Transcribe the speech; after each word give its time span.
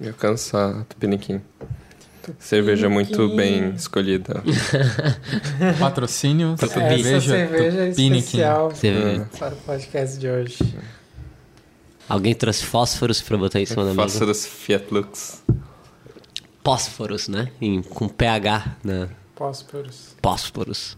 Eu 0.00 0.14
canso 0.14 0.56
a 0.56 0.84
Tupiniquim. 0.88 1.40
Cerveja 2.38 2.88
muito 2.88 3.34
bem 3.34 3.70
escolhida. 3.74 4.42
Patrocínio, 5.78 6.54
Essa 6.54 6.68
cerveja, 6.68 7.20
cerveja 7.20 7.90
Tupiniquim. 7.90 8.18
especial 8.18 8.70
Você- 8.70 9.26
para 9.38 9.54
o 9.54 9.56
podcast 9.56 10.18
de 10.18 10.28
hoje. 10.28 10.58
Alguém 12.08 12.34
trouxe 12.34 12.64
fósforos 12.64 13.20
pra 13.20 13.36
botar 13.36 13.60
em 13.60 13.66
cima 13.66 13.84
da 13.84 13.90
mesa? 13.94 14.02
Fósforos 14.02 14.46
Fiat 14.46 14.86
Lux. 14.92 15.42
Fósforos, 16.64 17.28
né? 17.28 17.50
Em- 17.60 17.82
com 17.82 18.08
PH, 18.08 18.76
né? 18.84 19.08
Fósforos. 19.36 20.14
Fósforos. 20.22 20.96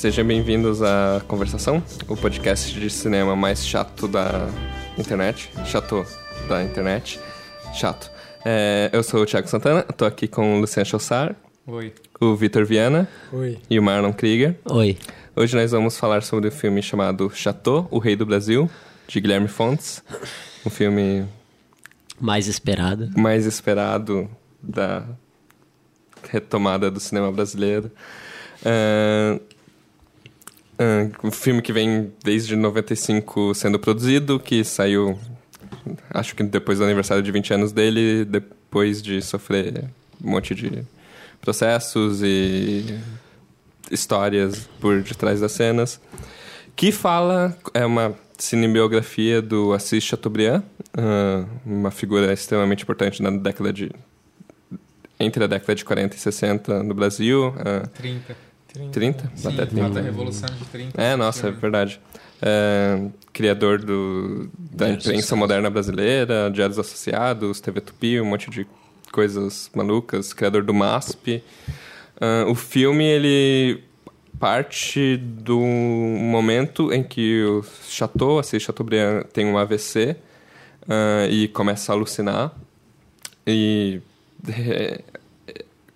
Sejam 0.00 0.26
bem-vindos 0.26 0.82
à 0.82 1.20
Conversação, 1.28 1.82
o 2.08 2.16
podcast 2.16 2.72
de 2.80 2.88
cinema 2.88 3.36
mais 3.36 3.66
chato 3.66 4.08
da 4.08 4.48
internet. 4.96 5.50
Chato 5.66 6.06
da 6.48 6.64
internet. 6.64 7.20
Chato. 7.74 8.10
É, 8.42 8.88
eu 8.94 9.02
sou 9.02 9.20
o 9.20 9.26
Thiago 9.26 9.46
Santana, 9.46 9.82
tô 9.82 10.06
aqui 10.06 10.26
com 10.26 10.56
o 10.56 10.60
Luciano 10.60 10.86
Chossar, 10.86 11.36
Oi. 11.66 11.92
o 12.18 12.34
Vitor 12.34 12.64
Viana 12.64 13.06
Oi. 13.30 13.58
e 13.68 13.78
o 13.78 13.82
Marlon 13.82 14.14
Krieger. 14.14 14.58
Oi. 14.64 14.96
Hoje 15.36 15.54
nós 15.54 15.70
vamos 15.70 15.98
falar 15.98 16.22
sobre 16.22 16.48
o 16.48 16.52
filme 16.52 16.82
chamado 16.82 17.30
Chateau, 17.34 17.86
O 17.90 17.98
Rei 17.98 18.16
do 18.16 18.24
Brasil, 18.24 18.70
de 19.06 19.20
Guilherme 19.20 19.48
Fontes. 19.48 20.02
Um 20.64 20.70
filme 20.70 21.26
Mais 22.18 22.46
esperado. 22.46 23.10
mais 23.18 23.44
esperado 23.44 24.30
da 24.62 25.04
retomada 26.30 26.90
do 26.90 26.98
cinema 26.98 27.30
brasileiro. 27.30 27.90
Ah, 28.64 29.38
um 31.22 31.30
filme 31.30 31.60
que 31.60 31.72
vem 31.72 32.12
desde 32.24 32.56
95 32.56 33.54
sendo 33.54 33.78
produzido, 33.78 34.40
que 34.40 34.64
saiu, 34.64 35.18
acho 36.10 36.34
que 36.34 36.42
depois 36.42 36.78
do 36.78 36.84
aniversário 36.84 37.22
de 37.22 37.30
20 37.30 37.54
anos 37.54 37.72
dele, 37.72 38.24
depois 38.24 39.02
de 39.02 39.20
sofrer 39.20 39.84
um 40.22 40.30
monte 40.30 40.54
de 40.54 40.82
processos 41.40 42.22
e 42.22 42.98
histórias 43.90 44.68
por 44.80 45.02
detrás 45.02 45.40
das 45.40 45.52
cenas. 45.52 46.00
Que 46.74 46.92
fala, 46.92 47.56
é 47.74 47.84
uma 47.84 48.14
cinebiografia 48.38 49.42
do 49.42 49.72
Assis 49.74 50.02
Chateaubriand, 50.02 50.62
ah, 50.96 51.44
uma 51.64 51.90
figura 51.90 52.32
extremamente 52.32 52.84
importante 52.84 53.22
na 53.22 53.30
década 53.30 53.72
de. 53.72 53.90
entre 55.18 55.44
a 55.44 55.46
década 55.46 55.74
de 55.74 55.84
40 55.84 56.16
e 56.16 56.18
60 56.18 56.82
no 56.82 56.94
Brasil. 56.94 57.54
ah, 57.58 57.88
30. 58.72 58.90
30? 58.92 59.32
Sim, 59.34 59.48
Até 59.48 59.66
30. 59.66 59.74
trata 59.86 59.98
a 59.98 60.02
Revolução 60.02 60.48
de 60.48 60.64
30. 60.66 61.02
É, 61.02 61.16
nossa, 61.16 61.48
é 61.48 61.50
verdade. 61.50 62.00
É, 62.42 63.08
criador 63.32 63.78
do, 63.78 64.48
da 64.58 64.86
Diários 64.86 65.04
imprensa 65.04 65.18
Associados. 65.18 65.38
moderna 65.38 65.70
brasileira, 65.70 66.50
Diários 66.52 66.78
Associados, 66.78 67.60
TV 67.60 67.80
Tupi, 67.80 68.20
um 68.20 68.24
monte 68.24 68.50
de 68.50 68.66
coisas 69.12 69.70
malucas. 69.74 70.32
Criador 70.32 70.62
do 70.62 70.72
MASP. 70.72 71.42
Ah, 72.20 72.44
o 72.48 72.54
filme, 72.54 73.04
ele 73.04 73.82
parte 74.38 75.16
do 75.18 75.58
momento 75.60 76.92
em 76.92 77.02
que 77.02 77.42
o 77.44 77.62
Chateau, 77.88 78.38
assim, 78.38 78.58
Chateaubriand, 78.58 79.24
tem 79.32 79.44
um 79.46 79.58
AVC 79.58 80.16
ah, 80.88 81.26
e 81.28 81.48
começa 81.48 81.92
a 81.92 81.94
alucinar. 81.94 82.52
E 83.46 84.00
é, 84.48 85.02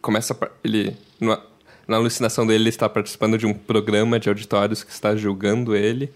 começa 0.01 0.37
ele 0.63 0.97
na, 1.21 1.41
na 1.87 1.97
alucinação 1.97 2.47
dele 2.47 2.65
ele 2.65 2.69
está 2.71 2.89
participando 2.89 3.37
de 3.37 3.47
um 3.47 3.55
programa 3.55 4.19
de 4.19 4.29
auditórios 4.29 4.83
que 4.83 4.91
está 4.91 5.15
julgando 5.15 5.77
ele. 5.77 6.13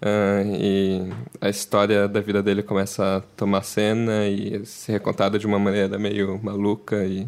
Ah, 0.00 0.42
e 0.44 1.10
a 1.40 1.48
história 1.48 2.06
da 2.06 2.20
vida 2.20 2.42
dele 2.42 2.62
começa 2.62 3.16
a 3.16 3.20
tomar 3.20 3.62
cena 3.62 4.26
e 4.26 4.64
ser 4.66 4.92
recontada 4.92 5.38
de 5.38 5.46
uma 5.46 5.58
maneira 5.58 5.98
meio 5.98 6.38
maluca 6.42 7.04
e, 7.04 7.26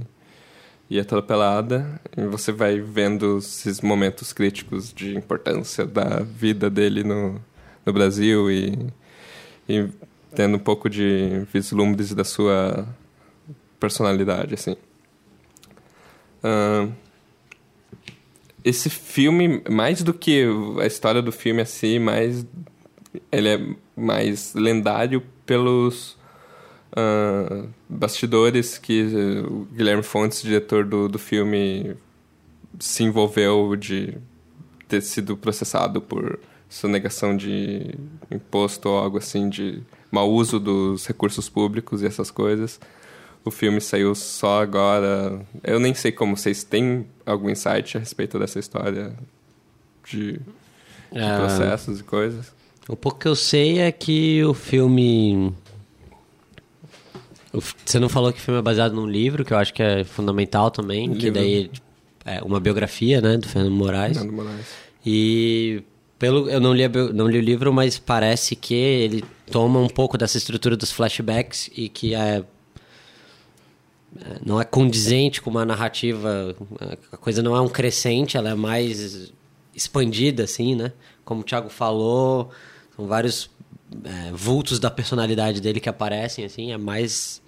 e 0.91 1.01
atropelada. 1.01 2.01
E 2.17 2.23
você 2.27 2.53
vai 2.53 2.81
vendo 2.81 3.39
esses 3.39 3.81
momentos 3.81 4.33
críticos 4.33 4.93
de 4.93 5.17
importância 5.17 5.87
da 5.87 6.21
vida 6.21 6.71
dele 6.71 7.05
no, 7.05 7.41
no 7.87 7.93
Brasil 7.93 8.51
e, 8.51 8.93
e 9.69 9.89
tendo 10.35 10.57
um 10.57 10.61
pouco 10.61 10.91
de 10.91 11.47
vislumbres 11.53 12.15
da 12.15 12.25
sua 12.25 12.87
personalidade 13.81 14.55
assim. 14.55 14.77
Ahn, 16.43 16.93
esse 18.65 18.91
filme, 18.91 19.63
mais 19.71 20.03
do 20.03 20.13
que 20.13 20.45
a 20.81 20.87
história 20.87 21.23
do 21.23 21.33
filme 21.33 21.63
assim, 21.63 21.99
mais 21.99 22.47
ele 23.33 23.49
é 23.49 23.61
mais 23.97 24.55
lendário 24.55 25.23
pelos 25.47 26.17
ah, 26.93 27.67
bastidores 27.89 28.79
que 28.79 29.03
o 29.49 29.67
Guilherme 29.73 30.03
Fontes, 30.03 30.43
diretor 30.43 30.85
do, 30.85 31.09
do 31.09 31.19
filme, 31.19 31.95
se 32.79 33.05
envolveu 33.05 33.77
de 33.77 34.17
ter 34.89 35.03
sido 35.03 35.37
processado 35.37 36.01
por 36.01 36.39
sonegação 36.69 37.37
de 37.37 37.95
imposto 38.31 38.89
ou 38.89 38.99
algo 38.99 39.19
assim, 39.19 39.49
de 39.49 39.83
mau 40.11 40.31
uso 40.31 40.59
dos 40.59 41.07
recursos 41.07 41.49
públicos 41.49 42.03
e 42.03 42.07
essas 42.07 42.31
coisas. 42.31 42.81
O 43.45 43.51
filme 43.51 43.81
saiu 43.81 44.15
só 44.15 44.63
agora. 44.63 45.41
Eu 45.65 45.79
nem 45.81 45.95
sei 45.95 46.13
como 46.13 46.37
vocês 46.37 46.63
têm 46.65 47.07
algum 47.25 47.49
insight 47.49 47.97
a 47.97 48.01
respeito 48.01 48.39
dessa 48.39 48.59
história 48.59 49.15
de, 50.11 50.33
de 50.33 50.41
Ah. 51.21 51.39
processos 51.39 52.01
e 52.01 52.03
coisas. 52.03 52.53
O 52.89 52.97
pouco 52.97 53.19
que 53.19 53.29
eu 53.29 53.37
sei 53.37 53.79
é 53.81 53.93
que 53.93 54.43
o 54.45 54.53
filme. 54.55 55.53
Você 57.85 57.99
não 57.99 58.09
falou 58.09 58.33
que 58.33 58.39
o 58.39 58.43
filme 58.43 58.61
é 58.61 58.63
baseado 58.63 58.93
num 58.95 59.07
livro, 59.07 59.45
que 59.45 59.53
eu 59.53 59.59
acho 59.59 59.73
que 59.73 59.83
é 59.83 60.05
fundamental 60.05 60.71
também, 60.71 61.09
que 61.13 61.31
Livro. 61.31 61.33
daí 61.33 61.71
é 62.25 62.43
uma 62.43 62.61
biografia, 62.61 63.21
né, 63.21 63.37
do 63.39 63.49
Fernando 63.49 63.73
Moraes. 63.73 64.17
Fernando 64.19 64.37
Moraes. 64.37 64.67
E 65.05 65.83
pelo 66.19 66.49
eu 66.51 66.61
não 66.61 66.75
li, 66.75 66.83
não 67.15 67.27
li 67.27 67.39
o 67.39 67.43
livro, 67.43 67.73
mas 67.73 67.99
parece 67.99 68.55
que 68.55 68.75
ele 68.75 69.25
toma 69.51 69.81
um 69.81 69.89
pouco 69.89 70.19
dessa 70.19 70.37
estrutura 70.37 70.77
dos 70.77 70.93
flashbacks 70.93 71.71
e 71.75 71.89
que 71.89 72.15
é, 72.15 72.45
não 74.45 74.61
é 74.61 74.65
condizente 74.65 75.41
com 75.41 75.51
uma 75.51 75.65
narrativa, 75.65 76.55
a 77.13 77.17
coisa 77.17 77.43
não 77.43 77.55
é 77.55 77.61
um 77.61 77.69
crescente, 77.69 78.37
ela 78.37 78.51
é 78.51 78.55
mais 78.55 79.33
expandida 79.75 80.45
assim, 80.45 80.75
né? 80.75 80.93
Como 81.25 81.43
o 81.43 81.45
Thiago 81.45 81.69
falou, 81.69 82.51
são 82.97 83.07
vários 83.07 83.51
é, 84.05 84.33
vultos 84.33 84.79
da 84.79 84.91
personalidade 84.91 85.61
dele 85.61 85.81
que 85.81 85.89
aparecem 85.89 86.45
assim, 86.45 86.73
é 86.73 86.79
mais 86.79 87.41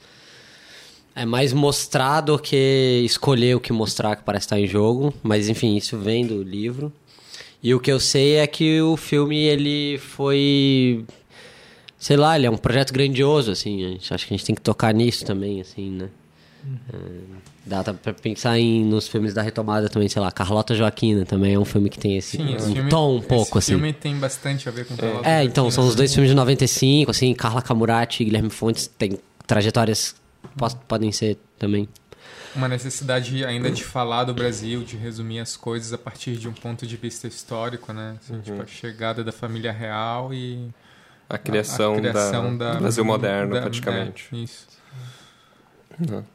é 1.15 1.25
mais 1.25 1.53
mostrar 1.53 2.21
do 2.21 2.39
que 2.39 3.03
escolher 3.05 3.57
o 3.57 3.61
que 3.61 3.73
mostrar 3.73 4.15
que 4.17 4.23
parece 4.23 4.47
estar 4.47 4.61
em 4.61 4.67
jogo, 4.67 5.13
mas 5.23 5.49
enfim, 5.49 5.77
isso 5.77 5.99
vem 5.99 6.25
do 6.25 6.43
livro. 6.43 6.93
E 7.63 7.75
o 7.75 7.81
que 7.81 7.91
eu 7.91 7.99
sei 7.99 8.37
é 8.37 8.47
que 8.47 8.81
o 8.81 8.97
filme 8.97 9.39
ele 9.39 9.99
foi 9.99 11.05
sei 11.99 12.17
lá, 12.17 12.37
ele 12.37 12.47
é 12.47 12.51
um 12.51 12.57
projeto 12.57 12.93
grandioso 12.93 13.51
assim, 13.51 13.99
acho 14.11 14.27
que 14.27 14.35
a 14.35 14.37
gente 14.37 14.47
tem 14.47 14.55
que 14.55 14.63
tocar 14.63 14.95
nisso 14.95 15.25
também 15.25 15.61
assim, 15.61 15.91
né? 15.91 16.11
É, 16.93 16.97
dá 17.67 17.83
pra 17.95 18.13
pensar 18.13 18.59
em, 18.59 18.85
nos 18.85 19.09
filmes 19.09 19.33
da 19.35 19.43
retomada 19.43 19.89
também, 19.89 20.09
sei 20.09 20.21
lá, 20.21 20.31
Carlota 20.31 20.75
Joaquina 20.75 21.25
também 21.25 21.55
é 21.55 21.59
um 21.59 21.65
filme 21.65 21.89
que 21.89 21.99
tem 21.99 22.17
esse 22.17 22.37
Sim, 22.37 22.55
esse 22.55 22.69
um 22.69 22.73
filme, 22.75 22.91
tom 22.91 23.17
um 23.17 23.21
pouco 23.23 23.59
esse 23.59 23.73
assim. 23.73 23.73
filme 23.73 23.93
tem 23.93 24.17
bastante 24.19 24.69
a 24.69 24.73
ver 24.73 24.87
com 24.87 24.97
Carlota 24.97 25.29
É, 25.29 25.43
então, 25.45 25.65
Joaquina, 25.65 25.71
são 25.73 25.85
os 25.85 25.91
né? 25.91 25.97
dois 25.99 26.13
filmes 26.15 26.31
de 26.31 26.37
95, 26.37 27.11
assim, 27.11 27.35
Carla 27.35 27.63
Camurati 27.63 28.23
e 28.23 28.27
Guilherme 28.27 28.51
Fontes 28.51 28.87
têm 28.87 29.19
trajetórias 29.47 30.15
po- 30.57 30.77
podem 30.89 31.11
ser 31.13 31.39
também. 31.59 31.89
Uma 32.55 32.67
necessidade 32.69 33.45
ainda 33.45 33.71
de 33.71 33.85
falar 33.85 34.25
do 34.25 34.35
Brasil, 34.35 34.83
de 34.83 34.97
resumir 34.97 35.39
as 35.39 35.57
coisas 35.57 35.93
a 35.93 35.99
partir 35.99 36.37
de 36.37 36.49
um 36.49 36.53
ponto 36.53 36.85
de 36.87 36.97
vista 36.97 37.29
histórico, 37.29 37.93
né? 37.93 38.17
Assim, 38.21 38.35
Uhum. 38.35 38.41
Tipo, 38.43 38.63
a 38.63 38.67
chegada 38.67 39.23
da 39.23 39.31
família 39.33 39.71
real 39.71 40.35
e... 40.35 40.69
A 41.29 41.39
criação, 41.39 41.95
a 41.95 41.99
criação 41.99 42.59
da, 42.59 42.65
da, 42.71 42.75
do 42.75 42.81
Brasil 42.81 43.05
moderno, 43.05 43.55
da- 43.55 43.61
praticamente. 43.61 44.29
é, 44.33 44.37
isso. 44.37 44.67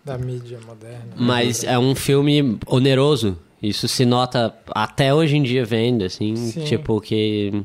Da 0.04 0.18
mídia 0.18 0.60
moderna. 0.66 1.14
Mas 1.16 1.64
é 1.64 1.78
um 1.80 1.96
filme 1.96 2.58
oneroso. 2.68 3.38
Isso 3.62 3.88
se 3.88 4.06
nota 4.06 4.54
até 4.70 5.14
hoje 5.14 5.36
em 5.38 5.44
dia 5.44 5.66
vendo, 5.66 6.04
assim, 6.04 6.36
Sim. 6.36 6.64
tipo 6.66 7.00
que 7.02 7.64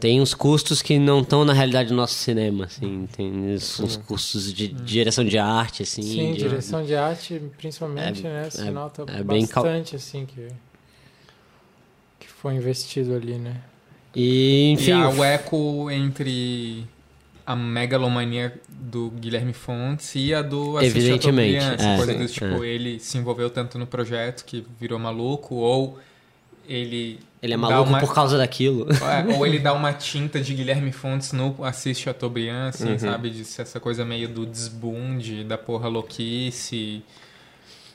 tem 0.00 0.20
uns 0.20 0.32
custos 0.32 0.80
que 0.80 0.96
não 0.98 1.22
estão 1.22 1.44
na 1.44 1.52
realidade 1.52 1.88
do 1.88 1.94
nosso 1.96 2.14
cinema, 2.14 2.66
assim, 2.66 3.08
tem 3.16 3.52
os, 3.54 3.80
uns 3.80 3.96
custos 3.96 4.52
de 4.52 4.68
direção 4.68 5.24
de 5.24 5.38
arte, 5.38 5.82
assim. 5.82 6.02
Sim, 6.02 6.32
de- 6.34 6.38
direção 6.38 6.84
de 6.84 6.94
arte, 6.94 7.42
principalmente, 7.56 8.24
É- 8.24 8.30
né? 8.30 8.50
Se 8.50 8.68
é- 8.68 8.70
nota 8.70 9.02
é 9.02 9.06
cal- 9.46 9.64
bastante, 9.64 9.96
assim, 9.96 10.24
que, 10.24 10.46
que 12.20 12.28
foi 12.28 12.54
investido 12.54 13.14
ali, 13.14 13.34
né? 13.34 13.56
E, 14.14 14.70
enfim, 14.72 14.90
e 14.90 14.92
há 14.92 15.08
o 15.10 15.24
eco 15.24 15.90
entre 15.90 16.84
a 17.50 17.56
megalomania 17.56 18.52
do 18.68 19.10
Guilherme 19.12 19.54
Fontes 19.54 20.14
e 20.14 20.34
a 20.34 20.42
do 20.42 20.78
Evidentemente, 20.82 21.64
é. 21.64 21.96
coisa 21.96 22.12
Sim, 22.12 22.18
do 22.18 22.28
tipo, 22.28 22.62
ele 22.64 23.00
se 23.00 23.16
envolveu 23.16 23.48
tanto 23.48 23.78
no 23.78 23.86
projeto 23.86 24.44
que 24.44 24.66
virou 24.78 24.98
maluco, 24.98 25.54
ou 25.54 25.98
ele. 26.68 27.18
ele 27.42 27.54
é 27.54 27.56
maluco 27.56 27.88
uma- 27.88 28.00
por 28.00 28.12
causa 28.12 28.36
daquilo. 28.36 28.86
é, 28.92 29.32
ou 29.34 29.46
ele 29.46 29.58
dá 29.58 29.72
uma 29.72 29.94
tinta 29.94 30.40
de 30.42 30.52
Guilherme 30.54 30.92
Fontes 30.92 31.32
no 31.32 31.56
Assis 31.64 31.98
Chateaubriand, 31.98 32.68
assim, 32.68 32.90
Uhum. 32.92 32.98
sabe? 32.98 33.30
De 33.30 33.40
essa 33.40 33.80
coisa 33.80 34.04
meio 34.04 34.28
do 34.28 34.44
desbunde, 34.44 35.42
da 35.42 35.56
porra 35.56 35.88
louquice, 35.88 37.02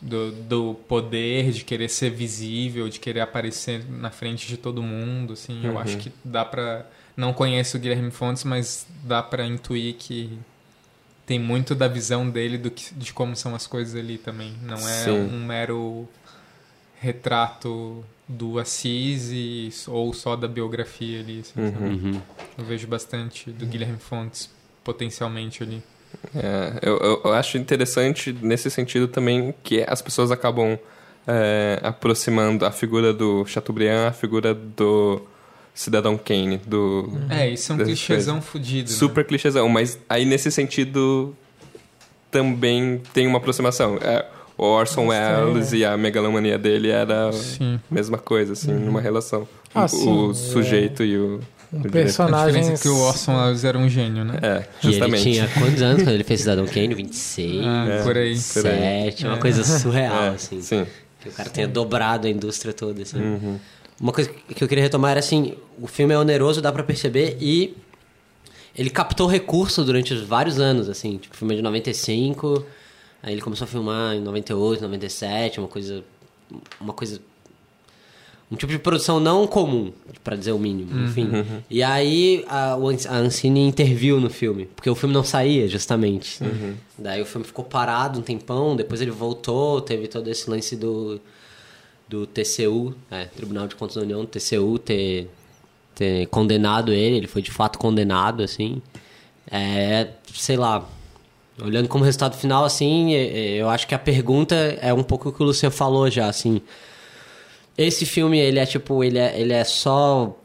do, 0.01 0.31
do 0.31 0.73
poder, 0.87 1.51
de 1.51 1.63
querer 1.63 1.89
ser 1.89 2.09
visível, 2.09 2.89
de 2.89 2.99
querer 2.99 3.19
aparecer 3.21 3.85
na 3.87 4.09
frente 4.09 4.47
de 4.47 4.57
todo 4.57 4.81
mundo, 4.81 5.33
assim. 5.33 5.61
Eu 5.63 5.73
Uhum. 5.73 5.77
acho 5.79 5.97
que 5.97 6.11
dá 6.25 6.43
pra... 6.43 6.87
Não 7.15 7.31
conheço 7.33 7.77
o 7.77 7.79
Guilherme 7.79 8.09
Fontes, 8.11 8.43
mas 8.43 8.87
dá 9.03 9.21
pra 9.21 9.45
intuir 9.45 9.95
que 9.95 10.37
tem 11.25 11.39
muito 11.39 11.73
da 11.75 11.87
visão 11.87 12.29
dele 12.29 12.57
do 12.57 12.69
que, 12.71 12.93
de 12.95 13.13
como 13.13 13.35
são 13.35 13.53
as 13.55 13.67
coisas 13.67 13.95
ali 13.95 14.17
também. 14.17 14.53
Não 14.63 14.77
é 14.77 15.03
Sim. 15.05 15.11
um 15.11 15.45
mero 15.45 16.07
retrato 16.99 18.03
do 18.27 18.57
Assis 18.59 19.29
e, 19.31 19.69
ou 19.87 20.13
só 20.13 20.35
da 20.35 20.47
biografia 20.47 21.19
ali. 21.19 21.39
assim, 21.41 21.53
sabe? 21.71 21.85
Uhum. 21.85 22.21
Eu 22.57 22.65
vejo 22.65 22.87
bastante 22.87 23.51
do 23.51 23.65
Guilherme 23.65 23.97
Fontes 23.99 24.49
potencialmente 24.83 25.61
ali. 25.63 25.83
É, 26.35 26.79
eu, 26.81 26.97
eu- 26.99 27.21
eu 27.25 27.33
acho 27.33 27.57
interessante 27.57 28.31
nesse 28.41 28.69
sentido 28.69 29.07
também 29.07 29.53
que 29.63 29.83
as 29.87 30.01
pessoas 30.01 30.31
acabam 30.31 30.77
é, 31.27 31.79
aproximando 31.81 32.65
a 32.65 32.71
figura 32.71 33.13
do 33.13 33.45
Chateaubriand, 33.45 34.07
a 34.09 34.11
figura 34.11 34.53
do 34.53 35.21
Cidadão 35.73 36.17
Kane, 36.17 36.57
do 36.57 37.09
É, 37.29 37.49
isso 37.49 37.71
é 37.71 37.75
um 37.75 37.77
clichêzão 37.79 38.41
fudido. 38.41 38.89
né? 38.91 38.95
super 38.95 39.25
clichêzão, 39.25 39.67
mas 39.67 39.97
aí 40.07 40.23
nesse 40.25 40.51
sentido 40.51 41.35
também 42.31 43.01
tem 43.13 43.27
uma 43.27 43.37
aproximação. 43.37 43.97
É, 44.01 44.25
o 44.57 44.63
Orson 44.65 45.07
Welles 45.07 45.73
é. 45.73 45.77
e 45.77 45.85
a 45.85 45.97
megalomania 45.97 46.57
dele 46.57 46.89
era 46.89 47.29
a 47.29 47.33
Sim. 47.33 47.79
mesma 47.89 48.17
coisa, 48.17 48.53
assim, 48.53 48.71
numa 48.71 49.01
relação. 49.01 49.47
Ah, 49.73 49.85
o, 49.85 49.87
sim, 49.87 50.07
o 50.09 50.31
é. 50.31 50.33
sujeito 50.33 51.03
e 51.03 51.17
o, 51.17 51.39
Um 51.73 51.81
o. 51.81 51.87
A 51.87 51.89
personagem. 51.89 52.69
é 52.73 52.77
que 52.77 52.87
o 52.87 52.97
Orson 52.99 53.35
Welles 53.35 53.63
era 53.63 53.77
um 53.77 53.89
gênio, 53.89 54.23
né? 54.23 54.37
É, 54.41 54.47
E 54.83 54.87
ele 54.87 54.93
justamente. 54.93 55.23
tinha 55.23 55.47
quantos 55.47 55.81
anos 55.81 56.03
quando 56.03 56.13
ele 56.13 56.23
fez 56.23 56.41
Cidadão 56.41 56.65
Kane? 56.69 56.93
26, 56.93 57.61
Ah, 57.65 57.87
É. 57.89 58.03
por 58.03 58.15
aí. 58.17 58.33
27, 58.35 59.25
uma 59.25 59.37
É. 59.37 59.39
coisa 59.39 59.63
surreal, 59.63 60.23
É, 60.23 60.27
assim. 60.29 60.61
Sim. 60.61 60.85
Que 61.19 61.29
o 61.29 61.31
cara 61.31 61.49
tenha 61.49 61.67
dobrado 61.67 62.27
a 62.27 62.29
indústria 62.29 62.73
toda, 62.73 63.01
assim. 63.01 63.17
Uhum. 63.19 63.59
Uma 64.03 64.11
coisa 64.11 64.29
que 64.29 64.61
eu 64.61 64.67
queria 64.67 64.83
retomar 64.83 65.11
era 65.11 65.21
assim, 65.21 65.53
o 65.81 65.87
filme 65.87 66.13
é 66.13 66.17
oneroso, 66.19 66.61
dá 66.61 66.73
pra 66.73 66.83
perceber, 66.83 67.37
e 67.39 67.73
ele 68.77 68.89
captou 68.89 69.27
recurso 69.27 69.81
durante 69.81 70.13
os 70.13 70.23
vários 70.23 70.59
anos, 70.59 70.89
assim, 70.89 71.15
tipo, 71.17 71.37
filme 71.37 71.53
é 71.53 71.55
de 71.55 71.63
95, 71.63 72.65
aí 73.23 73.31
ele 73.33 73.41
começou 73.41 73.63
a 73.63 73.67
filmar 73.67 74.13
em 74.13 74.19
98, 74.19 74.81
97, 74.81 75.59
uma 75.61 75.69
coisa 75.69 76.03
uma 76.81 76.91
coisa 76.91 77.21
um 78.51 78.57
tipo 78.57 78.73
de 78.73 78.77
produção 78.77 79.21
não 79.21 79.47
comum, 79.47 79.93
pra 80.21 80.35
dizer 80.35 80.51
o 80.51 80.59
mínimo, 80.59 80.91
enfim. 81.05 81.29
E 81.69 81.81
aí 81.81 82.43
a, 82.49 82.73
a 82.73 83.17
Ancine 83.17 83.61
interviu 83.61 84.19
no 84.19 84.29
filme, 84.29 84.65
porque 84.75 84.89
o 84.89 84.95
filme 84.95 85.15
não 85.15 85.23
saía, 85.23 85.65
justamente. 85.69 86.39
Daí 86.97 87.21
o 87.21 87.25
filme 87.25 87.47
ficou 87.47 87.63
parado 87.63 88.19
um 88.19 88.21
tempão, 88.21 88.75
depois 88.75 88.99
ele 88.99 89.11
voltou, 89.11 89.79
teve 89.79 90.09
todo 90.09 90.29
esse 90.29 90.49
lance 90.49 90.75
do 90.75 91.21
do 92.07 92.25
TCU, 92.27 92.93
é, 93.09 93.25
Tribunal 93.25 93.67
de 93.67 93.75
Contas 93.75 93.95
da 93.95 94.01
União, 94.01 94.25
TCU, 94.25 94.77
ter, 94.79 95.29
ter 95.95 96.27
condenado 96.27 96.91
ele, 96.91 97.17
ele 97.17 97.27
foi 97.27 97.41
de 97.41 97.51
fato 97.51 97.79
condenado, 97.79 98.43
assim. 98.43 98.81
É, 99.49 100.09
sei 100.33 100.57
lá, 100.57 100.87
olhando 101.61 101.87
como 101.87 102.03
resultado 102.03 102.35
final, 102.35 102.65
assim, 102.65 103.13
eu 103.13 103.69
acho 103.69 103.87
que 103.87 103.95
a 103.95 103.99
pergunta 103.99 104.55
é 104.81 104.93
um 104.93 105.03
pouco 105.03 105.29
o 105.29 105.33
que 105.33 105.41
o 105.41 105.45
Luciano 105.45 105.73
falou 105.73 106.09
já, 106.09 106.27
assim. 106.27 106.61
Esse 107.77 108.05
filme, 108.05 108.39
ele 108.39 108.59
é 108.59 108.65
tipo, 108.65 109.03
ele 109.03 109.17
é, 109.17 109.39
ele 109.39 109.53
é 109.53 109.63
só 109.63 110.37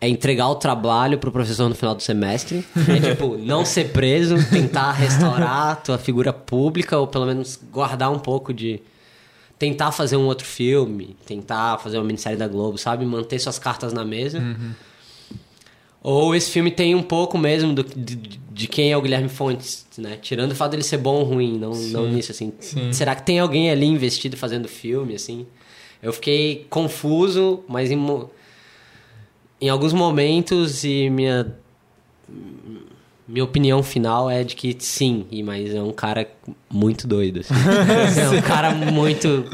é 0.00 0.08
entregar 0.08 0.48
o 0.48 0.54
trabalho 0.54 1.18
pro 1.18 1.32
professor 1.32 1.68
no 1.68 1.74
final 1.74 1.94
do 1.94 2.02
semestre. 2.02 2.64
É 2.88 3.10
tipo, 3.10 3.36
não 3.36 3.64
ser 3.64 3.90
preso, 3.90 4.36
tentar 4.48 4.92
restaurar 4.92 5.82
tua 5.82 5.98
figura 5.98 6.32
pública, 6.32 6.96
ou 6.96 7.06
pelo 7.06 7.26
menos 7.26 7.58
guardar 7.70 8.10
um 8.10 8.18
pouco 8.18 8.54
de. 8.54 8.80
Tentar 9.58 9.92
fazer 9.92 10.16
um 10.16 10.26
outro 10.26 10.46
filme, 10.46 11.16
tentar 11.26 11.78
fazer 11.78 11.98
uma 11.98 12.04
minissérie 12.04 12.38
da 12.38 12.46
Globo, 12.46 12.78
sabe? 12.78 13.04
Manter 13.04 13.38
suas 13.38 13.58
cartas 13.58 13.92
na 13.92 14.04
mesa. 14.04 14.40
Ou 16.02 16.34
esse 16.34 16.50
filme 16.50 16.70
tem 16.70 16.94
um 16.94 17.02
pouco 17.02 17.36
mesmo 17.36 17.74
do, 17.74 17.82
de, 17.82 18.16
de 18.16 18.68
quem 18.68 18.92
é 18.92 18.96
o 18.96 19.02
Guilherme 19.02 19.28
Fontes, 19.28 19.84
né? 19.98 20.16
Tirando 20.22 20.52
o 20.52 20.54
fato 20.54 20.70
dele 20.70 20.84
ser 20.84 20.98
bom 20.98 21.16
ou 21.16 21.24
ruim, 21.24 21.58
não, 21.58 21.72
não 21.72 22.08
nisso, 22.08 22.30
assim. 22.30 22.52
Sim. 22.60 22.92
Será 22.92 23.14
que 23.16 23.24
tem 23.24 23.40
alguém 23.40 23.70
ali 23.70 23.86
investido 23.86 24.36
fazendo 24.36 24.68
filme, 24.68 25.14
assim? 25.14 25.46
Eu 26.02 26.12
fiquei 26.12 26.66
confuso, 26.70 27.64
mas 27.66 27.90
em, 27.90 27.98
em 29.60 29.68
alguns 29.68 29.92
momentos 29.92 30.84
e 30.84 31.10
minha 31.10 31.52
minha 33.28 33.44
opinião 33.44 33.82
final 33.82 34.30
é 34.30 34.42
de 34.42 34.56
que 34.56 34.74
sim, 34.80 35.26
e 35.30 35.42
mas 35.42 35.74
é 35.74 35.82
um 35.82 35.92
cara 35.92 36.26
muito 36.70 37.06
doido. 37.06 37.40
Assim. 37.40 37.54
é 38.20 38.28
um 38.38 38.42
cara 38.42 38.70
muito, 38.74 39.44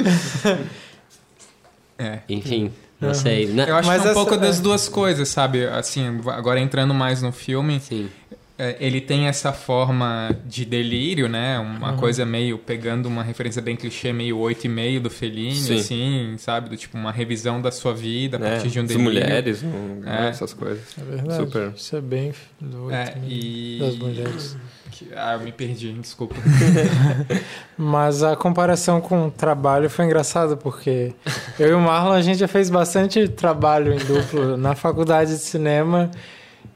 É. 1.99 2.21
enfim, 2.29 2.71
não 3.00 3.15
sei. 3.15 3.47
né? 3.47 3.67
Eu 3.69 3.76
acho 3.76 3.88
Mas 3.88 4.00
que 4.03 4.06
é 4.06 4.11
um 4.11 4.12
essa- 4.12 4.21
pouco 4.21 4.37
das 4.37 4.59
é. 4.59 4.62
duas 4.62 4.88
coisas, 4.88 5.29
sabe? 5.29 5.67
Assim, 5.67 6.21
agora 6.29 6.61
entrando 6.61 6.93
mais 6.94 7.23
no 7.23 7.32
filme, 7.32 7.81
Sim. 7.81 8.09
É, 8.56 8.77
ele 8.79 9.01
tem 9.01 9.27
essa 9.27 9.53
forma 9.53 10.37
de 10.47 10.65
delírio, 10.65 11.29
né? 11.29 11.59
Uma 11.59 11.91
Uhum. 11.93 11.97
coisa 11.97 12.25
meio 12.25 12.56
pegando 12.56 13.06
uma 13.06 13.23
referência 13.23 13.61
bem 13.61 13.75
clichê, 13.75 14.12
meio 14.12 14.39
oito 14.39 14.65
e 14.65 14.69
meio 14.69 15.01
do 15.01 15.11
Fellini, 15.11 15.55
Sim. 15.56 15.77
assim, 15.77 16.35
sabe? 16.39 16.69
Do 16.69 16.77
tipo 16.77 16.97
uma 16.97 17.11
revisão 17.11 17.61
da 17.61 17.73
sua 17.73 17.93
vida 17.93 18.37
a 18.37 18.47
É, 18.47 18.51
partir 18.53 18.69
de 18.71 18.79
um 18.79 18.83
as 18.83 18.89
delírio. 18.89 19.05
mulheres, 19.12 19.62
não- 19.62 20.03
É. 20.09 20.29
essas 20.29 20.53
coisas. 20.55 20.85
É 20.97 21.03
verdade. 21.05 21.37
Super. 21.45 21.73
Isso 21.77 21.97
é 21.97 22.01
bem 22.01 22.33
doido. 22.61 22.93
É, 22.95 23.15
e 23.27 23.79
Das 23.81 23.97
mulheres. 23.99 24.57
que- 24.93 25.09
Ah, 25.17 25.33
eu 25.35 25.41
me 25.41 25.50
perdi, 25.50 25.93
desculpa. 25.95 26.37
Mas 27.77 28.23
a 28.23 28.37
comparação 28.37 29.00
com 29.00 29.27
o 29.27 29.31
trabalho 29.31 29.91
foi 29.91 30.05
engraçada, 30.05 30.57
porque 30.57 31.12
eu 31.59 31.71
e 31.71 31.75
o 31.75 31.81
Marlon, 31.81 32.12
a 32.12 32.23
gente 32.23 32.39
já 32.39 32.49
fez 32.49 32.71
bastante 32.71 33.27
trabalho 33.29 33.93
em 33.93 33.99
duplo 33.99 34.57
na 34.57 34.75
faculdade 34.77 35.33
de 35.33 35.39
cinema. 35.41 36.11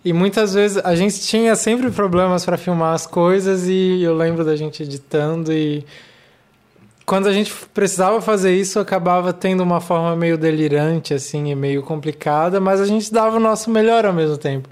E 0.09 0.13
muitas 0.15 0.55
vezes 0.55 0.83
a 0.83 0.95
gente 0.95 1.21
tinha 1.21 1.55
sempre 1.55 1.91
problemas 1.91 2.43
para 2.43 2.57
filmar 2.57 2.95
as 2.95 3.07
coisas 3.07 3.69
e 3.69 4.03
eu 4.03 4.17
lembro 4.17 4.43
da 4.43 4.57
gente 4.57 4.83
editando 4.83 5.53
e 5.53 5.85
quando 7.05 7.27
a 7.27 7.33
gente 7.33 7.55
precisava 7.75 8.19
fazer 8.23 8.57
isso 8.57 8.81
acabava 8.81 9.35
tendo 9.35 9.63
uma 9.63 9.83
forma 9.83 10.17
meio 10.17 10.39
delirante 10.39 11.13
assim 11.13 11.51
e 11.51 11.55
meio 11.55 11.83
complicada, 11.83 12.59
mas 12.59 12.81
a 12.81 12.87
gente 12.87 13.13
dava 13.13 13.37
o 13.37 13.41
nosso 13.41 13.71
melhor 13.71 14.07
ao 14.07 14.15
mesmo 14.15 14.39
tempo. 14.39 14.71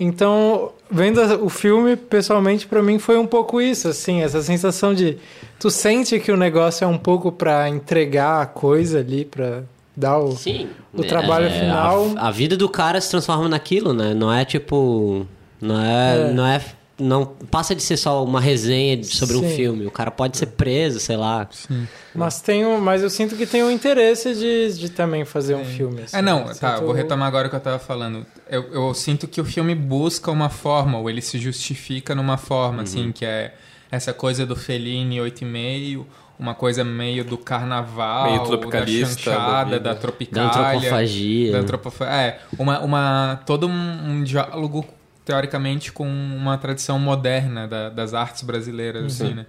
Então, 0.00 0.72
vendo 0.90 1.20
o 1.44 1.50
filme, 1.50 1.94
pessoalmente, 1.94 2.66
pra 2.66 2.82
mim 2.82 2.98
foi 2.98 3.18
um 3.18 3.26
pouco 3.26 3.60
isso, 3.60 3.88
assim, 3.88 4.22
essa 4.22 4.40
sensação 4.40 4.94
de 4.94 5.18
tu 5.60 5.70
sente 5.70 6.18
que 6.18 6.32
o 6.32 6.36
negócio 6.36 6.82
é 6.82 6.88
um 6.88 6.96
pouco 6.96 7.30
pra 7.30 7.68
entregar 7.68 8.40
a 8.40 8.46
coisa 8.46 9.00
ali, 9.00 9.26
pra 9.26 9.64
dar 9.96 10.18
o 10.18 10.32
Sim. 10.36 10.68
O 10.92 11.02
trabalho 11.02 11.46
É, 11.46 11.50
final- 11.60 12.12
A, 12.16 12.28
a 12.28 12.30
vida 12.30 12.56
do 12.56 12.68
cara 12.68 13.00
se 13.00 13.10
transforma 13.10 13.48
naquilo, 13.48 13.92
né? 13.92 14.14
Não 14.14 14.32
é 14.32 14.44
tipo. 14.44 15.26
Não 15.60 15.80
é. 15.80 16.30
É. 16.30 16.32
Não 16.32 16.46
é. 16.46 16.60
Não 17.00 17.26
passa 17.50 17.74
de 17.74 17.82
ser 17.82 17.96
só 17.96 18.22
uma 18.22 18.40
resenha 18.40 19.02
sobre 19.02 19.36
um 19.36 19.40
Sim. 19.40 19.56
filme. 19.56 19.86
O 19.86 19.90
cara 19.90 20.10
pode 20.10 20.36
ser 20.36 20.46
preso, 20.46 21.00
sei 21.00 21.16
lá. 21.16 21.48
Sim. 21.50 21.88
Mas 22.14 22.40
tem 22.42 22.64
um, 22.64 22.78
mas 22.80 23.02
eu 23.02 23.10
sinto 23.10 23.34
que 23.34 23.44
tem 23.46 23.62
um 23.62 23.70
interesse 23.70 24.34
de, 24.34 24.78
de 24.78 24.88
também 24.90 25.24
fazer 25.24 25.54
um 25.56 25.64
filme. 25.64 26.02
assim. 26.02 26.16
É, 26.16 26.22
não, 26.22 26.40
Eu 26.46 26.54
tá, 26.54 26.74
sinto- 26.76 26.84
vou 26.86 26.94
retomar 26.94 27.26
agora 27.26 27.46
o 27.48 27.50
que 27.50 27.56
eu 27.56 27.60
tava 27.60 27.78
falando. 27.80 28.24
Eu, 28.48 28.72
eu 28.72 28.94
sinto 28.94 29.26
que 29.26 29.40
o 29.40 29.44
filme 29.44 29.74
busca 29.74 30.30
uma 30.30 30.48
forma, 30.50 30.98
ou 30.98 31.08
ele 31.10 31.22
se 31.22 31.38
justifica 31.38 32.14
numa 32.14 32.36
forma, 32.36 32.82
assim, 32.82 33.10
que 33.10 33.24
é 33.24 33.54
essa 33.90 34.12
coisa 34.12 34.46
do 34.46 34.54
Fellini 34.54 35.16
8,5, 35.18 36.04
uma 36.38 36.54
coisa 36.54 36.82
meio 36.84 37.24
do 37.24 37.38
carnaval, 37.38 38.30
Meio 38.30 38.44
tropicalista 38.44 39.30
da 39.30 39.36
da 39.36 39.42
chanchada, 39.42 39.70
da 39.80 39.92
Da 39.92 40.00
tropicália. 40.00 40.48
antropofagia. 40.48 41.52
Da 41.52 41.58
antropofa- 41.58 42.06
É, 42.06 42.40
uma, 42.58 42.80
uma, 42.80 43.40
todo 43.46 43.68
um, 43.68 44.10
um 44.10 44.24
diálogo, 44.24 44.84
teoricamente, 45.24 45.92
com 45.92 46.06
uma 46.08 46.58
tradição 46.58 46.98
moderna 46.98 47.68
da- 47.68 47.88
das 47.90 48.12
artes 48.14 48.42
brasileiras, 48.42 49.04
assim, 49.20 49.34
né? 49.34 49.46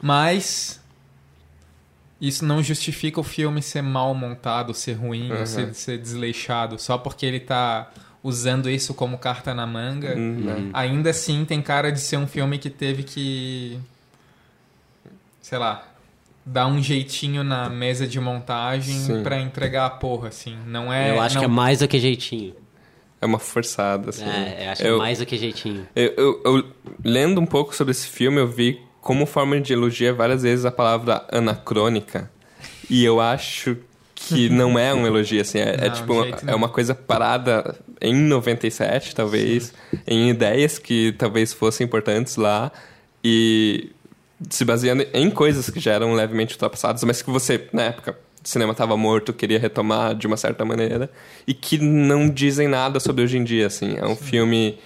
Mas 0.00 0.80
isso 2.20 2.44
não 2.44 2.62
justifica 2.62 3.20
o 3.20 3.24
filme 3.24 3.60
ser 3.60 3.82
mal 3.82 4.14
montado, 4.14 4.72
ser 4.72 4.92
ruim, 4.94 5.30
Uhum. 5.32 5.46
ser, 5.46 5.74
ser 5.74 5.98
desleixado, 5.98 6.78
só 6.78 6.96
porque 6.96 7.26
ele 7.26 7.40
tá 7.40 7.90
usando 8.22 8.70
isso 8.70 8.94
como 8.94 9.18
carta 9.18 9.54
na 9.54 9.66
manga. 9.66 10.14
Hum, 10.16 10.40
né? 10.44 10.70
Ainda 10.72 11.10
assim 11.10 11.44
tem 11.44 11.60
cara 11.60 11.90
de 11.92 12.00
ser 12.00 12.16
um 12.16 12.26
filme 12.26 12.58
que 12.58 12.70
teve 12.70 13.02
que. 13.02 13.78
Sei 15.42 15.58
lá. 15.58 15.84
Dar 16.48 16.68
um 16.68 16.80
jeitinho 16.80 17.42
na 17.42 17.68
mesa 17.68 18.06
de 18.06 18.20
montagem 18.20 18.94
Sim. 18.94 19.22
pra 19.24 19.40
entregar 19.40 19.86
a 19.86 19.90
porra, 19.90 20.28
assim. 20.28 20.56
Não 20.66 20.92
é. 20.92 21.10
Eu 21.10 21.20
acho 21.20 21.34
não, 21.34 21.40
que 21.42 21.44
é 21.44 21.48
mais 21.48 21.80
do 21.80 21.88
que 21.88 21.98
jeitinho. 21.98 22.54
é 23.20 23.26
uma 23.26 23.40
forçada, 23.40 24.10
assim. 24.10 24.24
É, 24.24 24.66
eu 24.66 24.70
acho 24.70 24.82
Eu- 24.82 24.98
mais 24.98 25.18
do 25.18 25.26
que 25.26 25.36
jeitinho. 25.36 25.88
Eu, 25.96 26.14
eu- 26.16 26.42
eu- 26.44 26.64
lendo 27.04 27.40
um 27.40 27.46
pouco 27.46 27.74
sobre 27.74 27.90
esse 27.90 28.06
filme, 28.06 28.38
eu 28.40 28.46
vi 28.46 28.78
como 29.00 29.26
forma 29.26 29.60
de 29.60 29.72
elogiar 29.72 30.12
várias 30.12 30.42
vezes 30.44 30.64
a 30.64 30.70
palavra 30.70 31.24
anacrônica. 31.32 32.30
E 32.88 33.04
eu 33.04 33.20
acho 33.20 33.76
que 34.14 34.48
não 34.48 34.78
é 34.78 34.94
um 34.94 35.04
elogio, 35.04 35.40
assim. 35.40 35.58
É, 35.58 35.74
é 35.80 35.88
Não, 35.88 35.94
tipo, 35.96 36.12
de 36.24 36.30
uma- 36.44 36.52
é 36.52 36.54
uma 36.54 36.68
coisa 36.68 36.94
parada 36.94 37.74
em 38.00 38.14
97, 38.14 39.14
talvez. 39.16 39.74
Em 40.06 40.30
ideias 40.30 40.78
que 40.78 41.12
talvez 41.18 41.52
fossem 41.52 41.84
importantes 41.84 42.36
lá. 42.36 42.70
E 43.24 43.90
se 44.50 44.64
baseando 44.64 45.06
em 45.12 45.30
coisas 45.30 45.70
que 45.70 45.80
já 45.80 45.92
eram 45.92 46.14
levemente 46.14 46.54
ultrapassadas, 46.54 47.02
mas 47.04 47.22
que 47.22 47.30
você, 47.30 47.68
na 47.72 47.84
época, 47.84 48.18
o 48.44 48.48
cinema 48.48 48.72
estava 48.72 48.96
morto, 48.96 49.32
queria 49.32 49.58
retomar 49.58 50.14
de 50.14 50.26
uma 50.26 50.36
certa 50.36 50.64
maneira. 50.64 51.10
E 51.46 51.54
que 51.54 51.78
não 51.78 52.28
dizem 52.28 52.68
nada 52.68 53.00
sobre 53.00 53.24
hoje 53.24 53.38
em 53.38 53.44
dia, 53.44 53.66
assim. 53.66 53.96
É 53.96 54.06
um 54.06 54.16
filme... 54.16 54.78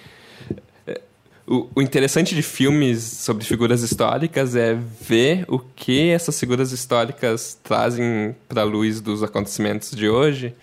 O, 1.45 1.67
o 1.75 1.81
interessante 1.81 2.33
de 2.33 2.41
filmes 2.41 3.03
sobre 3.03 3.43
figuras 3.43 3.81
históricas 3.81 4.55
é 4.55 4.73
ver 4.73 5.43
o 5.49 5.59
que 5.59 6.09
essas 6.09 6.39
figuras 6.39 6.71
históricas 6.71 7.59
trazem 7.61 8.35
para 8.47 8.61
a 8.61 8.65
luz 8.65 9.01
dos 9.01 9.21
acontecimentos 9.21 9.91
de 9.91 10.07
hoje. 10.07 10.55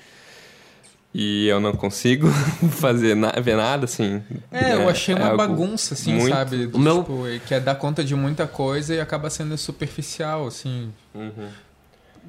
E 1.15 1.49
eu 1.49 1.59
não 1.59 1.73
consigo 1.73 2.29
fazer 2.71 3.15
na, 3.17 3.31
ver 3.33 3.57
nada 3.57 3.87
assim. 3.87 4.23
É, 4.53 4.75
eu 4.75 4.89
achei 4.89 5.15
uma 5.15 5.27
algo 5.27 5.37
bagunça, 5.39 5.95
assim, 5.95 6.13
muito- 6.15 6.29
sabe? 6.29 6.67
Do, 6.67 6.77
O 6.77 6.81
meu- 6.81 6.99
Tipo, 7.03 7.25
quer 7.47 7.61
dar 7.61 7.75
conta 7.77 8.05
de 8.05 8.15
muita 8.15 8.47
coisa 8.47 8.95
e 8.95 9.01
acaba 9.01 9.31
sendo 9.31 9.57
superficial, 9.57 10.47
assim. 10.47 10.93
Uhum. 11.15 11.49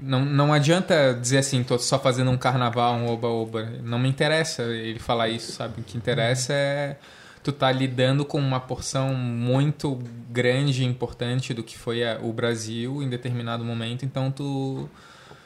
Não, 0.01 0.23
não 0.23 0.53
adianta 0.53 1.13
dizer 1.19 1.39
assim, 1.39 1.61
tô 1.61 1.77
só 1.77 1.99
fazendo 1.99 2.31
um 2.31 2.37
carnaval, 2.37 2.95
um 2.95 3.09
oba-oba. 3.09 3.67
Não 3.83 3.99
me 3.99 4.07
interessa 4.07 4.63
ele 4.63 4.97
falar 4.97 5.27
isso, 5.27 5.51
sabe? 5.51 5.81
O 5.81 5.83
que 5.83 5.97
interessa 5.97 6.53
é 6.53 6.95
tu 7.43 7.51
tá 7.51 7.69
lidando 7.71 8.23
com 8.23 8.37
uma 8.39 8.59
porção 8.61 9.13
muito 9.13 9.99
grande 10.29 10.83
e 10.83 10.85
importante 10.85 11.53
do 11.53 11.63
que 11.63 11.77
foi 11.77 12.03
a- 12.03 12.17
o 12.21 12.31
Brasil 12.31 13.03
em 13.03 13.09
determinado 13.09 13.63
momento, 13.65 14.03
então 14.05 14.29
tu, 14.31 14.89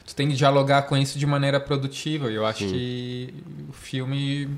tu 0.05 0.15
tem 0.15 0.27
que 0.29 0.35
dialogar 0.35 0.83
com 0.83 0.95
isso 0.97 1.17
de 1.17 1.25
maneira 1.25 1.59
produtiva. 1.59 2.31
E 2.31 2.35
eu 2.35 2.45
acho 2.45 2.65
que 2.65 3.33
o 3.69 3.73
filme 3.73 4.49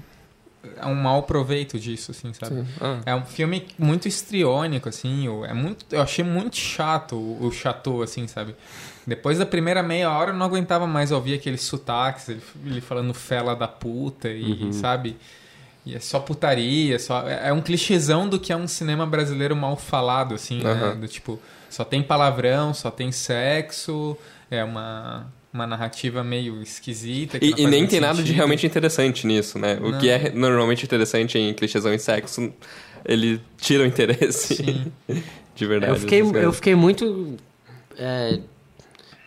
é 0.77 0.85
um 0.87 0.95
mau 0.95 1.21
proveito 1.23 1.79
disso, 1.79 2.11
assim, 2.11 2.33
sabe? 2.33 2.65
Ah, 2.81 2.99
É 3.05 3.15
um 3.15 3.25
filme 3.25 3.67
muito 3.77 4.07
estriônico, 4.07 4.89
assim. 4.89 5.27
É 5.47 5.53
muito, 5.53 5.85
eu 5.91 6.01
achei 6.01 6.23
muito 6.25 6.55
chato 6.57 7.15
o, 7.15 7.45
o 7.45 7.51
Chateau, 7.51 8.01
assim, 8.01 8.27
sabe? 8.27 8.55
Depois 9.05 9.37
da 9.37 9.45
primeira 9.45 9.83
meia 9.83 10.09
hora 10.11 10.31
eu 10.31 10.35
não 10.35 10.45
aguentava 10.47 10.87
mais 10.87 11.11
ouvir 11.11 11.35
aqueles 11.35 11.61
sotaques, 11.61 12.27
ele, 12.29 12.41
ele 12.65 12.81
falando 12.81 13.13
fela 13.13 13.55
da 13.55 13.67
puta 13.67 14.29
e, 14.29 14.73
sabe? 14.73 15.15
E 15.85 15.93
é 15.93 15.99
só 15.99 16.19
putaria, 16.19 16.97
só... 16.97 17.21
É 17.29 17.49
é 17.49 17.53
um 17.53 17.61
clichêzão 17.61 18.27
do 18.27 18.39
que 18.39 18.51
é 18.51 18.55
um 18.57 18.67
cinema 18.67 19.05
brasileiro 19.05 19.55
mal 19.55 19.77
falado, 19.77 20.33
assim, 20.33 20.63
né? 20.63 20.71
Aham. 20.71 20.95
Do 20.99 21.07
tipo, 21.07 21.39
só 21.69 21.83
tem 21.83 22.01
palavrão, 22.01 22.73
só 22.73 22.89
tem 22.89 23.11
sexo, 23.11 24.17
é 24.49 24.63
uma... 24.63 25.31
Uma 25.53 25.65
narrativa 25.65 26.21
meio 26.21 26.61
esquisita. 26.61 27.39
que 27.39 27.45
E, 27.45 27.53
e 27.63 27.65
nem 27.67 27.87
tem 27.87 28.01
nada 28.01 28.15
de 28.15 28.23
sentido. 28.23 28.35
realmente 28.35 28.67
interessante 28.67 29.25
nisso, 29.25 29.57
né? 29.57 29.77
O 29.81 29.91
Não. 29.91 29.99
que 29.99 30.09
é 30.09 30.29
normalmente 30.31 30.83
interessante 30.83 31.37
em 31.37 31.53
clichêsão 31.53 31.93
em 31.93 31.97
sexo, 31.97 32.51
ele 33.05 33.39
tira 33.57 33.83
o 33.83 33.85
interesse 33.85 34.55
Sim. 34.55 34.91
de 35.55 35.65
verdade. 35.65 35.93
Eu 35.93 35.97
fiquei, 35.99 36.21
eu 36.21 36.51
fiquei 36.51 36.75
muito 36.75 37.37
é, 37.97 38.37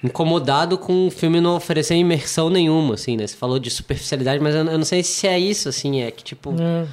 incomodado 0.04 0.76
com 0.76 1.06
o 1.06 1.10
filme 1.10 1.40
não 1.40 1.56
oferecer 1.56 1.94
imersão 1.94 2.50
nenhuma, 2.50 2.92
assim, 2.94 3.16
né? 3.16 3.26
Você 3.26 3.34
falou 3.34 3.58
de 3.58 3.70
superficialidade, 3.70 4.42
mas 4.42 4.54
eu, 4.54 4.66
eu 4.66 4.76
não 4.76 4.84
sei 4.84 5.02
se 5.02 5.26
é 5.26 5.38
isso, 5.38 5.68
assim, 5.70 6.02
é 6.02 6.10
que, 6.10 6.22
tipo, 6.22 6.54
É. 6.60 6.86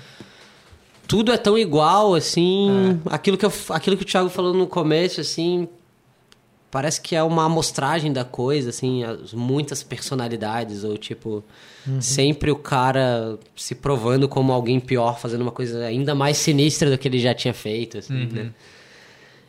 tudo 1.10 1.34
é 1.34 1.38
tão 1.38 1.58
igual, 1.58 2.16
assim. 2.16 3.00
Aquilo, 3.08 3.38
que 3.38 3.46
eu, 3.46 3.52
aquilo 3.70 3.98
que 3.98 4.04
o 4.04 4.06
Thiago 4.06 4.30
falou 4.30 4.54
no 4.54 4.66
começo, 4.66 5.20
assim. 5.20 5.68
Parece 6.76 7.00
que 7.00 7.16
é 7.16 7.24
uma 7.24 7.46
amostragem 7.46 8.12
da 8.12 8.26
coisa, 8.26 8.70
assim, 8.70 9.02
as 9.02 9.34
muitas 9.34 9.82
personalidades, 9.82 10.84
ou 10.84 10.98
tipo, 10.98 11.42
sempre 12.02 12.52
o 12.52 12.56
cara 12.58 13.40
se 13.56 13.74
provando 13.76 14.28
como 14.28 14.52
alguém 14.52 14.78
pior, 14.82 15.18
fazendo 15.18 15.44
uma 15.44 15.54
coisa 15.54 15.86
ainda 15.86 16.14
mais 16.14 16.36
sinistra 16.36 16.92
do 16.92 16.98
que 16.98 17.08
ele 17.08 17.18
já 17.18 17.34
tinha 17.34 17.54
feito, 17.54 18.00
assim, 18.00 18.26
né? 18.26 18.52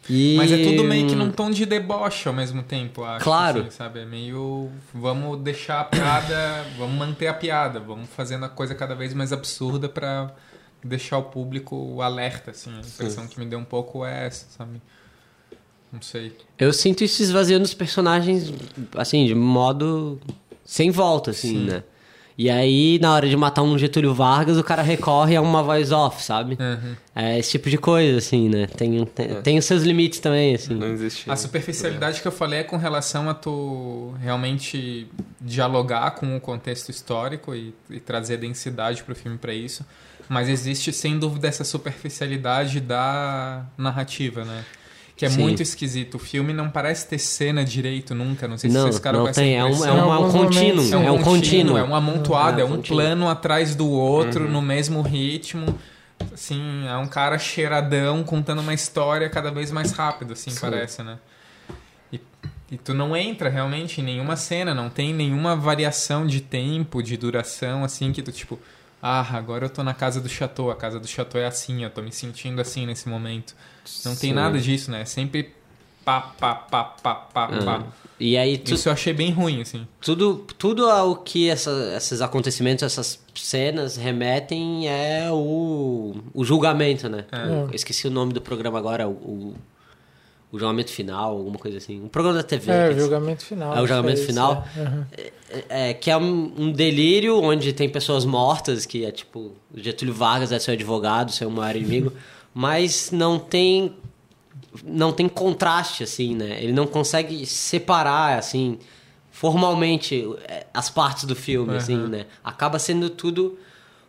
E... 0.08 0.36
Mas 0.36 0.52
é 0.52 0.62
tudo 0.62 0.84
meio 0.84 1.08
que 1.08 1.16
num 1.16 1.32
tom 1.32 1.50
de 1.50 1.66
deboche 1.66 2.28
ao 2.28 2.32
mesmo 2.32 2.62
tempo, 2.62 3.02
acho. 3.02 3.24
Claro. 3.24 3.62
assim, 3.62 3.70
sabe? 3.70 3.98
É 3.98 4.04
meio. 4.04 4.70
Vamos 4.94 5.40
deixar 5.40 5.80
a 5.80 5.84
piada. 5.84 6.64
vamos 6.78 6.96
manter 6.96 7.26
a 7.26 7.34
piada. 7.34 7.80
Vamos 7.80 8.08
fazendo 8.10 8.44
a 8.44 8.48
coisa 8.48 8.72
cada 8.72 8.94
vez 8.94 9.12
mais 9.12 9.32
absurda 9.32 9.88
pra 9.88 10.32
deixar 10.80 11.18
o 11.18 11.24
público 11.24 12.00
alerta, 12.00 12.52
assim. 12.52 12.70
A 12.72 12.78
impressão 12.78 13.26
que 13.26 13.36
me 13.40 13.46
deu 13.46 13.58
um 13.58 13.64
pouco 13.64 14.06
é 14.06 14.26
essa, 14.28 14.46
sabe? 14.48 14.80
Não 15.92 16.02
sei. 16.02 16.32
Eu 16.58 16.72
sinto 16.72 17.04
isso 17.04 17.22
esvaziando 17.22 17.64
os 17.64 17.74
personagens, 17.74 18.52
assim, 18.96 19.26
de 19.26 19.34
modo 19.34 20.20
sem 20.64 20.90
volta, 20.90 21.30
assim, 21.30 21.58
né? 21.64 21.82
E 22.38 22.50
aí, 22.50 22.98
na 23.00 23.14
hora 23.14 23.26
de 23.26 23.34
matar 23.34 23.62
um 23.62 23.78
Getúlio 23.78 24.12
Vargas, 24.12 24.58
o 24.58 24.62
cara 24.62 24.82
recorre 24.82 25.34
a 25.34 25.40
uma 25.40 25.62
voice 25.62 25.90
off, 25.92 26.22
sabe? 26.22 26.58
Uhum. 26.60 26.94
É 27.14 27.38
esse 27.38 27.52
tipo 27.52 27.70
de 27.70 27.78
coisa, 27.78 28.18
assim, 28.18 28.50
né? 28.50 28.66
Tem, 28.66 29.06
tem, 29.06 29.42
tem 29.42 29.58
os 29.58 29.64
seus 29.64 29.82
limites 29.82 30.20
também, 30.20 30.54
assim. 30.54 30.74
Não 30.74 30.88
existe. 30.88 31.30
A 31.30 31.34
superficialidade 31.34 32.20
que 32.20 32.28
eu 32.28 32.32
falei 32.32 32.60
é 32.60 32.62
com 32.62 32.76
relação 32.76 33.30
a 33.30 33.32
tu 33.32 34.12
realmente 34.20 35.08
dialogar 35.40 36.10
com 36.10 36.36
o 36.36 36.40
contexto 36.40 36.90
histórico 36.90 37.54
e, 37.54 37.74
e 37.88 38.00
trazer 38.00 38.36
densidade 38.36 39.02
pro 39.02 39.14
filme 39.14 39.38
para 39.38 39.54
isso. 39.54 39.82
Mas 40.28 40.50
existe, 40.50 40.92
sem 40.92 41.18
dúvida, 41.18 41.48
essa 41.48 41.64
superficialidade 41.64 42.80
da 42.80 43.64
narrativa, 43.78 44.44
né? 44.44 44.62
Que 45.16 45.24
é 45.24 45.30
Sim. 45.30 45.40
muito 45.40 45.62
esquisito. 45.62 46.16
O 46.16 46.18
filme 46.18 46.52
não 46.52 46.68
parece 46.68 47.08
ter 47.08 47.18
cena 47.18 47.64
direito 47.64 48.14
nunca. 48.14 48.46
Não 48.46 48.58
sei 48.58 48.68
se 48.68 48.76
Não, 48.76 48.82
vocês 48.82 48.96
ficaram 48.96 49.20
não 49.20 49.24
com 49.24 49.30
essa 49.30 49.40
tem. 49.40 49.56
É 49.56 49.64
um, 49.64 49.68
é 49.68 49.70
impressão. 49.70 49.96
um, 50.08 50.12
é 50.12 50.18
um 50.18 50.30
contínuo. 50.30 50.74
momentos, 50.76 50.92
É 50.92 51.10
um 51.10 51.22
contínuo. 51.22 51.78
É 51.78 51.82
um 51.84 51.94
amontoado, 51.94 52.58
É 52.58 52.62
é, 52.62 52.64
um 52.64 52.68
um 52.68 52.76
contínuo. 52.76 53.00
plano 53.02 53.28
atrás 53.28 53.74
do 53.74 53.88
outro, 53.88 54.46
no 54.48 54.60
mesmo 54.60 55.00
ritmo. 55.00 55.78
Assim, 56.34 56.86
é 56.86 56.96
um 56.98 57.06
cara 57.06 57.38
cheiradão 57.38 58.22
contando 58.22 58.60
uma 58.60 58.74
história 58.74 59.28
cada 59.30 59.50
vez 59.50 59.70
mais 59.70 59.92
rápido, 59.92 60.34
assim, 60.34 60.54
parece, 60.60 61.02
né? 61.02 61.18
E, 62.12 62.20
e 62.72 62.76
tu 62.76 62.92
não 62.92 63.16
entra 63.16 63.48
realmente 63.48 64.00
em 64.00 64.04
nenhuma 64.04 64.36
cena, 64.36 64.74
não 64.74 64.90
tem 64.90 65.14
nenhuma 65.14 65.56
variação 65.56 66.26
de 66.26 66.40
tempo, 66.42 67.02
de 67.02 67.16
duração, 67.16 67.84
assim, 67.84 68.12
que 68.12 68.20
tu, 68.22 68.32
tipo, 68.32 68.58
ah, 69.08 69.36
agora 69.36 69.66
eu 69.66 69.70
tô 69.70 69.82
na 69.82 69.94
casa 69.94 70.20
do 70.20 70.28
chateau, 70.28 70.70
a 70.70 70.76
casa 70.76 70.98
do 70.98 71.06
chateau 71.06 71.40
é 71.40 71.46
assim, 71.46 71.84
eu 71.84 71.90
tô 71.90 72.02
me 72.02 72.10
sentindo 72.12 72.60
assim 72.60 72.86
nesse 72.86 73.08
momento. 73.08 73.54
Não 74.04 74.16
tem 74.16 74.30
Sim. 74.30 74.32
nada 74.34 74.58
disso, 74.58 74.90
né? 74.90 75.02
É 75.02 75.04
sempre 75.04 75.54
pá, 76.04 76.20
pá, 76.20 76.54
pá, 76.54 76.84
pá, 76.84 77.14
pá, 77.14 77.48
pá. 77.48 77.82
E 78.18 78.36
aí, 78.36 78.56
tu, 78.58 78.72
Isso 78.74 78.88
eu 78.88 78.92
achei 78.92 79.12
bem 79.12 79.30
ruim, 79.30 79.60
assim. 79.60 79.86
tudo, 80.00 80.36
tudo 80.56 80.88
ao 80.88 81.16
que 81.16 81.50
essa- 81.50 81.92
esses 81.96 82.20
acontecimentos, 82.22 82.82
essas 82.82 83.22
cenas 83.34 83.96
remetem 83.96 84.88
é 84.88 85.28
o, 85.30 86.14
o 86.32 86.44
julgamento, 86.44 87.08
né? 87.08 87.26
É. 87.30 87.46
Eu 87.46 87.70
esqueci 87.74 88.06
o 88.06 88.10
nome 88.10 88.32
do 88.32 88.40
programa 88.40 88.78
agora, 88.78 89.06
o, 89.06 89.12
o, 89.12 89.54
o 90.56 90.58
julgamento 90.58 90.90
final, 90.90 91.36
alguma 91.36 91.58
coisa 91.58 91.78
assim. 91.78 92.00
Um 92.00 92.08
programa 92.08 92.38
da 92.38 92.42
TV. 92.42 92.72
É, 92.72 92.88
o 92.88 92.98
julgamento 92.98 93.44
final. 93.44 93.76
É 93.76 93.80
o 93.80 93.86
julgamento 93.86 94.22
final? 94.22 94.66
é. 94.76 94.80
Uhum. 94.80 95.04
É, 95.68 95.94
que 95.94 96.10
é 96.10 96.16
um, 96.16 96.52
um 96.56 96.72
delírio 96.72 97.40
onde 97.40 97.72
tem 97.72 97.88
pessoas 97.88 98.24
mortas, 98.24 98.84
que 98.84 99.04
é 99.04 99.12
tipo, 99.12 99.52
o 99.72 99.78
Getúlio 99.80 100.12
Vargas 100.12 100.50
é 100.50 100.58
seu 100.58 100.74
advogado, 100.74 101.30
seu 101.30 101.48
maior 101.50 101.76
inimigo, 101.76 102.12
mas 102.52 103.10
não 103.12 103.38
tem 103.38 103.94
não 104.84 105.12
tem 105.12 105.28
contraste 105.28 106.02
assim, 106.02 106.34
né? 106.34 106.62
Ele 106.62 106.72
não 106.72 106.86
consegue 106.86 107.46
separar 107.46 108.38
assim 108.38 108.78
formalmente 109.30 110.26
é, 110.48 110.66
as 110.72 110.90
partes 110.90 111.24
do 111.24 111.36
filme 111.36 111.76
assim, 111.76 111.96
né? 111.96 112.26
Acaba 112.42 112.78
sendo 112.78 113.08
tudo 113.08 113.58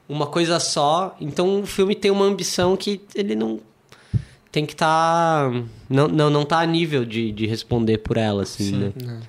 uma 0.07 0.25
coisa 0.25 0.59
só. 0.59 1.15
Então 1.19 1.61
o 1.61 1.65
filme 1.65 1.93
tem 1.95 2.09
uma 2.09 2.25
ambição 2.25 2.75
que 2.75 3.01
ele 3.13 3.35
não 3.35 3.59
tem 4.57 4.65
que 4.65 4.73
estar 4.73 5.51
não, 5.87 6.07
não 6.07 6.29
não 6.31 6.43
tá 6.43 6.59
a 6.59 6.65
nível 6.65 7.05
de, 7.05 7.31
de 7.31 7.45
responder 7.45 7.99
por 7.99 8.17
ela 8.17 8.41
assim, 8.41 8.63
Sim. 8.71 8.77
né? 9.05 9.19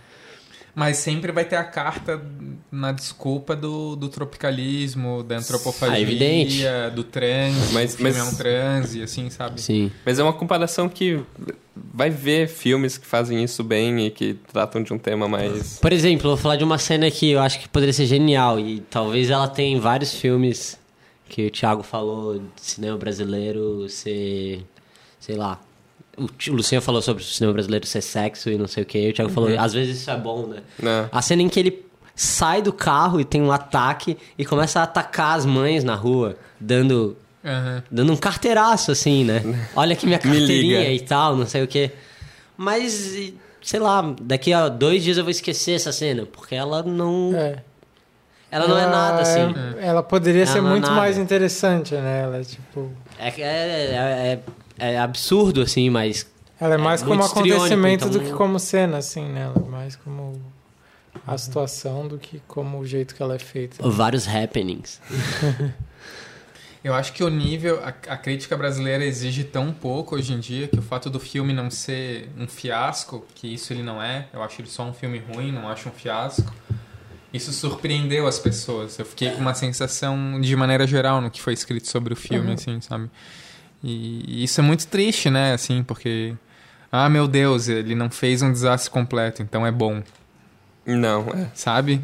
Mas 0.75 0.97
sempre 0.99 1.33
vai 1.33 1.45
ter 1.45 1.57
a 1.57 1.65
carta 1.65 2.23
na 2.71 2.93
desculpa 2.93 3.55
do, 3.57 3.97
do 3.97 4.09
tropicalismo, 4.09 5.23
da 5.25 5.37
antropofagia, 5.37 5.97
Ah, 5.97 6.01
evidente. 6.01 6.63
do 6.95 7.03
transe. 7.03 7.75
Mas- 7.75 7.95
o 7.95 7.97
filme 7.97 8.13
mas- 8.13 8.19
é 8.21 8.23
um 8.23 8.35
transe, 8.37 9.03
assim, 9.03 9.29
sabe? 9.29 9.61
Sim. 9.61 9.91
Mas 10.07 10.19
é 10.19 10.23
uma 10.23 10.33
comparação 10.33 10.89
que 10.89 11.21
vai 11.75 12.11
ver 12.11 12.49
filmes 12.49 12.97
que 12.97 13.05
fazem 13.07 13.43
isso 13.43 13.65
bem 13.65 14.07
e 14.07 14.11
que 14.11 14.35
tratam 14.53 14.81
de 14.83 14.93
um 14.95 14.99
tema 14.99 15.27
mais. 15.29 15.79
Por 15.81 15.93
exemplo, 15.93 16.29
vou 16.29 16.37
falar 16.37 16.55
de 16.57 16.63
uma 16.65 16.79
cena 16.79 17.11
que 17.11 17.31
eu 17.33 17.41
acho 17.41 17.59
que 17.61 17.69
poderia 17.69 17.93
ser 17.93 18.07
genial 18.07 18.59
e 18.61 18.79
talvez 18.89 19.31
ela 19.31 19.49
tenha 19.49 19.77
em 19.77 19.81
vários 19.81 20.15
filmes 20.15 20.79
que 21.29 21.47
o 21.49 21.51
Thiago 21.51 21.83
falou 21.83 22.39
de 22.39 22.45
cinema 22.63 22.97
brasileiro 22.97 23.89
ser, 23.89 24.63
sei 25.21 25.37
lá. 25.37 25.59
O 26.17 26.29
Luciano 26.53 26.83
falou 26.83 27.01
sobre 27.01 27.23
o 27.23 27.27
cinema 27.27 27.53
brasileiro 27.53 27.87
ser 27.87 28.01
sexo 28.01 28.51
e 28.51 28.59
não 28.59 28.67
sei 28.67 28.83
o 28.83 28.87
que. 28.87 29.09
O 29.09 29.13
Thiago 29.13 29.31
falou, 29.31 29.51
às 29.59 29.73
vezes 29.73 30.01
isso 30.01 30.11
é 30.11 30.17
bom, 30.17 30.47
né? 30.47 30.63
Né? 30.83 31.09
A 31.13 31.23
cena 31.23 31.43
em 31.43 31.49
que 31.49 31.61
ele 31.61 31.87
sai 32.17 32.61
do 32.61 32.73
carro 32.73 33.21
e 33.21 33.25
tem 33.25 33.41
um 33.41 33.53
ataque 33.53 34.19
e 34.37 34.45
começa 34.45 34.81
a 34.81 34.83
atacar 34.83 35.37
as 35.39 35.47
mães 35.47 35.85
na 35.85 35.95
rua, 35.95 36.37
dando 36.59 37.17
Aham. 37.45 37.85
dando 37.89 38.13
um 38.13 38.17
carteiraço, 38.17 38.91
assim, 38.91 39.23
né? 39.25 39.43
Olha 39.77 39.93
aqui 39.93 40.07
minha 40.07 40.19
Me 40.25 40.31
liga. 40.31 40.39
carteirinha 40.41 40.93
e 40.93 40.99
tal, 41.01 41.37
não 41.37 41.47
sei 41.47 41.63
o 41.63 41.69
quê. 41.69 41.93
Mas, 42.57 43.17
sei 43.63 43.79
lá, 43.79 44.03
daqui 44.21 44.53
a 44.53 44.69
dois 44.69 45.05
dias 45.05 45.17
eu 45.19 45.23
vou 45.23 45.31
esquecer 45.31 45.73
essa 45.77 45.93
cena, 45.93 46.27
porque 46.27 46.57
ela 46.57 46.83
não. 46.83 47.31
É. 47.37 47.63
Ela 48.51 48.67
não 48.67 48.79
é 48.79 48.87
nada, 48.87 49.21
assim. 49.23 49.55
é- 49.79 49.87
ela 49.87 50.03
poderia 50.03 50.43
Ela 50.43 50.51
ser 50.53 50.59
é 50.59 50.63
muito 50.63 50.85
nada. 50.89 50.97
mais 50.97 51.17
interessante, 51.19 51.95
né? 51.95 52.23
Ela 52.25 52.39
é 52.39 52.43
tipo. 52.43 52.91
É, 53.19 53.29
é, 53.41 54.41
é, 54.79 54.91
é- 54.91 54.95
é 54.95 54.99
absurdo, 54.99 55.61
assim, 55.63 55.91
mas. 55.91 56.27
Ela 56.61 56.75
é 56.75 56.79
É 56.79 56.79
mais 56.79 57.03
como 57.03 57.15
muito 57.15 57.27
histriônico, 57.27 57.57
acontecimento 57.65 58.07
então- 58.09 58.21
do 58.23 58.27
que 58.29 58.33
como 58.33 58.59
cena, 58.59 58.99
assim, 58.99 59.25
né? 59.25 59.43
Ela 59.55 59.65
é 59.67 59.71
mais 59.71 59.95
como 59.97 60.41
a 61.27 61.39
situação 61.39 62.07
do 62.09 62.19
que 62.19 62.41
como 62.49 62.79
o 62.79 62.87
jeito 62.87 63.15
que 63.15 63.23
ela 63.23 63.35
é 63.35 63.39
feita. 63.39 63.89
Vários 63.89 64.27
happenings. 64.27 65.01
Eu 66.83 66.95
acho 66.95 67.13
que 67.13 67.25
o 67.25 67.29
nível, 67.29 67.81
a, 67.83 67.89
a 67.89 68.17
crítica 68.17 68.57
brasileira 68.57 69.05
exige 69.05 69.43
tão 69.43 69.73
pouco 69.73 70.15
hoje 70.15 70.33
em 70.33 70.39
dia 70.39 70.69
que 70.69 70.79
o 70.79 70.83
fato 70.83 71.11
do 71.11 71.19
filme 71.19 71.53
não 71.53 71.71
ser 71.71 72.31
um 72.39 72.47
fiasco, 72.47 73.27
que 73.35 73.53
isso 73.53 73.73
ele 73.73 73.83
não 73.83 74.01
é, 74.01 74.29
eu 74.33 74.43
acho 74.43 74.61
ele 74.61 74.69
só 74.69 74.85
um 74.85 74.95
filme 74.95 75.19
ruim, 75.19 75.51
não 75.51 75.69
acho 75.69 75.89
um 75.89 75.93
fiasco. 75.93 76.55
Isso 77.33 77.53
surpreendeu 77.53 78.27
as 78.27 78.39
pessoas. 78.39 78.99
Eu 78.99 79.05
fiquei 79.05 79.31
com 79.33 79.41
uma 79.41 79.55
sensação 79.55 80.41
de 80.41 80.55
maneira 80.57 80.87
geral 80.87 81.21
no 81.21 81.31
que 81.31 81.43
foi 81.43 81.53
escrito 81.53 81.87
sobre 81.89 82.13
o 82.13 82.17
filme, 82.17 82.53
assim, 82.53 82.81
sabe? 82.81 83.11
E, 83.83 84.25
e 84.41 84.45
isso 84.45 84.61
é 84.61 84.65
muito 84.65 84.87
triste, 84.87 85.31
né? 85.31 85.53
Assim, 85.53 85.83
porque 85.83 86.35
ah, 86.91 87.09
meu 87.09 87.29
Deus, 87.29 87.69
ele 87.69 87.95
não 87.95 88.11
fez 88.11 88.43
um 88.43 88.51
desastre 88.53 88.91
completo, 88.91 89.43
então 89.43 89.67
é 89.67 89.71
bom, 89.71 90.03
Não, 90.87 91.29
é. 91.31 91.49
sabe? 91.55 92.01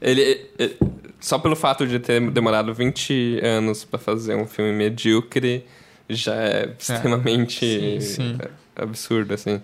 Ele, 0.00 0.46
ele- 0.58 0.76
só 1.20 1.38
pelo 1.38 1.56
fato 1.56 1.86
de 1.86 1.98
ter 1.98 2.20
demorado 2.30 2.72
20 2.72 3.40
anos 3.42 3.84
pra 3.84 3.98
fazer 3.98 4.36
um 4.36 4.46
filme 4.46 4.72
medíocre 4.72 5.66
já 6.08 6.34
é 6.36 6.72
extremamente 6.78 7.58
Sim, 7.60 8.00
sim. 8.00 8.38
absurdo, 8.76 9.34
assim. 9.34 9.60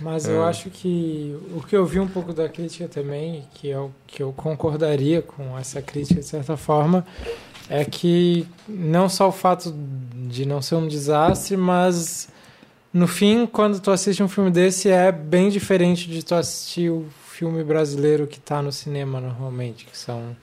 Mas 0.00 0.26
eu 0.26 0.42
É. 0.44 0.48
acho 0.48 0.70
que 0.70 1.36
o 1.54 1.60
que 1.60 1.76
eu 1.76 1.84
vi 1.84 2.00
um 2.00 2.06
pouco 2.08 2.32
da 2.32 2.48
crítica 2.48 2.88
também, 2.88 3.44
que 3.54 3.70
é 3.70 3.78
o 3.78 3.90
que 4.06 4.22
eu 4.22 4.32
concordaria 4.32 5.20
com 5.20 5.58
essa 5.58 5.82
crítica 5.82 6.20
de 6.20 6.26
certa 6.26 6.56
forma, 6.56 7.04
é 7.68 7.84
que 7.84 8.46
não 8.68 9.08
só 9.08 9.28
o 9.28 9.32
fato 9.32 9.74
de 10.28 10.46
não 10.46 10.60
ser 10.60 10.74
um 10.76 10.86
desastre, 10.86 11.56
mas 11.56 12.28
no 12.92 13.06
fim, 13.06 13.46
quando 13.46 13.80
tu 13.80 13.90
assiste 13.90 14.22
um 14.22 14.28
filme 14.28 14.50
desse, 14.50 14.88
é 14.88 15.10
bem 15.10 15.48
diferente 15.48 16.08
de 16.08 16.24
tu 16.24 16.34
assistir 16.34 16.90
o 16.90 17.06
filme 17.28 17.64
brasileiro 17.64 18.26
que 18.26 18.38
tá 18.38 18.62
no 18.62 18.70
cinema 18.70 19.20
normalmente, 19.20 19.84
que 19.86 19.96
são 19.96 20.36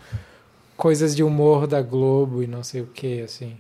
coisas 0.76 1.16
de 1.16 1.24
humor 1.24 1.68
da 1.68 1.82
Globo 1.82 2.44
e 2.44 2.48
não 2.48 2.64
sei 2.64 2.82
o 2.82 2.88
que, 2.88 3.22
assim. 3.22 3.56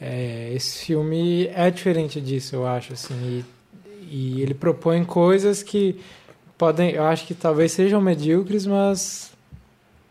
É, 0.00 0.52
esse 0.54 0.84
filme 0.84 1.46
é 1.48 1.70
diferente 1.70 2.20
disso, 2.20 2.56
eu 2.56 2.66
acho, 2.66 2.94
assim, 2.94 3.14
e, 3.14 3.44
e 4.10 4.42
ele 4.42 4.54
propõe 4.54 5.04
coisas 5.04 5.62
que 5.62 6.00
podem, 6.58 6.90
eu 6.90 7.04
acho 7.04 7.26
que 7.26 7.34
talvez 7.34 7.72
sejam 7.72 8.00
medíocres, 8.00 8.66
mas 8.66 9.32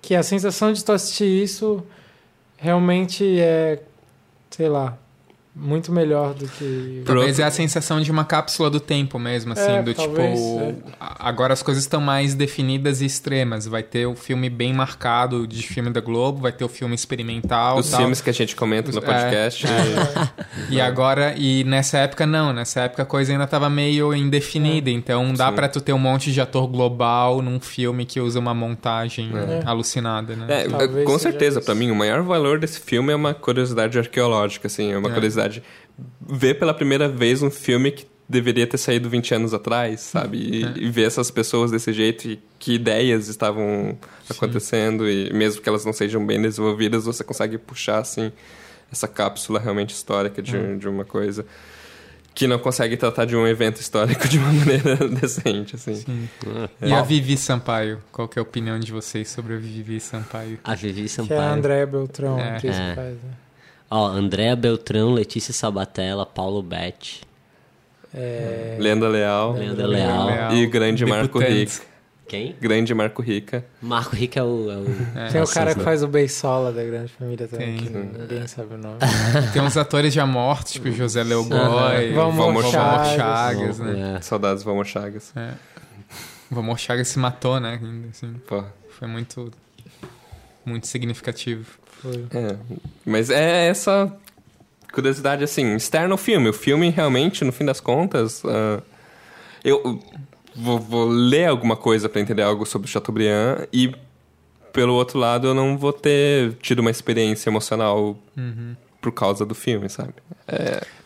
que 0.02 0.16
a 0.16 0.24
sensação 0.24 0.72
de 0.72 0.84
tu 0.84 0.92
assistir 0.92 1.44
isso 1.44 1.84
realmente 2.58 3.40
é, 3.40 3.82
sei 4.50 4.70
lá, 4.70 4.98
muito 5.56 5.92
melhor 5.92 6.34
do 6.34 6.48
que 6.48 7.02
Talvez 7.06 7.40
é 7.40 7.44
a 7.44 7.52
sensação 7.52 8.02
de 8.02 8.12
uma 8.12 8.26
cápsula 8.26 8.70
do 8.70 8.80
tempo 8.80 9.18
mesmo, 9.18 9.54
assim, 9.54 9.72
É, 9.72 9.82
do 9.82 9.94
talvez, 9.94 10.38
tipo. 10.40 10.60
é. 10.60 10.76
Agora 11.00 11.54
as 11.54 11.64
coisas 11.64 11.84
estão 11.84 12.02
mais 12.02 12.34
definidas 12.34 13.02
e 13.02 13.06
extremas. 13.06 13.66
Vai 13.66 13.82
ter 13.82 14.06
o 14.06 14.16
filme 14.16 14.50
bem 14.50 14.74
marcado 14.74 15.48
de 15.48 15.64
filme 15.66 15.90
da 15.90 16.02
Globo, 16.02 16.42
vai 16.42 16.52
ter 16.52 16.66
o 16.66 16.68
filme 16.70 16.94
experimental. 16.94 17.78
Os 17.80 17.90
tal. 17.90 18.02
filmes 18.02 18.20
que 18.22 18.30
a 18.30 18.34
gente 18.34 18.56
comenta 18.56 18.92
no 18.92 18.98
É, 18.98 19.02
podcast. 19.02 19.66
E 20.70 20.82
agora, 20.82 21.34
e 21.38 21.64
nessa 21.64 22.00
época 22.00 22.26
não, 22.26 22.52
nessa 22.52 22.82
época 22.82 23.04
a 23.04 23.06
coisa 23.06 23.32
ainda 23.32 23.48
tava 23.48 23.70
meio 23.70 24.14
indefinida, 24.14 24.90
então 24.90 25.34
dá 25.34 25.50
Sim. 25.50 25.56
pra 25.56 25.70
tu 25.70 25.80
ter 25.82 25.94
um 25.94 25.98
monte 26.00 26.32
de 26.32 26.42
ator 26.42 26.68
global 26.68 27.42
num 27.42 27.60
filme 27.60 28.06
que 28.06 28.20
usa 28.20 28.40
uma 28.40 28.54
montagem 28.54 29.32
É. 29.36 29.62
alucinada, 29.66 30.36
né? 30.36 30.64
É, 30.64 31.04
com 31.04 31.18
certeza, 31.20 31.62
pra 31.62 31.74
mim, 31.76 31.92
o 31.92 31.96
maior 31.96 32.22
valor 32.24 32.60
desse 32.60 32.80
filme 32.80 33.12
é 33.14 33.16
uma 33.16 33.34
curiosidade 33.34 33.98
arqueológica, 33.98 34.68
assim, 34.68 34.92
é 34.92 34.98
uma 34.98 35.10
É. 35.10 35.14
curiosidade 35.48 35.64
ver 36.28 36.56
pela 36.60 36.74
primeira 36.74 37.08
vez 37.08 37.42
um 37.42 37.50
filme 37.50 37.92
que 37.92 38.06
deveria 38.28 38.66
ter 38.66 38.78
saído 38.78 39.08
20 39.10 39.36
anos 39.36 39.54
atrás, 39.54 40.00
sabe? 40.02 40.38
E, 40.38 40.64
É. 40.66 40.74
e 40.78 40.90
ver 40.90 41.04
essas 41.04 41.30
pessoas 41.30 41.70
desse 41.72 41.94
jeito 41.94 42.28
e 42.28 42.40
que 42.60 42.74
ideias 42.74 43.28
estavam 43.28 43.98
acontecendo 44.30 45.08
e 45.10 45.32
mesmo 45.32 45.62
que 45.62 45.70
elas 45.70 45.86
não 45.86 45.94
sejam 45.94 46.26
bem 46.26 46.42
desenvolvidas, 46.42 47.06
você 47.06 47.24
consegue 47.24 47.58
puxar, 47.60 48.00
assim, 48.00 48.32
essa 48.92 49.08
cápsula 49.08 49.60
realmente 49.60 49.92
histórica 49.94 50.42
de, 50.42 50.58
Hum. 50.58 50.78
de 50.78 50.88
uma 50.90 51.06
coisa 51.06 51.46
que 52.34 52.48
não 52.48 52.58
consegue 52.60 52.98
tratar 52.98 53.24
de 53.26 53.36
um 53.36 53.48
evento 53.48 53.80
histórico 53.80 54.28
de 54.28 54.38
uma 54.40 54.52
maneira 54.52 55.08
decente, 55.08 55.76
assim. 55.76 55.96
Sim. 55.96 56.28
É. 56.82 56.90
E 56.90 56.94
a 56.94 57.02
Vivi 57.04 57.38
Sampaio? 57.38 58.00
Qual 58.12 58.28
que 58.28 58.38
é 58.38 58.42
a 58.42 58.44
opinião 58.44 58.78
de 58.80 58.92
vocês 58.92 59.30
sobre 59.30 59.54
a 59.54 59.58
Vivi 59.58 60.00
Sampaio? 60.02 60.60
A 60.64 60.74
Vivi 60.76 60.94
que 60.96 61.02
é 61.02 61.06
a 61.06 61.10
Sampaio. 61.10 61.42
Andréa 61.42 61.86
Beltrão, 61.86 62.40
É. 62.40 62.56
atriz 62.58 62.76
É. 62.76 62.90
que 62.90 62.96
faz, 62.96 63.14
né? 63.14 63.32
Ó, 63.90 64.08
Andréa 64.08 64.56
Beltrão, 64.56 65.14
Letícia 65.14 65.54
Sabatella, 65.54 66.26
Paulo 66.26 66.62
Betti. 66.62 67.22
É, 68.14 68.78
Lenda 68.80 69.10
Leal 69.10 69.54
Leandro 69.54 69.88
Leal. 69.88 70.54
e 70.54 70.66
grande 70.68 71.06
Marco 71.06 71.38
Debutante. 71.40 71.60
Rica. 71.80 71.96
Quem? 72.28 72.56
Grande 72.60 72.94
Marco 72.94 73.22
Rica. 73.22 73.64
Marco 73.82 74.16
Rica 74.16 74.40
é 74.40 74.44
o. 74.44 74.72
É 74.72 74.76
o... 74.78 75.20
É. 75.20 75.28
Tem 75.32 75.42
o 75.42 75.48
cara 75.48 75.76
que 75.76 75.82
faz 75.82 76.02
o 76.02 76.08
Beisola 76.08 76.72
da 76.72 76.84
Grande 76.84 77.12
Família 77.12 77.48
também, 77.48 77.78
Tem. 77.78 77.86
que 77.86 77.90
ninguém 77.94 78.48
sabe 78.48 78.74
o 78.74 78.78
nome. 78.78 78.98
Tem 79.54 79.62
uns 79.62 79.78
atores 79.78 80.12
já 80.14 80.26
mortos, 80.26 80.74
tipo 80.74 80.90
José 80.92 81.24
Leogói, 81.24 82.14
Valmor 82.14 82.64
Chagas. 82.72 83.08
Chagas, 83.16 83.80
né? 83.80 84.16
É. 84.18 84.22
Saudades 84.22 84.64
Valmor 84.64 84.86
Chagas. 84.86 85.32
É. 85.36 85.52
Valmor 86.50 86.80
Chagas 86.80 87.10
se 87.10 87.20
matou, 87.20 87.60
né? 87.60 87.80
ainda, 87.84 88.08
Assim, 88.08 88.34
Pô. 88.48 88.64
foi 88.90 89.08
muito, 89.08 89.52
muito 90.66 90.88
significativo. 90.88 91.78
Foi. 92.02 92.26
É, 92.32 92.58
mas 93.06 93.30
é 93.30 93.68
essa 93.68 94.12
curiosidade, 94.92 95.44
assim, 95.44 95.76
externa 95.76 96.14
ao 96.14 96.18
filme. 96.18 96.50
O 96.50 96.54
filme, 96.54 96.90
realmente, 96.90 97.44
no 97.44 97.52
fim 97.52 97.66
das 97.66 97.80
contas, 97.80 98.42
ah, 98.46 98.82
eu 99.64 100.02
vou, 100.56 100.80
vou 100.80 101.08
ler 101.08 101.48
alguma 101.48 101.76
coisa 101.76 102.08
para 102.08 102.22
entender 102.22 102.42
algo 102.42 102.66
sobre 102.66 102.88
o 102.88 102.92
Chateaubriand 102.92 103.68
e, 103.74 103.94
pelo 104.72 104.94
outro 104.94 105.20
lado, 105.20 105.48
eu 105.48 105.54
não 105.54 105.78
vou 105.78 105.92
ter 105.92 106.54
tido 106.62 106.80
uma 106.80 106.92
experiência 106.92 107.50
emocional 107.50 108.18
por 109.06 109.12
causa 109.12 109.46
do 109.46 109.54
filme, 109.54 109.88
sabe? 109.88 110.14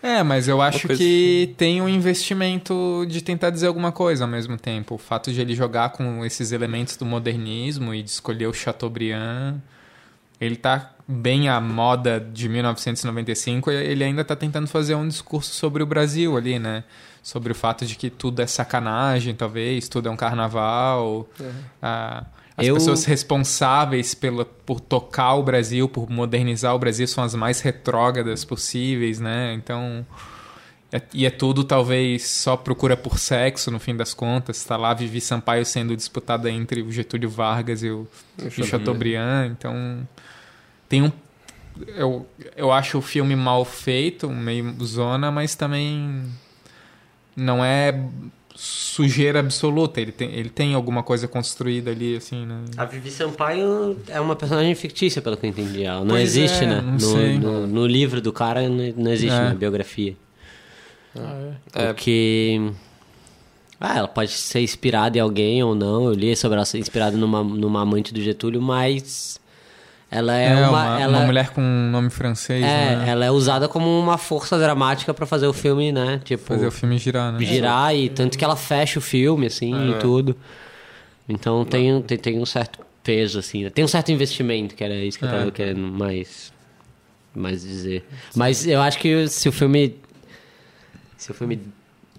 É, 0.01 0.23
mas 0.23 0.47
eu 0.47 0.61
acho 0.61 0.87
coisa- 0.87 0.97
que 1.01 1.53
tem 1.57 1.81
um 1.81 1.89
investimento 1.89 3.05
de 3.09 3.21
tentar 3.21 3.49
dizer 3.49 3.67
alguma 3.67 3.91
coisa 3.91 4.23
ao 4.23 4.29
mesmo 4.29 4.57
tempo. 4.57 4.95
O 4.95 4.97
fato 4.97 5.33
de 5.33 5.41
ele 5.41 5.53
jogar 5.53 5.89
com 5.89 6.23
esses 6.25 6.53
elementos 6.53 6.95
do 6.95 7.05
modernismo 7.05 7.93
e 7.93 8.01
de 8.01 8.09
escolher 8.09 8.47
o 8.47 8.53
Chateaubriand, 8.53 9.57
ele 10.39 10.55
tá 10.55 10.91
bem 11.05 11.49
à 11.49 11.59
moda 11.59 12.19
de 12.21 12.47
1995 12.47 13.69
e 13.69 13.75
ele 13.75 14.03
ainda 14.05 14.23
tá 14.23 14.35
tentando 14.35 14.67
fazer 14.67 14.95
um 14.95 15.05
discurso 15.07 15.53
sobre 15.53 15.83
o 15.83 15.85
Brasil 15.85 16.37
ali, 16.37 16.57
né? 16.57 16.85
Sobre 17.21 17.51
o 17.51 17.55
fato 17.55 17.85
de 17.85 17.95
que 17.95 18.09
tudo 18.09 18.41
é 18.41 18.47
sacanagem, 18.47 19.35
talvez, 19.35 19.89
tudo 19.89 20.07
é 20.07 20.11
um 20.11 20.15
carnaval. 20.15 21.27
Ah, 21.81 22.23
as 22.59 22.67
Eu- 22.67 22.75
pessoas 22.75 23.05
responsáveis 23.05 24.13
pela, 24.13 24.45
por 24.45 24.79
tocar 24.79 25.35
o 25.35 25.43
Brasil, 25.43 25.87
por 25.89 26.09
modernizar 26.09 26.75
o 26.75 26.79
Brasil, 26.79 27.07
são 27.07 27.23
as 27.23 27.33
mais 27.35 27.61
retrógradas 27.61 28.43
possíveis, 28.45 29.19
né? 29.19 29.53
Então. 29.53 30.05
é- 30.91 31.01
e 31.13 31.23
é 31.25 31.29
tudo, 31.29 31.63
talvez, 31.63 32.25
só 32.27 32.57
procura 32.57 32.97
por 32.97 33.19
sexo, 33.19 33.69
no 33.69 33.79
fim 33.79 33.95
das 33.95 34.13
contas. 34.13 34.63
Tá 34.63 34.75
lá 34.75 34.91
Vivi 34.93 35.21
Sampaio 35.21 35.63
sendo 35.63 35.95
disputada 35.95 36.49
entre 36.49 36.81
o 36.81 36.91
Getúlio 36.91 37.29
Vargas 37.29 37.83
e 37.83 37.91
o, 37.91 38.07
e 38.43 38.49
Chateaubriand. 38.65 39.51
Então. 39.51 40.07
Tem 40.87 41.03
um. 41.03 41.11
Eu, 41.95 42.27
eu 42.57 42.71
acho 42.71 42.97
o 42.97 43.01
filme 43.01 43.35
mal 43.35 43.63
feito, 43.63 44.27
meio 44.29 44.75
zona, 44.83 45.29
mas 45.31 45.53
também. 45.53 46.23
Não 47.35 47.63
é 47.63 47.93
sujeira 48.61 49.39
absoluta. 49.39 50.01
Ele 50.01 50.11
tem, 50.11 50.33
ele 50.33 50.49
tem 50.49 50.73
alguma 50.73 51.01
coisa 51.01 51.27
construída 51.27 51.91
ali, 51.91 52.17
assim, 52.17 52.45
né? 52.45 52.65
A 52.75 52.83
Vivi 52.83 53.09
Sampaio 53.09 53.97
é 54.07 54.19
uma 54.19 54.35
personagem 54.35 54.75
fictícia, 54.75 55.21
pelo 55.21 55.37
que 55.37 55.45
eu 55.45 55.49
entendi. 55.49 55.83
Ela 55.83 56.01
não 56.01 56.09
Pois 56.09 56.23
existe, 56.35 56.65
é, 56.65 56.67
né? 56.67 56.81
não 56.81 56.97
No, 56.97 57.39
no, 57.39 57.67
no 57.67 57.87
livro 57.87 58.19
do 58.21 58.33
cara 58.33 58.67
não, 58.67 59.11
existe 59.11 59.33
É. 59.33 59.49
na 59.49 59.53
biografia. 59.55 60.15
Ah. 61.15 61.51
É. 61.73 61.87
Porque. 61.87 62.71
Ah, 63.79 63.97
ela 63.99 64.07
pode 64.09 64.31
ser 64.31 64.59
inspirada 64.59 65.17
em 65.17 65.21
alguém 65.21 65.63
ou 65.63 65.73
não. 65.73 66.05
Eu 66.05 66.13
li 66.13 66.35
sobre 66.35 66.57
ela 66.57 66.65
ser 66.65 66.79
inspirada 66.79 67.15
numa, 67.15 67.41
numa 67.41 67.81
amante 67.81 68.13
do 68.13 68.21
Getúlio, 68.21 68.61
mas. 68.61 69.39
Ela 70.11 70.35
é, 70.37 70.47
É, 70.47 70.55
uma. 70.55 70.69
uma, 70.69 70.99
ela, 71.01 71.17
uma 71.19 71.25
mulher 71.27 71.49
com 71.51 71.61
um 71.61 71.91
nome 71.91 72.09
francês, 72.09 72.63
é, 72.63 72.95
né? 72.95 73.05
ela 73.09 73.25
é 73.25 73.29
usada 73.31 73.67
como 73.67 73.87
uma 73.99 74.17
força 74.17 74.57
dramática 74.57 75.13
pra 75.13 75.25
fazer 75.27 75.45
o 75.45 75.53
filme, 75.53 75.91
né? 75.91 76.19
Tipo, 76.23 76.43
Fazer 76.45 76.65
o 76.65 76.71
filme 76.71 76.97
girar, 76.97 77.31
né? 77.31 77.45
girar 77.45 77.95
e 77.95 78.09
tanto 78.09 78.37
que 78.37 78.43
ela 78.43 78.55
fecha 78.55 78.97
o 78.97 79.01
filme, 79.01 79.45
assim, 79.47 79.73
É. 79.73 79.91
e 79.91 79.99
tudo. 79.99 80.35
Então 81.27 81.63
tem, 81.63 82.01
tem, 82.01 82.17
tem 82.17 82.39
um 82.39 82.45
certo 82.45 82.79
peso, 83.03 83.37
assim. 83.37 83.63
né? 83.65 83.69
Tem 83.69 83.85
um 83.85 83.87
certo 83.87 84.11
investimento, 84.11 84.73
que 84.73 84.83
era 84.83 84.95
isso 84.95 85.19
que 85.19 85.25
eu 85.25 85.29
É. 85.29 85.31
tava 85.37 85.51
querendo 85.51 85.79
mais, 85.81 86.51
mais 87.35 87.61
dizer. 87.61 88.03
Mas 88.35 88.65
eu 88.65 88.81
acho 88.81 88.97
que 88.97 89.27
se 89.27 89.47
o 89.47 89.51
filme. 89.51 89.95
Se 91.17 91.29
o 91.29 91.33
filme 91.35 91.59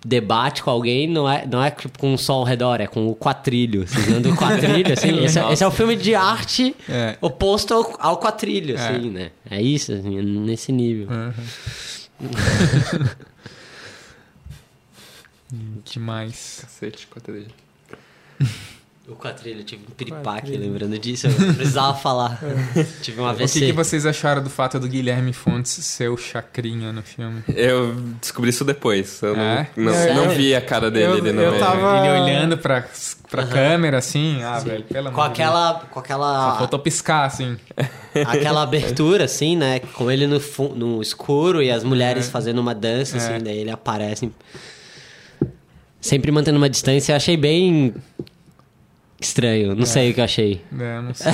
debate 0.05 0.63
com 0.63 0.71
alguém, 0.71 1.07
não 1.07 1.29
é, 1.31 1.47
não 1.47 1.63
é 1.63 1.71
tipo 1.71 1.99
com 1.99 2.15
o 2.15 2.19
sol 2.19 2.39
ao 2.41 2.45
redor, 2.45 2.81
é 2.81 2.87
com 2.87 3.07
o 3.09 3.15
quatrilho. 3.15 3.87
Vocês 3.87 4.07
do 4.23 4.35
quatrilho, 4.35 4.93
assim? 4.93 5.19
Esse 5.25 5.39
é, 5.39 5.53
esse 5.53 5.63
é 5.63 5.67
o 5.67 5.71
filme 5.71 5.95
de 5.97 6.15
arte 6.15 6.75
É. 6.89 7.17
oposto 7.21 7.75
ao, 7.75 7.97
ao 7.99 8.17
quatrilho, 8.19 8.77
É. 8.77 8.89
assim, 8.89 9.11
né? 9.11 9.31
É 9.51 9.61
isso, 9.61 9.93
assim, 9.93 10.19
é 10.19 10.23
nesse 10.23 10.73
nível. 10.73 11.09
Demais. 15.85 16.59
Cacete, 16.63 17.07
quadrilha. 17.07 17.49
O 19.09 19.17
quatrilho, 19.17 19.61
eu 19.61 19.65
tive 19.65 19.83
um 19.89 19.91
piripaque 19.93 20.57
lembrando 20.57 20.97
disso, 20.97 21.27
eu 21.27 21.55
precisava 21.55 21.95
falar. 21.99 22.39
Tive 23.03 23.21
um 23.21 23.25
O 23.25 23.27
AVC. 23.27 23.59
que, 23.59 23.67
que 23.67 23.73
vocês 23.73 24.07
acharam 24.07 24.41
do 24.41 24.51
fato 24.51 24.79
do 24.79 24.87
Guilherme 24.87 25.33
Fontes 25.33 25.73
ser 25.85 26.09
o 26.11 26.17
chacrinha 26.17 26.93
no 26.93 27.03
filme? 27.03 27.43
Eu 27.49 27.93
descobri 28.21 28.51
isso 28.51 28.65
depois. 28.65 29.21
Eu 29.21 29.35
não, 29.37 29.43
É? 29.43 29.69
não, 29.77 29.93
Sério? 29.93 30.15
não 30.15 30.29
vi 30.29 30.55
a 30.55 30.61
cara 30.61 30.93
dele 30.93 31.07
Eu- 31.07 31.13
ali 31.15 31.33
no 31.33 31.43
eu 31.43 31.51
meio. 31.51 31.61
tava-. 31.61 32.07
Ele 32.07 32.21
olhando 32.23 32.57
pra, 32.59 32.85
pra 33.29 33.45
câmera, 33.47 33.99
assim, 33.99 34.41
ah, 34.45 34.61
velho, 34.61 34.85
pelo 34.85 35.11
Com 35.11 35.23
aquela, 35.23 35.75
com 35.91 35.95
Só 35.95 36.01
aquela, 36.01 36.59
faltou 36.59 36.79
piscar, 36.79 37.25
assim. 37.25 37.57
aquela 38.27 38.63
abertura, 38.63 39.25
assim, 39.25 39.57
né? 39.57 39.81
Com 39.81 40.09
ele 40.09 40.29
no, 40.29 40.41
no 40.77 41.03
escuro 41.03 41.61
e 41.61 41.69
as 41.71 41.83
mulheres 41.83 42.29
É. 42.29 42.31
fazendo 42.31 42.61
uma 42.61 42.75
dança, 42.77 43.17
É. 43.17 43.19
assim, 43.19 43.43
daí 43.43 43.59
ele 43.59 43.71
aparece. 43.73 44.31
Sempre 46.01 46.31
mantendo 46.31 46.59
uma 46.59 46.71
distância, 46.71 47.13
eu 47.13 47.17
achei 47.17 47.37
bem 47.37 47.93
estranho. 49.21 49.75
Não 49.75 49.87
sei 49.87 50.11
o 50.11 50.15
que 50.15 50.21
eu 50.21 50.25
achei. 50.25 50.63
É, 50.79 50.97
eu 50.99 51.03
não 51.03 51.15
sei. 51.15 51.33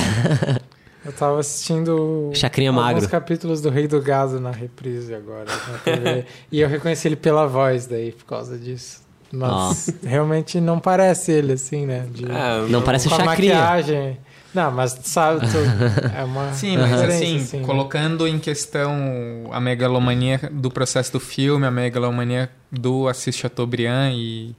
Eu 1.04 1.12
tava 1.12 1.38
assistindo 1.38 2.30
Chacrinha 2.34 2.70
alguns 2.70 2.84
magro. 2.84 3.08
capítulos 3.08 3.60
do 3.60 3.70
Rei 3.70 3.86
do 3.86 4.00
Gado 4.02 4.40
na 4.40 4.50
reprise 4.50 5.14
agora 5.14 5.44
na 5.44 5.78
TV, 5.78 6.24
e 6.50 6.60
eu 6.60 6.68
reconheci 6.68 7.06
ele 7.08 7.16
pela 7.16 7.46
voz 7.46 7.86
daí 7.86 8.12
por 8.12 8.24
causa 8.24 8.58
disso. 8.58 9.04
Mas 9.32 9.92
realmente 10.04 10.60
não 10.60 10.78
parece 10.78 11.32
ele 11.32 11.52
assim, 11.54 11.84
né? 11.84 12.06
De, 12.10 12.24
Ah, 12.30 12.64
Não 12.68 12.80
parece 12.82 13.08
o 13.08 13.10
Chacrinha. 13.10 13.54
maquiagem. 13.56 14.18
Não, 14.54 14.70
mas 14.70 14.98
sabe, 15.02 15.40
tu- 15.40 16.16
é 16.16 16.24
uma 16.24 16.50
Sim, 16.54 16.78
mas 16.78 16.92
assim, 17.02 17.36
assim, 17.36 17.58
né? 17.58 17.64
colocando 17.66 18.26
em 18.26 18.38
questão 18.38 19.48
a 19.52 19.60
megalomania 19.60 20.40
do 20.50 20.70
processo 20.70 21.12
do 21.12 21.20
filme, 21.20 21.66
a 21.66 21.70
megalomania 21.70 22.48
do 22.72 23.06
Assis 23.06 23.36
Chateaubriand 23.36 24.12
e, 24.14 24.54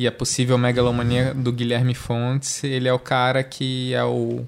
e 0.00 0.06
a 0.06 0.12
possível 0.12 0.56
megalomania 0.56 1.34
do 1.34 1.52
Guilherme 1.52 1.92
Fontes, 1.94 2.64
ele 2.64 2.88
é 2.88 2.92
o 2.92 2.98
cara 2.98 3.42
que 3.44 3.92
é 3.92 4.02
o 4.02 4.46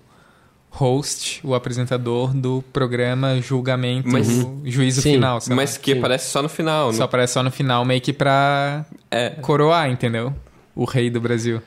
host, 0.70 1.40
o 1.44 1.54
apresentador 1.54 2.32
do 2.32 2.64
programa 2.72 3.38
Julgamento, 3.42 4.08
Mas- 4.08 4.28
Juízo 4.64 5.02
Sim, 5.02 5.12
Final. 5.16 5.42
sei 5.42 5.50
lá. 5.50 5.56
Mas 5.56 5.76
que 5.76 5.92
Sim. 5.92 5.98
aparece 5.98 6.30
só 6.30 6.40
no 6.42 6.48
final. 6.48 6.90
Só 6.92 6.98
no- 7.00 7.04
aparece 7.04 7.34
só 7.34 7.42
no 7.42 7.50
final, 7.50 7.84
meio 7.84 8.00
que 8.00 8.14
pra 8.14 8.86
É, 9.10 9.28
coroar, 9.42 9.90
entendeu? 9.90 10.34
O 10.74 10.86
rei 10.86 11.10
do 11.10 11.20
Brasil. 11.20 11.60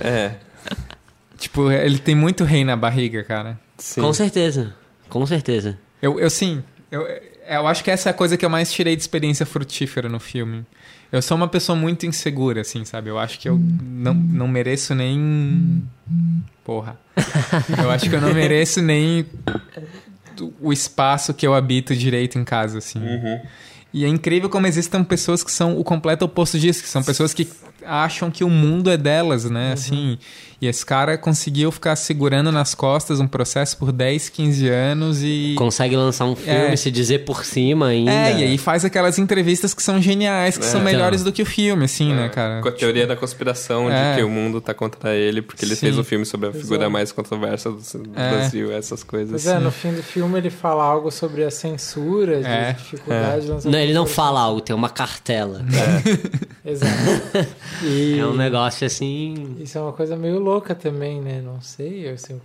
é. 0.00 0.36
Tipo, 1.36 1.70
ele 1.70 1.98
tem 1.98 2.14
muito 2.14 2.42
rei 2.44 2.64
na 2.64 2.74
barriga, 2.74 3.22
cara. 3.22 3.60
Sim. 3.76 4.00
Com 4.00 4.12
certeza. 4.14 4.74
Com 5.10 5.26
certeza. 5.26 5.78
Eu, 6.00 6.18
eu 6.18 6.30
sim, 6.30 6.62
eu, 6.94 7.20
eu 7.48 7.66
acho 7.66 7.82
que 7.82 7.90
essa 7.90 8.08
é 8.08 8.10
a 8.10 8.14
coisa 8.14 8.36
que 8.36 8.44
eu 8.44 8.50
mais 8.50 8.72
tirei 8.72 8.94
de 8.94 9.02
experiência 9.02 9.44
frutífera 9.44 10.08
no 10.08 10.20
filme. 10.20 10.64
Eu 11.10 11.20
sou 11.20 11.36
uma 11.36 11.48
pessoa 11.48 11.76
muito 11.76 12.06
insegura, 12.06 12.60
assim, 12.60 12.84
sabe? 12.84 13.10
Eu 13.10 13.18
acho 13.18 13.38
que 13.38 13.48
eu 13.48 13.58
não, 13.58 14.14
não 14.14 14.48
mereço 14.48 14.94
nem. 14.94 15.82
Porra. 16.64 16.98
Eu 17.78 17.90
acho 17.90 18.08
que 18.08 18.14
eu 18.14 18.20
não 18.20 18.32
mereço 18.34 18.80
nem 18.80 19.26
o 20.60 20.72
espaço 20.72 21.32
que 21.34 21.46
eu 21.46 21.54
habito 21.54 21.94
direito 21.94 22.38
em 22.38 22.44
casa, 22.44 22.78
assim. 22.78 23.00
E 23.92 24.04
é 24.04 24.08
incrível 24.08 24.48
como 24.48 24.66
existem 24.66 25.04
pessoas 25.04 25.44
que 25.44 25.52
são 25.52 25.78
o 25.78 25.84
completo 25.84 26.24
oposto 26.24 26.58
disso, 26.58 26.82
que 26.82 26.88
são 26.88 27.02
pessoas 27.02 27.32
que 27.32 27.48
acham 27.86 28.30
que 28.30 28.42
o 28.44 28.50
mundo 28.50 28.90
é 28.90 28.96
delas, 28.96 29.48
né? 29.48 29.72
Assim, 29.72 30.18
e 30.60 30.66
esse 30.66 30.84
cara 30.86 31.18
conseguiu 31.18 31.70
ficar 31.70 31.94
segurando 31.96 32.50
nas 32.50 32.74
costas 32.74 33.20
um 33.20 33.26
processo 33.26 33.76
por 33.76 33.92
10, 33.92 34.28
15 34.30 34.68
anos 34.68 35.22
e 35.22 35.54
Consegue 35.58 35.94
lançar 35.96 36.24
um 36.24 36.34
filme, 36.36 36.72
É. 36.72 36.76
se 36.76 36.90
dizer 36.90 37.24
por 37.24 37.44
cima 37.44 37.88
ainda. 37.88 38.10
é, 38.10 38.38
e 38.40 38.44
aí 38.44 38.58
faz 38.58 38.84
aquelas 38.84 39.18
entrevistas 39.18 39.74
que 39.74 39.82
são 39.82 40.00
geniais, 40.00 40.56
que 40.56 40.64
É. 40.64 40.68
são 40.68 40.80
Então. 40.80 40.92
melhores 40.92 41.22
do 41.22 41.32
que 41.32 41.42
o 41.42 41.46
filme, 41.46 41.84
assim, 41.84 42.12
né, 42.14 42.28
cara? 42.28 42.60
Com 42.62 42.68
a 42.68 42.72
teoria 42.72 43.06
da 43.06 43.16
conspiração 43.16 43.90
É. 43.90 44.10
de 44.12 44.18
que 44.18 44.24
o 44.24 44.30
mundo 44.30 44.60
tá 44.60 44.72
contra 44.72 45.14
ele, 45.14 45.42
porque 45.42 45.64
ele 45.64 45.74
Sim. 45.74 45.80
fez 45.86 45.98
um 45.98 46.04
filme 46.04 46.24
sobre 46.24 46.48
a 46.48 46.52
figura 46.52 46.76
Exato. 46.82 46.90
mais 46.90 47.12
controversa 47.12 47.70
do, 47.70 47.76
do 47.78 48.10
É. 48.18 48.30
Brasil, 48.30 48.72
essas 48.72 49.02
coisas. 49.02 49.30
Pois 49.42 49.46
é, 49.46 49.58
no 49.58 49.70
fim 49.70 49.92
do 49.92 50.02
filme 50.02 50.38
ele 50.38 50.50
fala 50.50 50.82
algo 50.84 51.10
sobre 51.10 51.44
a 51.44 51.50
censura, 51.50 52.40
de 52.40 52.46
É. 52.46 52.72
dificuldade 52.72 53.44
de 53.44 53.50
lançar 53.52 53.68
Não, 53.70 53.78
ele 53.78 53.92
não 53.92 54.06
fala 54.06 54.40
algo, 54.40 54.60
tem 54.60 54.74
uma 54.74 54.88
cartela. 54.88 55.62
Exato. 56.64 56.94
E 57.82 58.18
É 58.18 58.26
um 58.26 58.34
negócio 58.34 58.86
assim. 58.86 59.56
isso 59.60 59.76
é 59.76 59.80
uma 59.80 59.92
coisa 59.92 60.16
meio 60.16 60.38
louca 60.38 60.74
também, 60.74 61.20
né? 61.20 61.40
Não 61.44 61.60
sei, 61.60 62.08
assim, 62.08 62.40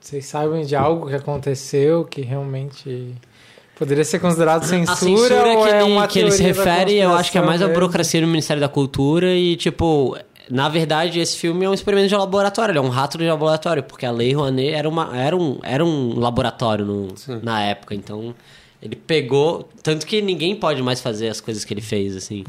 vocês 0.00 0.26
sabem 0.26 0.64
de 0.64 0.74
algo 0.76 1.08
que 1.08 1.14
aconteceu 1.14 2.04
que 2.04 2.20
realmente 2.22 3.14
poderia 3.76 4.04
ser 4.04 4.18
considerado 4.18 4.64
censura, 4.64 4.92
A 4.92 4.96
censura 4.96 5.34
ou 5.56 5.64
que, 5.64 5.70
é 5.70 5.82
ele- 5.82 6.06
que 6.08 6.18
ele 6.18 6.30
se 6.30 6.42
refere, 6.42 6.96
eu 6.96 7.14
acho 7.14 7.32
que 7.32 7.38
é 7.38 7.42
mais 7.42 7.62
a 7.62 7.68
burocracia 7.68 8.20
do 8.20 8.26
Ministério 8.26 8.60
da 8.60 8.68
Cultura 8.68 9.34
e, 9.34 9.56
tipo, 9.56 10.16
na 10.50 10.68
verdade, 10.68 11.18
esse 11.20 11.36
filme 11.38 11.64
é 11.64 11.68
um 11.70 11.74
experimento 11.74 12.08
de 12.08 12.14
laboratório, 12.16 12.72
ele 12.72 12.78
é 12.78 12.82
um 12.82 12.88
rato 12.90 13.16
de 13.16 13.24
laboratório, 13.26 13.82
porque 13.82 14.04
a 14.04 14.10
Lei 14.12 14.32
Rouanet 14.34 14.70
era, 14.74 14.88
uma, 14.88 15.16
era, 15.16 15.36
um, 15.36 15.58
era 15.62 15.84
um 15.84 16.18
laboratório 16.18 16.84
no- 16.84 17.08
na 17.42 17.62
época, 17.62 17.94
então 17.94 18.34
ele 18.82 18.96
pegou. 18.96 19.68
Tanto 19.82 20.06
que 20.06 20.20
ninguém 20.20 20.54
pode 20.56 20.82
mais 20.82 21.00
fazer 21.00 21.28
as 21.28 21.40
coisas 21.40 21.64
que 21.64 21.72
ele 21.72 21.80
fez, 21.82 22.14
assim. 22.16 22.44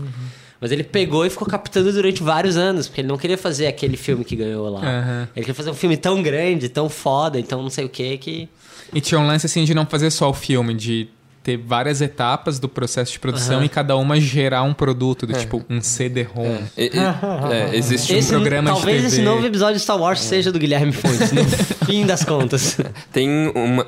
Mas 0.61 0.71
ele 0.71 0.83
pegou 0.83 1.25
e 1.25 1.29
ficou 1.31 1.47
captando 1.47 1.91
durante 1.91 2.21
vários 2.21 2.55
anos, 2.55 2.87
porque 2.87 3.01
ele 3.01 3.07
não 3.07 3.17
queria 3.17 3.37
fazer 3.37 3.65
aquele 3.65 3.97
filme 3.97 4.23
que 4.23 4.35
ganhou 4.35 4.69
lá. 4.69 4.79
Aham. 4.81 5.27
Ele 5.35 5.43
queria 5.43 5.55
fazer 5.55 5.71
um 5.71 5.73
filme 5.73 5.97
tão 5.97 6.21
grande, 6.21 6.69
tão 6.69 6.87
foda, 6.87 7.39
então 7.39 7.63
não 7.63 7.69
sei 7.71 7.83
o 7.85 7.89
que, 7.89 8.15
que. 8.19 8.47
E 8.93 9.01
tinha 9.01 9.19
um 9.19 9.25
lance, 9.25 9.47
assim, 9.47 9.63
de 9.65 9.73
não 9.73 9.85
fazer 9.87 10.11
só 10.11 10.29
o 10.29 10.33
filme, 10.33 10.75
de 10.75 11.07
ter 11.43 11.57
várias 11.57 12.01
etapas 12.01 12.59
do 12.59 12.69
processo 12.69 13.13
de 13.13 13.19
produção 13.19 13.55
Aham. 13.55 13.65
e 13.65 13.69
cada 13.69 13.95
uma 13.97 14.19
gerar 14.19 14.61
um 14.61 14.75
produto, 14.75 15.25
do 15.25 15.33
tipo 15.33 15.65
um 15.67 15.81
CD-ROM. 15.81 16.59
E- 16.77 16.91
é, 17.51 17.75
existe 17.75 18.13
um 18.13 18.17
Esse- 18.17 18.29
programa 18.29 18.69
de 18.69 18.75
talvez 18.75 19.03
esse 19.05 19.23
novo 19.23 19.43
episódio 19.43 19.77
de 19.77 19.81
Star 19.81 19.97
Wars 19.99 20.19
seja 20.19 20.51
do 20.51 20.59
Guilherme 20.59 20.91
Fontes, 20.91 21.31
no 21.31 21.41
fim 21.91 22.05
das 22.05 22.23
contas. 22.23 22.77
Tem 23.11 23.29
uma. 23.53 23.85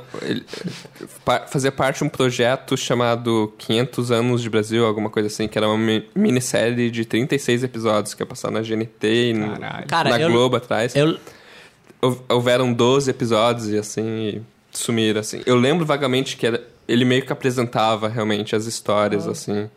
Fazia 1.48 1.72
parte 1.72 1.98
de 2.00 2.04
um 2.04 2.10
projeto 2.10 2.76
chamado 2.78 3.54
500 3.58 4.12
Anos 4.12 4.42
de 4.42 4.50
Brasil, 4.50 4.86
alguma 4.86 5.10
coisa 5.10 5.28
assim, 5.28 5.48
que 5.48 5.58
era 5.58 5.68
uma 5.68 5.78
mi- 5.78 6.06
minissérie 6.16 6.90
de 6.92 7.06
36 7.06 7.64
episódios 7.64 8.14
que 8.14 8.22
ia 8.22 8.26
passar 8.26 8.52
na 8.52 8.62
GNT 8.62 9.08
e 9.08 9.34
Caralho. 9.60 9.88
Cara, 9.88 10.10
na 10.10 10.20
eu- 10.22 10.30
Globo 10.32 10.56
atrás. 10.58 10.96
Eu, 10.96 11.18
Hou- 12.02 12.22
Houveram 12.30 12.74
12 12.74 13.10
episódios 13.10 13.70
e 13.70 13.78
assim, 13.78 14.28
e 14.28 14.42
sumiram, 14.72 15.22
assim. 15.22 15.42
Eu 15.46 15.56
lembro 15.56 15.86
vagamente 15.86 16.36
que 16.36 16.46
era- 16.46 16.62
ele 16.88 17.06
meio 17.06 17.26
que 17.26 17.32
apresentava 17.32 18.10
realmente 18.10 18.56
as 18.56 18.66
histórias, 18.66 19.26
assim. 19.26 19.70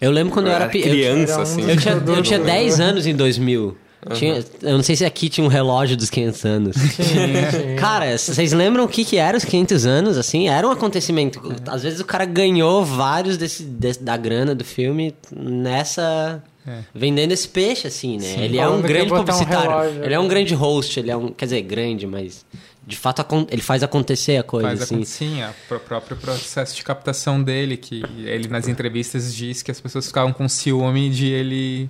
eu 0.00 0.10
lembro 0.10 0.32
quando 0.34 0.48
eu 0.48 0.52
era, 0.52 0.64
Era 0.64 0.76
eu- 0.76 0.82
criança, 0.82 1.38
um 1.38 1.42
assim. 1.42 1.70
Eu 1.70 1.76
tinha, 1.78 1.94
eu 1.94 2.22
tinha 2.22 2.38
né? 2.40 2.44
10 2.44 2.80
anos 2.80 3.06
em 3.06 3.14
2000. 3.14 3.76
Tinha, 4.14 4.44
eu 4.62 4.76
não 4.76 4.82
sei 4.82 4.96
se 4.96 5.04
aqui 5.04 5.28
tinha 5.28 5.44
um 5.44 5.48
relógio 5.48 5.96
dos 5.96 6.10
500 6.10 6.44
anos. 6.44 6.76
Tinha, 6.96 7.50
tinha. 7.50 7.76
Cara, 7.76 8.18
vocês 8.18 8.52
lembram 8.52 8.84
o 8.84 8.88
que, 8.88 9.04
que 9.04 9.16
era 9.16 9.36
os 9.36 9.44
500 9.44 9.86
anos, 9.86 10.18
assim? 10.18 10.48
Era 10.48 10.66
um 10.66 10.70
acontecimento. 10.72 11.40
Às 11.68 11.84
vezes 11.84 12.00
o 12.00 12.04
cara 12.04 12.24
ganhou 12.24 12.84
vários 12.84 13.36
desse, 13.36 13.62
desse- 13.62 14.02
da 14.02 14.16
grana 14.16 14.54
do 14.54 14.64
filme 14.64 15.14
nessa... 15.34 16.42
É. 16.66 16.78
Vendendo 16.94 17.32
esse 17.32 17.48
peixe, 17.48 17.88
assim, 17.88 18.18
né? 18.18 18.36
ele 18.44 18.56
é 18.58 18.68
um 18.68 18.80
grande 18.80 19.08
botar 19.08 19.22
um 19.22 19.24
publicitário. 19.24 19.70
relógio. 19.70 20.04
ele 20.04 20.14
é 20.14 20.18
um 20.20 20.28
grande 20.28 20.54
host, 20.54 20.98
ele 21.00 21.10
é 21.10 21.16
um... 21.16 21.28
Quer 21.32 21.44
dizer, 21.46 21.62
grande, 21.62 22.06
mas... 22.06 22.44
De 22.84 22.96
fato, 22.96 23.24
ele 23.50 23.62
faz 23.62 23.82
acontecer 23.84 24.36
a 24.36 24.42
coisa, 24.42 24.66
Faz 24.68 24.80
a, 24.80 24.84
assim. 24.84 25.04
sim, 25.04 25.40
a- 25.42 25.52
o 25.70 25.78
próprio 25.80 26.16
processo 26.16 26.74
de 26.74 26.82
captação 26.82 27.40
dele, 27.42 27.76
que 27.76 28.02
ele 28.18 28.48
nas 28.48 28.66
entrevistas 28.66 29.32
diz 29.34 29.62
que 29.62 29.70
as 29.70 29.80
pessoas 29.80 30.06
ficavam 30.08 30.32
com 30.32 30.48
ciúme 30.48 31.08
de 31.10 31.26
ele 31.28 31.88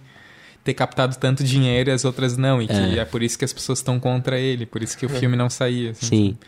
ter 0.65 0.75
captado 0.75 1.17
tanto 1.17 1.43
dinheiro 1.43 1.91
e 1.91 1.93
as 1.93 2.05
outras 2.05 2.37
não, 2.37 2.61
e 2.63 2.67
que 2.67 2.73
É. 2.73 2.99
é, 2.99 3.05
por 3.05 3.23
isso 3.23 3.39
que 3.39 3.45
as 3.45 3.53
pessoas 3.53 3.79
estão 3.81 3.99
contra 3.99 4.39
ele, 4.39 4.65
por 4.67 4.83
isso 4.83 4.97
que 4.97 5.05
o 5.07 5.09
filme 5.09 5.37
não 5.37 5.51
saía. 5.51 5.91
assim. 5.91 6.07
Sim. 6.07 6.39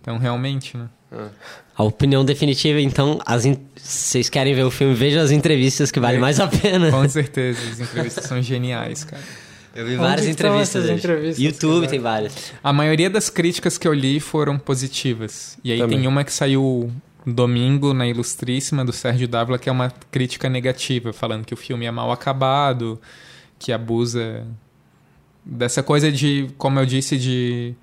Então, 0.00 0.16
realmente, 0.18 0.76
né? 0.76 0.86
A 1.76 1.82
opinião 1.82 2.24
definitiva, 2.24 2.80
então, 2.80 3.18
as 3.24 3.44
in- 3.44 3.58
vocês 3.76 4.28
querem 4.28 4.54
ver 4.54 4.62
o 4.64 4.70
filme, 4.70 4.94
vejam 4.94 5.22
as 5.22 5.30
entrevistas 5.30 5.90
que 5.90 5.98
vale 5.98 6.16
É. 6.18 6.20
mais 6.20 6.38
a 6.40 6.46
pena. 6.46 6.90
Com 6.90 7.08
certeza, 7.08 7.58
as 7.72 7.80
entrevistas 7.80 8.24
são 8.26 8.40
geniais, 8.42 9.04
cara. 9.04 9.22
Eu 9.74 9.84
vi 9.86 9.92
Onde 9.92 10.02
várias 10.02 10.26
entrevistas. 10.26 10.88
entrevistas, 10.88 11.38
YouTube 11.38 11.86
tem 11.88 11.98
várias. 12.00 12.52
A 12.64 12.72
maioria 12.72 13.08
das 13.08 13.30
críticas 13.30 13.78
que 13.78 13.86
eu 13.86 13.92
li 13.94 14.18
foram 14.18 14.58
positivas. 14.58 15.56
E 15.62 15.70
aí 15.72 15.78
Também. 15.78 15.98
tem 15.98 16.06
uma 16.08 16.24
que 16.24 16.32
saiu 16.32 16.90
domingo 17.24 17.92
na 17.94 18.06
Ilustríssima 18.06 18.84
do 18.84 18.92
Sérgio 18.92 19.28
Dávila, 19.28 19.58
que 19.58 19.68
é 19.68 19.72
uma 19.72 19.92
crítica 20.10 20.48
negativa, 20.48 21.12
falando 21.12 21.44
que 21.44 21.54
o 21.54 21.56
filme 21.56 21.84
é 21.86 21.90
mal 21.90 22.10
acabado, 22.10 23.00
que 23.58 23.72
abusa 23.72 24.46
dessa 25.44 25.82
coisa 25.82 26.10
de, 26.12 26.48
como 26.58 26.78
eu 26.78 26.86
disse, 26.86 27.16
de 27.18 27.74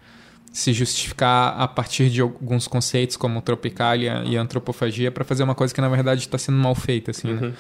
se 0.52 0.72
justificar 0.72 1.54
a 1.60 1.68
partir 1.68 2.10
de 2.10 2.22
alguns 2.22 2.68
conceitos 2.68 3.18
como 3.18 3.42
tropicália 3.42 4.24
e 4.26 4.38
antropofagia 4.38 5.12
para 5.12 5.26
fazer 5.26 5.44
uma 5.44 5.56
coisa 5.56 5.74
que 5.74 5.82
na 5.82 5.90
verdade 5.90 6.22
está 6.22 6.38
sendo 6.38 6.58
mal 6.58 6.74
feita, 6.76 7.12
assim, 7.12 7.34
né? 7.34 7.54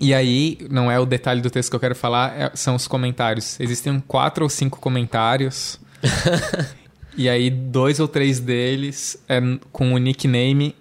E 0.00 0.12
aí, 0.14 0.58
não 0.70 0.90
é 0.90 0.98
o 0.98 1.04
detalhe 1.06 1.40
do 1.40 1.50
texto 1.50 1.70
que 1.70 1.76
eu 1.76 1.80
quero 1.80 1.94
falar, 1.94 2.36
é- 2.36 2.50
são 2.54 2.74
os 2.74 2.88
comentários. 2.88 3.60
Existem 3.60 4.00
quatro 4.00 4.42
ou 4.44 4.48
cinco 4.48 4.80
comentários. 4.80 5.78
e 7.16 7.28
aí, 7.28 7.50
dois 7.50 8.00
ou 8.00 8.08
três 8.08 8.40
deles 8.40 9.22
é 9.28 9.40
com 9.70 9.92
o 9.94 9.98
nickname 9.98 10.74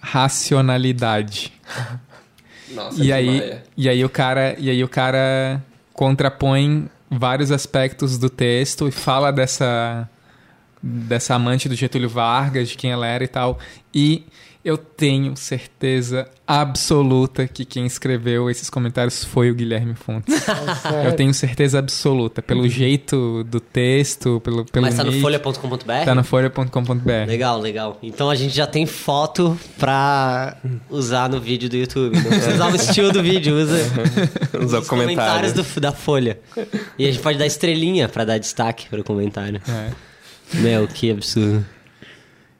Racionalidade. 0.00 1.52
Nossa, 2.74 2.98
E 3.00 3.06
que 3.06 3.12
aí, 3.12 3.26
maia. 3.38 3.62
e 3.76 3.88
aí 3.88 4.04
o 4.04 4.08
cara, 4.08 4.56
e 4.58 4.68
aí 4.70 4.82
o 4.82 4.88
cara 4.88 5.62
contrapõe 5.94 6.90
vários 7.10 7.50
aspectos 7.50 8.18
do 8.18 8.28
texto 8.28 8.86
e 8.88 8.90
fala 8.90 9.30
dessa 9.30 10.08
dessa 10.86 11.34
amante 11.34 11.68
do 11.68 11.74
Getúlio 11.74 12.08
Vargas, 12.10 12.68
de 12.68 12.76
quem 12.76 12.90
ela 12.92 13.06
era 13.06 13.24
e 13.24 13.28
tal. 13.28 13.58
E 13.94 14.24
eu 14.62 14.76
tenho 14.78 15.36
certeza 15.36 16.26
absoluta 16.46 17.46
que 17.46 17.64
quem 17.66 17.84
escreveu 17.86 18.48
esses 18.50 18.68
comentários 18.70 19.22
foi 19.24 19.50
o 19.50 19.54
Guilherme 19.54 19.94
Fontes. 19.94 20.34
É, 20.84 21.06
Eu 21.06 21.12
tenho 21.16 21.32
certeza 21.32 21.78
absoluta, 21.78 22.42
pelo 22.42 22.68
jeito 22.68 23.42
do 23.44 23.58
texto, 23.60 24.40
pelo 24.44 24.64
pelo 24.66 24.84
Mas 24.86 24.94
tá 24.96 25.04
no 25.04 25.10
nick. 25.10 25.22
folha.com.br? 25.22 26.04
Tá 26.04 26.14
no 26.14 26.22
folha.com.br. 26.24 27.26
Legal, 27.26 27.58
legal. 27.60 27.98
Então 28.02 28.28
a 28.28 28.34
gente 28.34 28.54
já 28.54 28.66
tem 28.66 28.84
foto 28.86 29.58
pra 29.78 30.56
usar 30.90 31.28
no 31.30 31.40
vídeo 31.40 31.68
do 31.68 31.76
YouTube. 31.76 32.16
Não 32.16 32.24
precisa 32.24 32.54
usar 32.54 32.72
o 32.72 32.76
estilo 32.76 33.12
do 33.12 33.22
vídeo, 33.22 33.54
usa 33.56 33.78
Usar 34.62 34.78
os 34.80 34.88
comentários. 34.88 35.52
do- 35.52 35.80
da 35.80 35.92
folha. 35.92 36.38
E 36.98 37.06
a 37.06 37.10
gente 37.10 37.22
pode 37.22 37.38
dar 37.38 37.46
estrelinha 37.46 38.08
pra 38.08 38.24
dar 38.24 38.38
destaque 38.38 38.88
pro 38.88 39.02
comentário. 39.04 39.60
É. 39.68 39.90
Meu, 40.62 40.86
que 40.86 41.10
absurdo. 41.10 41.64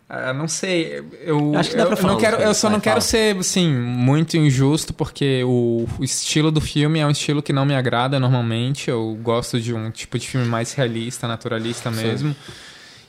Ah, 0.09 0.33
não 0.33 0.47
sei, 0.47 1.03
eu, 1.23 1.57
Acho 1.57 1.71
que 1.71 1.77
dá 1.77 1.87
pra 1.87 1.95
eu 1.95 1.97
falar 1.97 2.13
não 2.13 2.21
quero, 2.21 2.37
eu 2.37 2.55
só 2.55 2.69
não 2.69 2.79
quero 2.79 3.01
fala. 3.01 3.01
ser, 3.01 3.37
assim, 3.37 3.73
muito 3.73 4.37
injusto, 4.37 4.93
porque 4.93 5.43
o, 5.45 5.89
o 5.99 6.05
estilo 6.05 6.53
do 6.53 6.61
filme 6.61 7.01
é 7.01 7.07
um 7.07 7.11
estilo 7.11 7.43
que 7.43 7.53
não 7.53 7.65
me 7.65 7.75
agrada 7.75 8.21
normalmente. 8.21 8.91
Eu 8.91 9.19
gosto 9.23 9.59
de 9.61 9.73
um 9.73 9.91
tipo 9.91 10.19
de 10.19 10.29
filme 10.29 10.47
mais 10.47 10.73
realista, 10.75 11.27
naturalista 11.27 11.91
mesmo. 11.91 12.37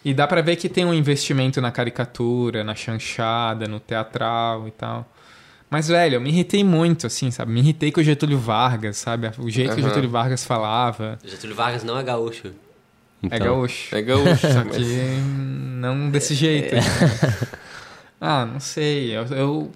E 0.03 0.13
dá 0.13 0.25
pra 0.25 0.41
ver 0.41 0.55
que 0.55 0.69
tem 0.69 0.85
um 0.85 0.93
investimento 0.93 1.59
na 1.59 1.71
caricatura, 1.71 2.63
na 2.63 2.75
chanchada, 2.75 3.67
no 3.67 3.79
teatral 3.79 4.67
e 4.67 4.71
tal. 4.71 5.05
Mas, 5.69 5.87
velho, 5.87 6.15
eu 6.15 6.21
me 6.21 6.29
irritei 6.29 6.63
muito, 6.63 7.07
assim, 7.07 7.29
sabe? 7.29 7.51
Me 7.51 7.59
irritei 7.59 7.91
com 7.91 7.99
o 7.99 8.03
Getúlio 8.03 8.37
Vargas, 8.37 8.97
sabe? 8.97 9.31
O 9.39 9.49
jeito 9.49 9.75
que 9.75 9.81
o. 9.81 9.83
Getúlio 9.83 10.09
Vargas 10.09 10.45
falava. 10.45 11.19
Getúlio 11.25 11.55
Vargas 11.55 11.83
não 11.83 11.97
é 11.99 12.03
gaúcho. 12.03 12.51
É 13.23 13.35
Então, 13.35 13.39
gaúcho. 13.39 13.95
É 13.95 14.01
gaúcho, 14.01 14.47
Só 14.53 14.63
que 14.63 15.19
não 15.79 16.09
desse 16.09 16.33
jeito. 16.35 16.75
ah, 18.19 18.45
não 18.45 18.59
sei. 18.59 19.15
Eu, 19.15 19.25
eu, 19.25 19.71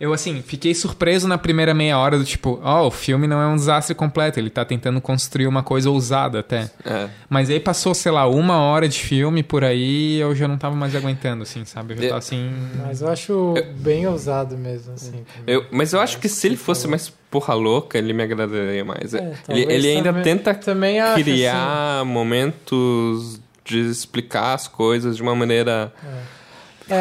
eu, 0.00 0.12
assim, 0.14 0.40
fiquei 0.42 0.74
surpreso 0.74 1.28
na 1.28 1.36
primeira 1.36 1.74
meia 1.74 1.98
hora 1.98 2.16
do 2.18 2.24
tipo, 2.24 2.58
ó, 2.64 2.86
o 2.86 2.90
filme 2.90 3.26
não 3.26 3.40
é 3.40 3.46
um 3.46 3.54
desastre 3.54 3.94
completo, 3.94 4.40
ele 4.40 4.48
tá 4.48 4.64
tentando 4.64 4.98
construir 5.00 5.46
uma 5.46 5.62
coisa 5.62 5.90
ousada 5.90 6.40
até. 6.40 6.70
É. 6.84 7.08
Mas 7.28 7.50
aí 7.50 7.60
passou, 7.60 7.92
sei 7.94 8.10
lá, 8.10 8.26
uma 8.26 8.56
hora 8.58 8.88
de 8.88 8.98
filme 8.98 9.42
por 9.42 9.62
aí 9.62 10.16
eu 10.18 10.34
já 10.34 10.48
não 10.48 10.56
tava 10.56 10.74
mais 10.74 10.96
aguentando, 10.96 11.42
assim, 11.42 11.64
sabe? 11.66 11.92
Eu 11.92 11.98
já 11.98 12.02
Eu- 12.04 12.08
tava 12.08 12.18
assim. 12.18 12.50
Mas 12.82 13.02
eu 13.02 13.08
acho 13.08 13.54
bem 13.76 14.06
ousado 14.06 14.56
mesmo, 14.56 14.94
assim. 14.94 15.22
Eu, 15.46 15.66
mas 15.70 15.92
eu 15.92 16.00
acho 16.00 16.18
que 16.18 16.28
se 16.28 16.46
ele 16.46 16.56
fosse 16.56 16.88
mais 16.88 17.12
porra 17.30 17.52
louca, 17.54 17.98
ele 17.98 18.12
me 18.14 18.22
agradaria 18.22 18.84
mais. 18.84 19.12
É, 19.14 19.34
ele, 19.48 19.72
ele 19.72 19.88
ainda 19.88 20.04
também- 20.12 20.22
tenta 20.24 20.54
também 20.54 20.98
acho, 20.98 21.22
criar 21.22 22.04
momentos 22.04 23.40
de 23.64 23.80
explicar 23.80 24.54
as 24.54 24.66
coisas 24.66 25.16
de 25.16 25.22
uma 25.22 25.34
maneira. 25.34 25.92
É, 26.02 26.39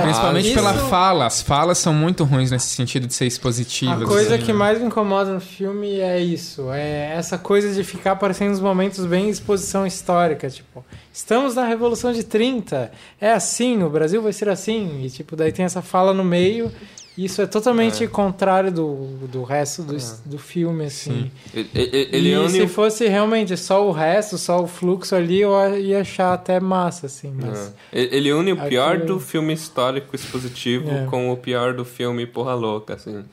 Principalmente 0.02 0.46
isso- 0.48 0.56
pela 0.56 0.74
fala. 0.74 1.26
As 1.26 1.42
falas 1.42 1.78
são 1.78 1.94
muito 1.94 2.24
ruins 2.24 2.52
nesse 2.52 2.68
sentido 2.68 3.08
de 3.08 3.14
ser 3.14 3.26
expositivas. 3.26 4.02
A 4.02 4.06
coisa 4.06 4.36
assim, 4.36 4.46
que 4.46 4.52
né? 4.52 4.58
mais 4.58 4.80
me 4.80 4.86
incomoda 4.88 5.34
no 5.34 5.40
filme 5.42 6.00
é 6.00 6.20
isso, 6.20 6.72
é 6.72 7.14
essa 7.16 7.38
coisa 7.38 7.74
de 7.74 7.84
ficar 7.84 8.12
aparecendo 8.12 8.52
uns 8.52 8.60
momentos 8.60 9.06
bem 9.06 9.30
exposição 9.30 9.86
histórica, 9.86 10.50
tipo, 10.50 10.86
estamos 11.14 11.56
na 11.56 11.66
Revolução 11.66 12.12
de 12.14 12.24
30, 12.24 12.92
é 13.20 13.32
assim, 13.32 13.82
o 13.84 13.90
Brasil 13.90 14.22
vai 14.22 14.34
ser 14.34 14.50
assim, 14.50 15.02
e 15.04 15.10
tipo, 15.10 15.36
daí 15.36 15.52
tem 15.52 15.66
essa 15.66 15.82
fala 15.82 16.14
no 16.14 16.24
meio, 16.24 16.72
isso 17.18 17.42
é 17.42 17.46
totalmente 17.48 18.08
contrário 18.08 18.72
do, 18.72 18.96
do 19.28 19.44
resto 19.44 19.84
do, 19.84 19.96
do 20.26 20.38
filme, 20.38 20.86
assim. 20.86 21.30
Ele, 21.54 21.70
ele, 21.76 22.10
ele 22.12 22.30
e 22.32 22.38
une 22.38 22.50
se 22.50 22.62
o- 22.62 22.68
fosse 22.70 23.08
realmente 23.08 23.58
só 23.58 23.86
o 23.88 23.92
resto, 23.92 24.38
só 24.38 24.62
o 24.64 24.68
fluxo 24.68 25.16
ali, 25.16 25.42
eu 25.42 25.52
ia 25.78 26.02
achar 26.02 26.34
até 26.34 26.60
massa, 26.60 27.08
assim, 27.08 27.34
mas... 27.36 27.74
É. 27.92 28.00
Ele 28.16 28.32
une 28.32 28.54
o 28.54 28.58
pior 28.58 28.96
Aquilo- 28.96 29.16
do 29.16 29.20
filme 29.20 29.54
histórico 29.54 30.16
expositivo 30.16 30.90
É. 30.90 31.06
com 31.08 31.32
o 31.32 31.36
pior 31.38 31.74
do 31.74 31.84
filme 31.84 32.26
porra 32.26 32.54
louca, 32.54 32.94
assim. 32.94 33.24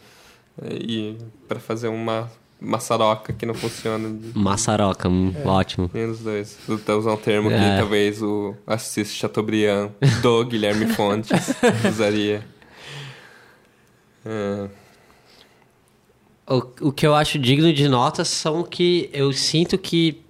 E 0.70 1.16
para 1.46 1.60
fazer 1.60 1.88
uma 1.88 2.30
maçaroca 2.58 3.32
que 3.34 3.44
não 3.44 3.52
funciona 3.54 4.18
Maçaroca, 4.34 5.08
hum, 5.08 5.32
É. 5.44 5.46
ótimo. 5.46 5.88
dos 5.92 6.20
dois. 6.20 6.56
Vou 6.66 6.76
até 6.76 6.94
usar 6.94 7.12
um 7.12 7.16
termo 7.18 7.50
que 7.50 7.54
É. 7.54 7.76
talvez 7.78 8.22
o 8.22 8.54
Assis 8.66 9.12
Chateaubriand 9.12 9.90
do 10.22 10.44
Guilherme 10.46 10.86
Fontes 10.86 11.30
usaria. 11.86 12.42
É. 14.26 14.68
O, 16.48 16.88
o 16.88 16.92
que 16.92 17.06
eu 17.06 17.14
acho 17.14 17.38
digno 17.38 17.72
de 17.72 17.88
nota 17.88 18.24
são 18.24 18.62
que 18.62 19.10
eu 19.12 19.32
sinto 19.32 19.76
que, 19.76 20.20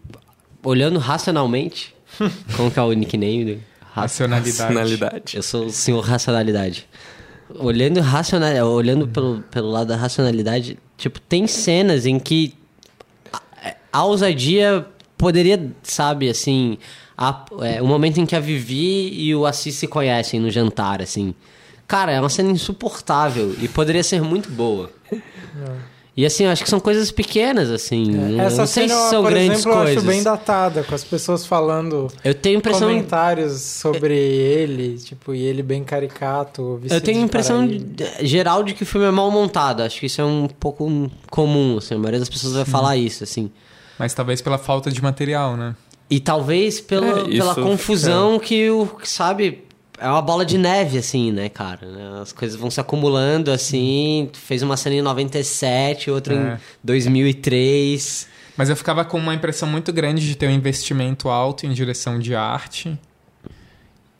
olhando 0.62 0.98
racionalmente, 0.98 1.94
como 2.56 2.70
que 2.70 2.78
é 2.78 2.82
o 2.82 2.92
nickname? 2.92 3.44
do- 3.56 3.62
Racionalidade. 3.92 4.58
Racionalidade. 4.60 5.36
Eu 5.36 5.42
sou 5.42 5.66
o 5.66 5.70
senhor 5.70 6.00
racionalidade. 6.00 6.86
Olhando 7.54 8.00
racional, 8.00 8.68
olhando 8.70 9.08
pelo, 9.08 9.40
pelo 9.50 9.70
lado 9.70 9.88
da 9.88 9.96
racionalidade, 9.96 10.78
tipo, 10.98 11.18
tem 11.18 11.46
cenas 11.46 12.04
em 12.04 12.18
que 12.18 12.52
a, 13.32 13.74
a 13.92 14.04
ousadia 14.04 14.86
poderia, 15.16 15.70
sabe, 15.82 16.28
assim, 16.28 16.76
a, 17.16 17.42
é, 17.62 17.80
o 17.80 17.86
momento 17.86 18.18
em 18.20 18.26
que 18.26 18.36
a 18.36 18.40
Vivi 18.40 19.08
e 19.14 19.34
o 19.34 19.46
Assis 19.46 19.74
se 19.76 19.86
conhecem 19.86 20.40
no 20.40 20.50
jantar, 20.50 21.00
assim. 21.00 21.34
Cara, 21.86 22.12
é 22.12 22.20
uma 22.20 22.28
cena 22.28 22.50
insuportável 22.50 23.54
e 23.60 23.68
poderia 23.68 24.02
ser 24.02 24.20
muito 24.22 24.50
boa. 24.50 24.90
E 26.16 26.24
assim, 26.24 26.44
eu 26.44 26.50
acho 26.50 26.64
que 26.64 26.70
são 26.70 26.80
coisas 26.80 27.10
pequenas, 27.10 27.70
assim. 27.70 28.32
eu 28.32 28.40
Essa 28.40 28.56
não 28.58 28.66
sei 28.66 28.88
cena, 28.88 29.00
se 29.02 29.10
são 29.10 29.22
por 29.22 29.30
grandes 29.30 29.58
exemplo, 29.60 29.72
eu 29.72 29.76
coisas. 29.84 29.96
acho 29.98 30.06
bem 30.06 30.22
datada, 30.22 30.82
com 30.82 30.94
as 30.94 31.04
pessoas 31.04 31.44
falando 31.44 32.08
Eu 32.24 32.34
tenho 32.34 32.56
impressão. 32.58 32.88
comentários 32.88 33.60
sobre 33.60 34.16
ele, 34.16 34.96
tipo, 34.98 35.34
e 35.34 35.42
ele 35.42 35.62
bem 35.62 35.84
caricato. 35.84 36.80
Eu 36.88 37.00
tenho 37.02 37.20
a 37.20 37.22
impressão 37.22 37.66
de- 37.68 37.86
geral 38.22 38.62
de 38.62 38.72
que 38.72 38.82
o 38.82 38.86
filme 38.86 39.06
é 39.06 39.10
mal 39.10 39.30
montado. 39.30 39.82
Acho 39.82 40.00
que 40.00 40.06
isso 40.06 40.20
é 40.20 40.24
um 40.24 40.48
pouco 40.48 41.10
comum, 41.30 41.76
assim. 41.76 41.94
A 41.94 41.98
maioria 41.98 42.20
das 42.20 42.30
pessoas 42.30 42.54
vai 42.54 42.64
falar 42.64 42.96
isso, 42.96 43.22
assim. 43.22 43.50
Mas 43.98 44.14
talvez 44.14 44.40
pela 44.40 44.56
falta 44.56 44.90
de 44.90 45.02
material, 45.02 45.54
né? 45.54 45.76
E 46.08 46.18
talvez 46.18 46.80
pela, 46.80 47.20
É, 47.20 47.24
pela 47.28 47.54
confusão 47.54 48.38
que 48.38 48.70
o, 48.70 48.86
que, 48.86 49.08
sabe, 49.08 49.64
é 49.98 50.08
uma 50.08 50.22
bola 50.22 50.44
de 50.44 50.58
neve, 50.58 50.98
assim, 50.98 51.30
né, 51.32 51.48
cara? 51.48 52.20
As 52.22 52.32
coisas 52.32 52.58
vão 52.58 52.70
se 52.70 52.80
acumulando, 52.80 53.50
assim. 53.50 54.30
Fez 54.32 54.62
uma 54.62 54.76
cena 54.76 54.96
em 54.96 55.02
97, 55.02 56.10
outra 56.10 56.34
É. 56.34 56.54
em 56.54 56.58
2003. 56.82 58.28
Mas 58.56 58.68
eu 58.70 58.76
ficava 58.76 59.04
com 59.04 59.18
uma 59.18 59.34
impressão 59.34 59.68
muito 59.68 59.92
grande 59.92 60.26
de 60.26 60.34
ter 60.34 60.46
um 60.48 60.52
investimento 60.52 61.28
alto 61.28 61.66
em 61.66 61.72
direção 61.72 62.18
de 62.18 62.34
arte, 62.34 62.98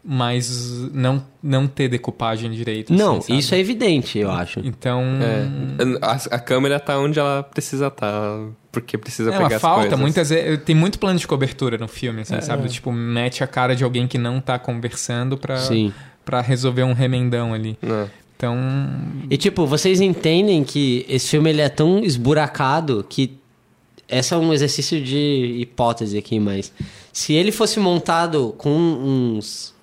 mas 0.08 0.88
não, 0.92 1.20
não 1.42 1.66
ter 1.66 1.88
decupagem 1.88 2.50
direito. 2.52 2.92
Não, 2.92 3.16
assim, 3.16 3.36
isso 3.36 3.52
é 3.54 3.58
evidente, 3.58 4.18
eu 4.20 4.30
acho. 4.30 4.60
Então. 4.60 5.02
É, 5.20 5.98
a, 6.00 6.36
a 6.36 6.38
câmera 6.38 6.78
tá 6.78 6.96
onde 6.98 7.18
ela 7.18 7.42
precisa 7.42 7.88
estar, 7.88 8.38
porque 8.70 8.96
precisa 8.96 9.30
Ela 9.30 9.42
pegar 9.42 9.56
as 9.56 9.62
falta 9.62 9.80
coisas. 9.82 9.98
muitas 9.98 10.30
vezes. 10.30 10.62
Tem 10.64 10.76
muito 10.76 10.98
plano 11.00 11.18
de 11.18 11.26
cobertura 11.26 11.76
no 11.76 11.88
filme, 11.88 12.20
assim, 12.22 12.36
É. 12.36 12.40
sabe? 12.40 12.68
Tipo, 12.68 12.92
mete 12.92 13.42
a 13.42 13.48
cara 13.48 13.74
de 13.74 13.82
alguém 13.82 14.06
que 14.06 14.16
não 14.16 14.40
tá 14.40 14.58
conversando 14.60 15.36
pra, 15.36 15.56
Sim. 15.56 15.92
pra 16.24 16.40
resolver 16.40 16.84
um 16.84 16.92
remendão 16.92 17.52
ali. 17.52 17.76
Né? 17.82 18.08
Então. 18.36 18.56
E 19.28 19.36
tipo, 19.36 19.66
vocês 19.66 20.00
entendem 20.00 20.62
que 20.62 21.04
esse 21.08 21.30
filme 21.30 21.50
ele 21.50 21.62
é 21.62 21.68
tão 21.68 21.98
esburacado 22.04 23.04
que 23.08 23.38
esse 24.08 24.32
é 24.32 24.36
um 24.36 24.52
exercício 24.52 25.02
de 25.02 25.56
hipótese 25.58 26.16
aqui, 26.16 26.38
mas 26.38 26.72
se 27.12 27.32
ele 27.32 27.50
fosse 27.50 27.80
montado 27.80 28.54
com 28.56 28.70
uns 28.70 29.74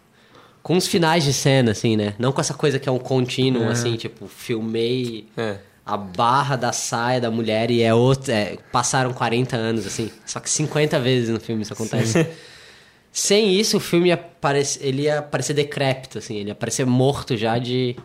com 0.64 0.76
uns 0.76 0.88
finais 0.88 1.24
de 1.24 1.34
cena 1.34 1.72
assim, 1.72 1.96
né? 1.98 2.14
Não 2.18 2.32
com 2.32 2.40
essa 2.42 2.54
coisa 2.56 2.80
que 2.80 2.88
é 2.90 2.92
um 2.92 2.98
contínuo 2.98 3.64
É. 3.66 3.68
assim, 3.74 3.96
tipo, 3.98 4.28
filmei 4.28 5.28
É. 5.38 5.58
a 5.86 5.98
barra 5.98 6.56
da 6.56 6.72
saia 6.72 7.20
da 7.22 7.30
mulher 7.30 7.70
e 7.70 7.82
é 7.84 7.94
outra, 7.94 8.34
é, 8.34 8.58
passaram 8.72 9.12
40 9.14 9.56
anos 9.58 9.86
assim, 9.86 10.10
só 10.26 10.40
que 10.40 10.50
50 10.50 11.00
vezes 11.00 11.30
no 11.30 11.40
filme 11.40 11.62
isso 11.64 11.74
acontece. 11.74 12.26
Sem 13.12 13.54
isso, 13.60 13.78
o 13.78 13.80
filme 13.80 14.08
ia 14.10 14.18
parec- 14.18 14.80
ele 14.82 15.04
ia 15.04 15.22
parecer 15.22 15.54
decrépito, 15.54 16.18
assim, 16.18 16.38
ele 16.38 16.50
ia 16.50 16.56
parecer 16.56 16.84
morto 16.86 17.38
já 17.38 17.60
de. 17.60 17.96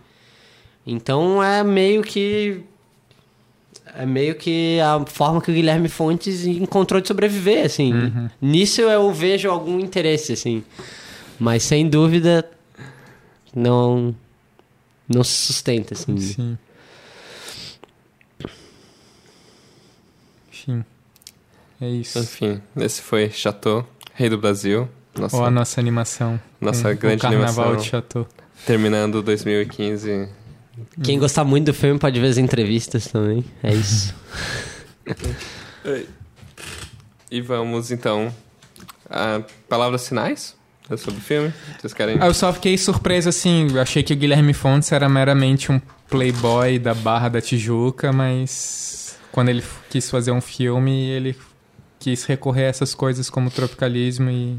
Então 0.87 1.43
é 1.43 1.65
meio 1.65 2.03
que. 2.03 2.61
é 3.97 4.05
meio 4.05 4.35
que 4.35 4.79
a 4.81 5.03
forma 5.07 5.41
que 5.41 5.51
o 5.51 5.55
Guilherme 5.55 5.89
Fontes 5.89 6.45
encontrou 6.47 7.01
de 7.01 7.09
sobreviver, 7.09 7.65
assim. 7.65 7.93
Nisso 8.41 8.83
eu 8.83 9.11
vejo 9.13 9.49
algum 9.51 9.81
interesse, 9.81 10.33
assim. 10.35 10.63
Mas 11.39 11.63
sem 11.63 11.89
dúvida 11.89 12.49
não 13.55 14.15
não 15.09 15.25
se 15.25 15.33
sustenta, 15.33 15.95
assim. 15.95 16.17
Sim. 16.19 16.59
Enfim. 20.51 20.85
É 21.81 21.89
isso. 21.89 22.19
Enfim, 22.19 22.61
esse 22.77 23.01
foi 23.01 23.31
Chateau, 23.31 23.89
Rei 24.15 24.29
do 24.29 24.37
Brasil. 24.39 24.89
Nossa, 25.17 25.37
Ou 25.37 25.45
a 25.45 25.51
nossa 25.51 25.81
animação. 25.81 26.41
nossa 26.61 26.95
com 26.95 27.01
grande 27.01 27.19
o 27.19 27.21
Carnaval 27.21 27.65
animação. 27.67 27.77
de 27.77 27.89
Chateau. 27.89 28.29
Terminando 28.67 29.23
2015. 29.23 30.29
Quem 31.03 31.19
gostar 31.19 31.45
muito 31.45 31.67
do 31.67 31.75
filme 31.75 31.99
pode 31.99 32.21
ver 32.21 32.29
as 32.29 32.39
entrevistas 32.39 33.07
também. 33.07 33.45
É 33.63 33.73
isso. 33.73 34.15
E 37.31 37.41
vamos 37.43 37.91
então 37.91 38.35
a 39.09 39.43
palavras 39.69 40.09
finais 40.09 40.57
sobre 40.97 41.21
o 41.21 41.23
filme. 41.23 41.53
Vocês 41.79 41.93
querem? 41.93 42.17
Ah, 42.21 42.27
eu 42.27 42.35
só 42.35 42.53
fiquei 42.53 42.79
surpreso, 42.79 43.29
assim. 43.29 43.69
Eu 43.73 43.81
achei 43.81 44.03
que 44.03 44.13
o 44.13 44.17
Guilherme 44.17 44.55
Fontes 44.55 44.91
era 44.93 45.09
meramente 45.09 45.71
um 45.71 45.81
playboy 46.09 46.79
da 46.79 46.95
Barra 46.95 47.29
da 47.29 47.41
Tijuca, 47.41 48.13
mas 48.13 49.19
quando 49.31 49.51
ele 49.51 49.63
quis 49.91 50.11
fazer 50.11 50.31
um 50.31 50.41
filme, 50.41 51.09
ele 51.11 51.37
quis 51.99 52.25
recorrer 52.25 52.65
a 52.65 52.69
essas 52.69 52.95
coisas 52.95 53.29
como 53.29 53.49
o 53.49 53.51
tropicalismo 53.51 54.31
e, 54.31 54.57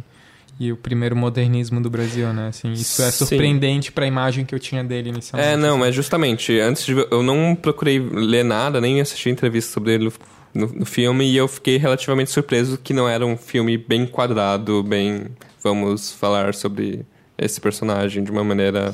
e 0.60 0.72
o 0.72 0.78
primeiro 0.78 1.15
modernismo 1.15 1.82
do 1.82 1.89
Brasil, 1.89 2.32
né? 2.34 2.50
Assim, 2.50 2.72
isso 2.74 3.02
é 3.02 3.12
surpreendente 3.12 3.92
pra 3.92 4.06
imagem 4.06 4.46
que 4.46 4.54
eu 4.54 4.60
tinha 4.60 4.84
dele 4.84 5.10
inicialmente. 5.10 5.54
É, 5.54 5.58
não, 5.58 5.78
mas 5.78 5.96
justamente, 5.96 6.60
antes 6.60 6.86
de. 6.86 6.94
Eu 6.94 7.24
não 7.24 7.56
procurei 7.56 8.00
ler 8.00 8.44
nada, 8.44 8.80
nem 8.80 9.02
assisti 9.02 9.30
entrevista 9.30 9.72
sobre 9.72 9.94
ele 9.94 10.12
no, 10.53 10.67
no 10.67 10.85
filme, 10.85 11.25
e 11.25 11.38
eu 11.38 11.47
fiquei 11.47 11.77
relativamente 11.77 12.31
surpreso 12.31 12.77
que 12.77 12.93
não 12.93 13.07
era 13.07 13.25
um 13.25 13.38
filme 13.38 13.77
bem 13.77 14.05
quadrado, 14.05 14.83
bem. 14.83 15.27
Vamos 15.62 16.12
falar 16.12 16.53
sobre 16.53 17.05
esse 17.38 17.59
personagem 17.59 18.23
de 18.23 18.31
uma 18.31 18.43
maneira 18.43 18.93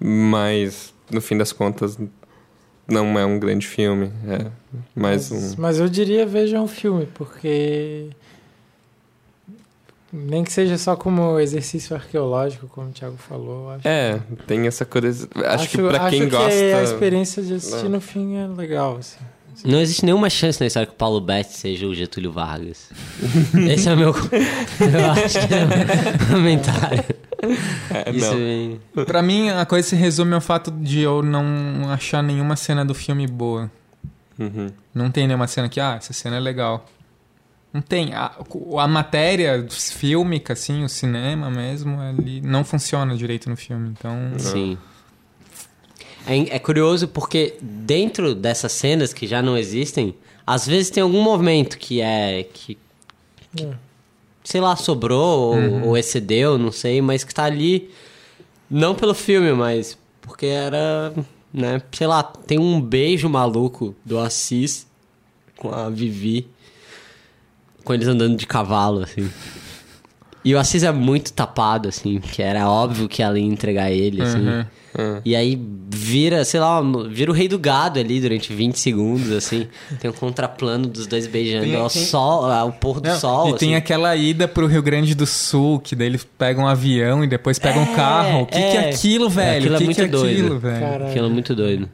mais. 0.00 0.94
No 1.10 1.20
fim 1.20 1.36
das 1.36 1.52
contas, 1.52 1.98
não 2.86 3.18
é 3.18 3.24
um 3.24 3.38
grande 3.38 3.66
filme. 3.66 4.12
É 4.28 4.50
mais 4.94 5.30
mas, 5.30 5.32
um. 5.32 5.54
mas 5.58 5.78
eu 5.78 5.88
diria 5.88 6.26
vejam 6.26 6.64
o 6.64 6.68
filme, 6.68 7.06
porque 7.06 8.10
nem 10.12 10.44
que 10.44 10.52
seja 10.52 10.78
só 10.78 10.96
como 10.96 11.38
exercício 11.38 11.94
arqueológico, 11.94 12.68
como 12.68 12.88
o 12.88 12.92
Thiago 12.92 13.16
falou, 13.16 13.70
acho. 13.70 13.86
É, 13.86 14.20
tem 14.46 14.66
essa 14.66 14.84
coisa. 14.84 15.28
Acho, 15.46 15.68
que 15.68 15.78
pra 15.78 16.10
quem 16.10 16.22
acho 16.22 16.30
gosta. 16.30 16.50
que 16.50 16.72
a 16.72 16.82
experiência 16.82 17.42
de 17.42 17.54
assistir 17.54 17.88
no 17.88 18.00
fim 18.00 18.36
é 18.36 18.46
legal, 18.46 18.96
assim. 18.96 19.24
Não 19.64 19.80
existe 19.80 20.04
nenhuma 20.04 20.28
chance 20.30 20.60
na 20.60 20.66
história 20.66 20.86
que 20.86 20.92
o 20.92 20.96
Paulo 20.96 21.20
Betti 21.20 21.52
seja 21.54 21.86
o 21.86 21.94
Getúlio 21.94 22.30
Vargas. 22.32 22.90
Esse 23.70 23.88
é 23.88 23.94
o 23.94 23.96
meu. 23.96 24.10
Eu 24.10 25.10
acho 25.12 25.48
que 25.48 25.54
é 25.54 25.64
o 25.64 25.68
meu 25.68 26.28
comentário. 26.30 27.04
É, 27.92 28.10
Isso 28.10 28.30
não. 28.30 28.36
vem- 28.36 28.80
Pra 29.06 29.22
mim, 29.22 29.50
a 29.50 29.64
coisa 29.66 29.88
se 29.88 29.96
resume 29.96 30.34
ao 30.34 30.40
fato 30.40 30.70
de 30.70 31.00
eu 31.00 31.22
não 31.22 31.90
achar 31.90 32.22
nenhuma 32.22 32.56
cena 32.56 32.84
do 32.84 32.94
filme 32.94 33.26
boa. 33.26 33.70
Uhum. 34.38 34.68
Não 34.94 35.10
tem 35.10 35.26
nenhuma 35.26 35.46
cena 35.46 35.68
que, 35.68 35.80
ah, 35.80 35.94
essa 35.96 36.12
cena 36.12 36.36
é 36.36 36.40
legal. 36.40 36.84
Não 37.72 37.80
tem. 37.82 38.14
A, 38.14 38.32
a 38.78 38.88
matéria 38.88 39.66
fílmica, 39.70 40.52
assim, 40.54 40.84
o 40.84 40.88
cinema 40.88 41.50
mesmo, 41.50 42.00
ali 42.00 42.40
não 42.40 42.64
funciona 42.64 43.14
direito 43.16 43.48
no 43.50 43.56
filme. 43.56 43.90
Então. 43.90 44.14
Sim. 44.38 44.78
É, 46.26 46.56
é 46.56 46.58
curioso 46.58 47.08
porque 47.08 47.54
dentro 47.60 48.34
dessas 48.34 48.72
cenas 48.72 49.12
que 49.12 49.26
já 49.26 49.40
não 49.42 49.56
existem, 49.56 50.14
às 50.46 50.66
vezes 50.66 50.90
tem 50.90 51.02
algum 51.02 51.22
movimento 51.22 51.78
que 51.78 52.00
é. 52.00 52.44
que, 52.52 52.76
É. 53.60 53.70
sei 54.44 54.60
lá, 54.60 54.74
sobrou 54.76 55.54
ou, 55.56 55.88
ou 55.88 55.96
excedeu, 55.96 56.58
não 56.58 56.72
sei, 56.72 57.00
mas 57.00 57.24
que 57.24 57.34
tá 57.34 57.44
ali. 57.44 57.90
Não 58.68 58.94
pelo 58.94 59.14
filme, 59.14 59.52
mas 59.52 59.96
porque 60.20 60.46
era. 60.46 61.12
Né, 61.54 61.80
sei 61.92 62.06
lá, 62.06 62.22
tem 62.22 62.58
um 62.58 62.80
beijo 62.80 63.28
maluco 63.30 63.94
do 64.04 64.18
Assis 64.18 64.86
com 65.56 65.72
a 65.72 65.88
Vivi. 65.88 66.48
Com 67.82 67.94
eles 67.94 68.08
andando 68.08 68.36
de 68.36 68.46
cavalo, 68.46 69.04
assim. 69.04 69.30
E 70.46 70.54
o 70.54 70.58
Assis 70.60 70.82
é 70.84 70.92
muito 70.92 71.32
tapado, 71.32 71.88
assim, 71.88 72.20
que 72.20 72.40
era 72.40 72.70
óbvio 72.70 73.08
que 73.08 73.20
ela 73.22 73.36
ia 73.38 73.44
entregar 73.44 73.90
ele, 73.90 74.22
assim. 74.22 74.38
Uhum. 74.48 74.64
Uhum. 74.98 75.20
E 75.24 75.34
aí 75.36 75.60
vira, 75.90 76.44
sei 76.44 76.60
lá, 76.60 76.80
vira 77.10 77.30
o 77.30 77.34
rei 77.34 77.48
do 77.48 77.58
gado 77.58 77.98
ali 77.98 78.20
durante 78.20 78.52
20 78.54 78.78
segundos, 78.78 79.32
assim. 79.32 79.66
Tem 80.00 80.08
um 80.10 80.14
contraplano 80.14 80.86
dos 80.86 81.06
dois 81.08 81.26
beijando 81.26 81.64
Tem- 81.64 81.74
ao 81.74 81.90
tem- 81.90 82.02
sol, 82.04 82.50
ao 82.50 82.72
pôr 82.72 83.00
do 83.00 83.08
Não, 83.08 83.18
sol. 83.18 83.48
e 83.50 83.58
tem 83.58 83.70
assim. 83.70 83.74
aquela 83.74 84.14
ida 84.14 84.46
pro 84.46 84.66
Rio 84.68 84.82
Grande 84.82 85.14
do 85.16 85.26
Sul, 85.26 85.80
que 85.80 85.96
daí 85.96 86.06
eles 86.06 86.24
pegam 86.38 86.64
um 86.64 86.68
avião 86.68 87.24
e 87.24 87.26
depois 87.26 87.58
pegam 87.58 87.82
um 87.82 87.92
É, 87.92 87.96
carro. 87.96 88.42
O 88.42 88.46
que, 88.46 88.52
que 88.56 88.58
é 88.62 88.76
é. 88.86 88.90
aquilo, 88.90 89.28
velho? 89.28 89.58
Aquilo 89.58 89.74
é 89.74 89.76
o 89.76 89.78
que, 89.80 89.84
muito 89.84 89.96
que 89.96 90.02
é 90.02 90.06
doido. 90.08 90.40
aquilo, 90.44 90.58
velho? 90.60 90.80
Caralho. 90.80 91.06
Aquilo 91.10 91.26
é 91.26 91.30
muito 91.30 91.54
doido. 91.56 91.90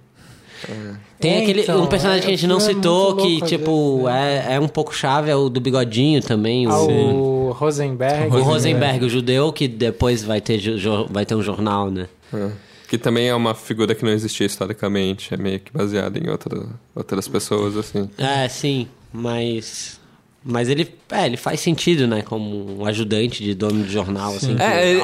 Tem 1.22 1.35
É, 1.37 1.42
aquele 1.42 1.62
então, 1.62 1.82
um 1.82 1.87
personagem 1.87 2.18
é, 2.22 2.26
que 2.26 2.28
a 2.28 2.37
gente 2.37 2.46
não 2.48 2.56
é 2.56 2.61
citou, 2.61 3.16
que, 3.16 3.40
tipo, 3.42 3.96
vezes, 3.98 4.04
né? 4.04 4.46
é, 4.50 4.54
é 4.56 4.61
um 4.61 4.66
pouco 4.68 4.92
chave, 4.94 5.30
é 5.30 5.37
o 5.37 5.48
do 5.48 5.61
bigodinho 5.61 6.20
também. 6.20 6.66
Ah, 6.66 6.76
O, 6.80 7.48
o 7.48 7.52
Rosenberg. 7.52 8.35
o 8.37 8.42
Rosenberg, 8.42 9.04
o 9.04 9.08
judeu, 9.08 9.52
que 9.52 9.68
depois 9.68 10.24
vai 10.24 10.40
ter, 10.40 10.61
vai 11.08 11.24
ter 11.24 11.35
um 11.37 11.42
jornal, 11.42 11.90
né? 11.90 12.08
É. 12.35 12.50
Que 12.88 12.98
também 12.98 13.28
é 13.28 13.35
uma 13.35 13.54
figura 13.54 13.94
que 13.94 14.04
não 14.04 14.11
existia 14.12 14.46
historicamente, 14.46 15.32
é 15.32 15.37
meio 15.37 15.61
que 15.61 15.72
baseada 15.72 16.18
em 16.18 16.28
outra, 16.28 16.66
outras 16.94 17.26
pessoas, 17.28 17.76
assim. 17.76 18.11
É, 18.18 18.48
sim, 18.48 18.87
mas. 19.12 19.98
Mas 20.44 20.68
ele, 20.68 20.92
é, 21.12 21.26
ele 21.26 21.37
faz 21.37 21.61
sentido, 21.61 22.04
né? 22.08 22.20
Como 22.22 22.80
um 22.82 22.85
ajudante 22.85 23.44
de 23.44 23.54
dono 23.54 23.85
de 23.85 23.92
jornal, 23.92 24.35
assim, 24.35 24.56
que 24.56 24.62
É, 24.62 24.90
ele, 24.90 25.00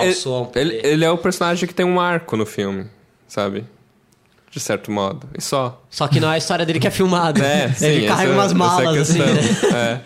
ele, 0.56 0.80
ele 0.84 1.04
é 1.04 1.10
o 1.12 1.16
personagem 1.16 1.68
que 1.68 1.72
tem 1.72 1.86
um 1.86 2.00
arco 2.00 2.36
no 2.36 2.44
filme, 2.44 2.86
sabe? 3.28 3.64
De 4.58 4.64
certo 4.64 4.90
modo. 4.90 5.28
E 5.36 5.40
só. 5.40 5.80
Só 5.88 6.08
que 6.08 6.18
não 6.18 6.30
é 6.30 6.34
a 6.34 6.38
história 6.38 6.66
dele 6.66 6.80
que 6.80 6.86
é 6.86 6.90
filmada. 6.90 7.40
É, 7.44 7.68
sim, 7.72 7.86
ele 7.86 8.06
carrega 8.08 8.30
essa- 8.32 8.40
umas 8.40 8.52
malas, 8.52 8.96
é 8.96 9.00
assim. 9.00 9.18
questão. 9.22 9.70
né? 9.70 10.02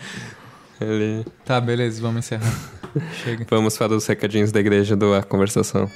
É. 0.79 0.85
Ele... 0.85 1.25
Tá, 1.43 1.59
beleza, 1.59 2.01
vamos 2.01 2.19
encerrar. 2.25 2.53
Chega. 3.23 3.45
Vamos 3.49 3.75
para 3.77 3.93
os 3.95 4.05
recadinhos 4.05 4.51
da 4.51 4.59
igreja 4.59 4.95
do 4.95 5.13
A 5.15 5.23
Conversação. 5.23 5.89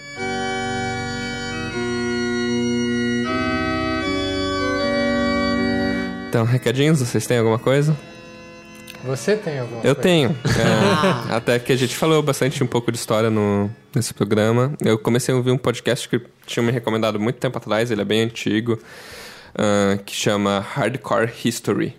Então, 6.30 6.43
recadinhos, 6.46 7.00
vocês 7.00 7.26
têm 7.26 7.38
alguma 7.38 7.58
coisa? 7.58 7.96
Você 9.08 9.36
tem 9.38 9.60
alguma 9.60 9.78
Eu 9.80 9.96
coisa? 9.96 10.02
tenho. 10.02 10.30
É, 11.30 11.34
até 11.36 11.58
que 11.60 11.72
a 11.72 11.76
gente 11.76 11.96
falou 11.96 12.22
bastante 12.22 12.62
um 12.63 12.67
pouco 12.67 12.91
de 12.91 12.98
história 12.98 13.30
no, 13.30 13.72
nesse 13.96 14.13
programa. 14.13 14.74
Eu 14.84 15.00
comecei 15.00 15.34
a 15.34 15.38
ouvir 15.38 15.52
um 15.52 15.58
podcast 15.58 16.08
que 16.10 16.22
tinha 16.46 16.62
me 16.62 16.72
recomendado 16.72 17.20
muito 17.20 17.38
tempo 17.38 17.58
atrás, 17.58 17.89
ele 17.89 18.02
é 18.02 18.06
bem 18.06 18.22
antigo, 18.22 18.78
ah, 19.56 19.98
que 20.06 20.13
chama 20.13 20.60
Hardcore 20.60 21.32
History. 21.43 21.96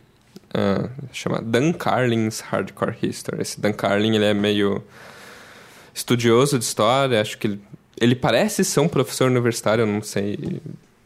Ah, 0.52 0.88
chama 1.12 1.40
Dan 1.42 1.72
Carlin's 1.72 2.40
Hardcore 2.40 2.96
History. 3.02 3.40
Esse 3.42 3.60
Dan 3.60 3.72
Carlin, 3.72 4.14
ele 4.14 4.24
é 4.26 4.34
meio 4.34 4.82
estudioso 5.94 6.58
de 6.58 6.64
história, 6.64 7.20
acho 7.20 7.38
que 7.38 7.46
ele, 7.46 7.60
ele 8.00 8.14
parece 8.14 8.64
ser 8.64 8.80
um 8.80 8.88
professor 8.88 9.30
universitário, 9.30 9.82
eu 9.82 9.86
não 9.86 10.02
sei 10.02 10.60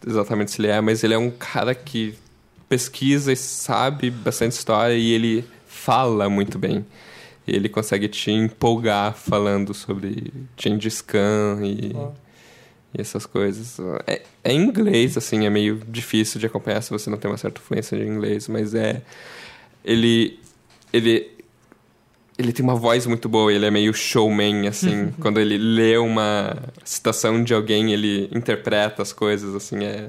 exatamente 0.07 0.51
se 0.51 0.61
ele 0.61 0.69
é, 0.69 0.81
mas 0.81 1.03
ele 1.05 1.15
é 1.15 1.19
um 1.19 1.31
cara 1.31 1.75
que 1.75 2.15
pesquisa 2.69 3.33
e 3.33 3.37
sabe 3.37 4.11
bastante 4.11 4.53
história 4.53 4.95
e 4.95 5.13
ele 5.13 5.45
fala 5.83 6.29
muito 6.29 6.59
bem. 6.59 6.85
Ele 7.47 7.69
consegue 7.69 8.07
te 8.07 8.31
empolgar 8.31 9.15
falando 9.15 9.75
sobre 9.75 10.33
Gengis 10.57 11.01
Khan 11.01 11.59
e, 11.63 11.93
Ó. 11.95 12.13
e 12.95 13.01
essas 13.01 13.27
coisas. 13.27 13.79
É, 14.07 14.23
é 14.45 14.53
inglês, 14.53 15.17
assim, 15.17 15.45
é 15.45 15.51
meio 15.51 15.81
difícil 15.89 16.39
de 16.39 16.47
acompanhar 16.47 16.81
se 16.83 16.91
você 16.91 17.11
não 17.11 17.19
tem 17.19 17.31
uma 17.31 17.37
certa 17.37 17.61
fluência 17.61 17.99
de 17.99 18.05
inglês, 18.05 18.47
mas 18.49 18.75
é... 18.75 19.03
Ele... 19.85 20.39
Ele... 20.93 21.31
Ele 22.39 22.53
tem 22.53 22.65
uma 22.65 22.75
voz 22.75 23.07
muito 23.07 23.29
boa, 23.29 23.53
ele 23.53 23.67
é 23.67 23.71
meio 23.71 23.93
showman, 23.93 24.67
assim. 24.69 25.13
Quando 25.21 25.39
ele 25.39 25.59
lê 25.59 25.99
uma 25.99 26.57
citação 26.85 27.43
de 27.43 27.53
alguém, 27.53 27.93
ele 27.93 28.29
interpreta 28.33 29.03
as 29.03 29.13
coisas, 29.13 29.55
assim, 29.55 29.85
é... 29.85 30.09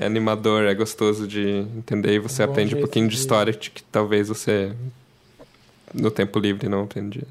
É 0.00 0.06
animador, 0.06 0.62
é 0.64 0.74
gostoso 0.74 1.26
de 1.26 1.46
entender 1.76 2.14
e 2.14 2.18
você 2.20 2.42
Um 2.42 2.46
bom 2.46 2.52
aprende 2.52 2.74
um 2.76 2.80
pouquinho 2.80 3.08
de 3.08 3.14
de- 3.14 3.20
história 3.20 3.52
que, 3.52 3.70
que 3.70 3.82
talvez 3.82 4.28
você 4.28 4.72
no 5.92 6.10
tempo 6.10 6.38
livre 6.38 6.68
não 6.68 6.82
aprendi, 6.84 7.22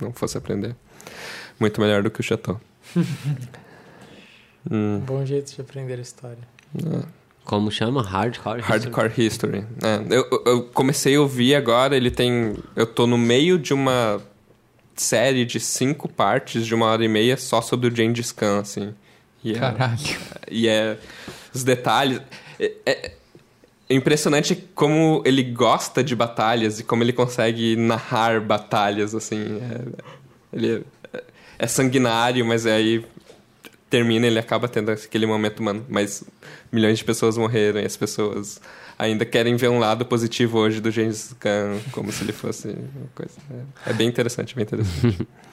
não 0.00 0.12
fosse 0.12 0.36
aprender. 0.36 0.76
Muito 1.58 1.80
melhor 1.80 2.02
do 2.02 2.10
que 2.10 2.20
o 2.20 2.22
Chateau. 2.22 2.60
Hum, 4.70 4.96
Um 4.96 5.00
bom 5.00 5.24
jeito 5.24 5.54
de 5.54 5.60
aprender 5.60 5.94
a 5.94 6.02
história. 6.02 6.38
Como 7.44 7.70
chama? 7.70 8.02
Hardcore? 8.02 8.60
Hardcore 8.60 9.10
History. 9.16 9.64
É, 9.82 10.14
eu, 10.14 10.28
eu- 10.46 10.62
comecei 10.64 11.16
a 11.16 11.20
ouvir 11.20 11.54
agora, 11.54 11.96
ele 11.96 12.10
tem. 12.10 12.56
Eu 12.76 12.86
tô 12.86 13.06
no 13.06 13.16
meio 13.16 13.58
de 13.58 13.72
uma 13.72 14.20
série 14.94 15.46
de 15.46 15.58
cinco 15.58 16.08
partes 16.08 16.66
de 16.66 16.74
uma 16.74 16.86
hora 16.86 17.02
e 17.04 17.08
meia 17.08 17.36
só 17.38 17.62
sobre 17.62 17.88
o 17.88 17.94
Gengis 17.96 18.32
Khan, 18.32 18.60
assim. 18.60 18.94
E 19.44 19.52
é- 19.52 19.58
Caralho. 19.58 19.98
E 20.50 20.68
é. 20.68 20.96
Os 21.54 21.62
detalhes. 21.64 22.20
É, 22.58 22.72
é- 22.86 23.12
é 23.88 23.94
impressionante 23.94 24.54
como 24.74 25.20
ele 25.26 25.42
gosta 25.42 26.02
de 26.04 26.14
batalhas 26.14 26.78
e 26.78 26.84
como 26.84 27.02
ele 27.02 27.12
consegue 27.12 27.74
narrar 27.74 28.40
batalhas, 28.40 29.14
assim. 29.16 29.58
É, 29.60 30.56
ele 30.56 30.84
é, 31.12 31.22
é 31.58 31.66
sanguinário, 31.66 32.44
mas 32.46 32.66
aí 32.66 33.04
termina 33.88 34.28
ele 34.28 34.38
acaba 34.38 34.68
tendo 34.68 34.92
aquele 34.92 35.26
momento, 35.26 35.60
mano. 35.60 35.84
Mas 35.88 36.22
milhões 36.70 36.98
de 36.98 37.04
pessoas 37.04 37.36
morreram 37.36 37.80
e 37.80 37.84
as 37.84 37.96
pessoas 37.96 38.60
ainda 38.96 39.24
querem 39.24 39.56
ver 39.56 39.68
um 39.68 39.80
lado 39.80 40.04
positivo 40.06 40.58
hoje 40.58 40.80
do 40.80 40.90
James 40.92 41.34
Gunn, 41.42 41.80
como 41.90 42.12
se 42.12 42.22
ele 42.22 42.32
fosse 42.32 42.68
uma 42.68 43.08
coisa. 43.14 43.32
É, 43.86 43.90
é 43.90 43.92
bem 43.92 44.06
interessante, 44.06 44.54
bem 44.54 44.62
interessante. 44.62 45.26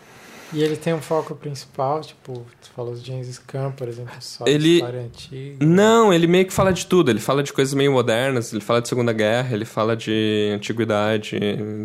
E 0.54 0.64
ele 0.64 0.78
tem 0.78 0.94
um 0.94 1.02
foco 1.02 1.36
principal, 1.36 2.00
tipo, 2.02 2.46
tu 2.62 2.70
falou 2.74 2.94
do 2.94 3.04
James 3.04 3.38
Gunn, 3.52 3.72
por 3.72 3.88
exemplo, 3.88 4.14
só 4.22 4.46
Ele- 4.48 4.76
história 4.76 5.02
antiga. 5.02 5.66
Não, 5.66 6.14
ele 6.14 6.26
meio 6.26 6.46
que 6.46 6.54
fala 6.54 6.72
de 6.72 6.86
tudo. 6.86 7.12
Ele 7.12 7.20
fala 7.20 7.44
de 7.44 7.52
coisas 7.52 7.74
meio 7.74 7.92
modernas, 7.92 8.54
ele 8.54 8.62
fala 8.62 8.82
de 8.82 8.88
Segunda 8.88 9.12
Guerra, 9.12 9.54
ele 9.54 9.66
fala 9.66 9.96
de 9.96 10.52
antiguidade. 10.56 11.38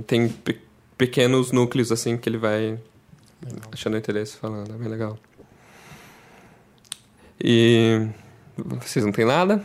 Tem 0.07 0.29
pe- 0.29 0.61
pequenos 0.97 1.51
núcleos, 1.51 1.91
assim, 1.91 2.17
que 2.17 2.29
ele 2.29 2.39
vai 2.39 2.79
achando 3.73 3.97
interesse 3.97 4.37
falando. 4.37 4.73
É 4.73 4.79
bem 4.79 4.89
legal. 4.89 5.19
E 7.43 8.07
vocês 8.57 9.05
não 9.05 9.13
têm 9.13 9.25
nada? 9.25 9.61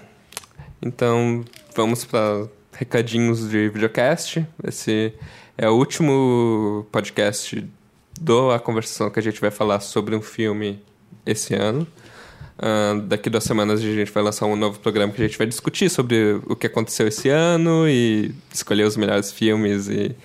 Então 0.82 1.46
vamos 1.76 2.04
para 2.06 2.48
recadinhos 2.72 3.50
de 3.50 3.70
videocast. 3.70 4.44
Esse 4.64 5.14
é 5.58 5.70
o 5.70 5.74
último 5.74 6.88
podcast 6.92 7.64
do 8.20 8.52
A 8.52 8.60
Conversação 8.60 9.10
que 9.10 9.20
a 9.20 9.24
gente 9.24 9.40
vai 9.42 9.52
falar 9.52 9.80
sobre 9.80 10.16
um 10.16 10.22
filme 10.22 10.82
esse 11.26 11.54
ano. 11.54 11.86
Ah, 12.60 13.00
daqui 13.06 13.30
duas 13.30 13.44
semanas 13.44 13.80
a 13.80 13.84
gente 13.84 14.12
vai 14.12 14.24
lançar 14.24 14.46
um 14.48 14.56
novo 14.56 14.80
programa 14.80 15.14
que 15.14 15.22
a 15.22 15.28
gente 15.28 15.38
vai 15.38 15.46
discutir 15.48 15.90
sobre 15.90 16.40
o 16.48 16.56
que 16.56 16.66
aconteceu 16.68 17.08
esse 17.08 17.30
ano 17.30 17.88
e 17.88 18.34
escolher 18.54 18.84
os 18.86 18.98
melhores 18.98 19.32
filmes 19.32 19.88
e 19.88 20.16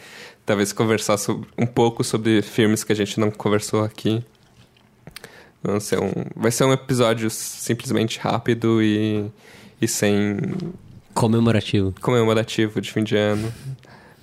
talvez 0.47 0.73
conversar 0.73 1.19
sobre- 1.19 1.47
um 1.59 1.67
pouco 1.67 2.03
sobre 2.03 2.41
filmes 2.43 2.83
que 2.85 2.93
a 2.93 2.97
gente 2.97 3.21
não 3.21 3.31
conversou 3.31 3.85
aqui. 3.85 4.25
Vai 5.63 5.79
ser 5.81 6.01
um, 6.01 6.11
vai 6.35 6.51
ser 6.51 6.65
um 6.65 6.73
episódio 6.73 7.29
simplesmente 7.31 8.19
rápido 8.19 8.83
e, 8.83 9.31
e 9.81 9.87
sem 9.87 10.39
Comemorativo. 11.15 11.95
comemorativo 12.01 12.81
de 12.81 12.91
fim 12.91 13.05
de 13.05 13.15
ano. 13.17 13.53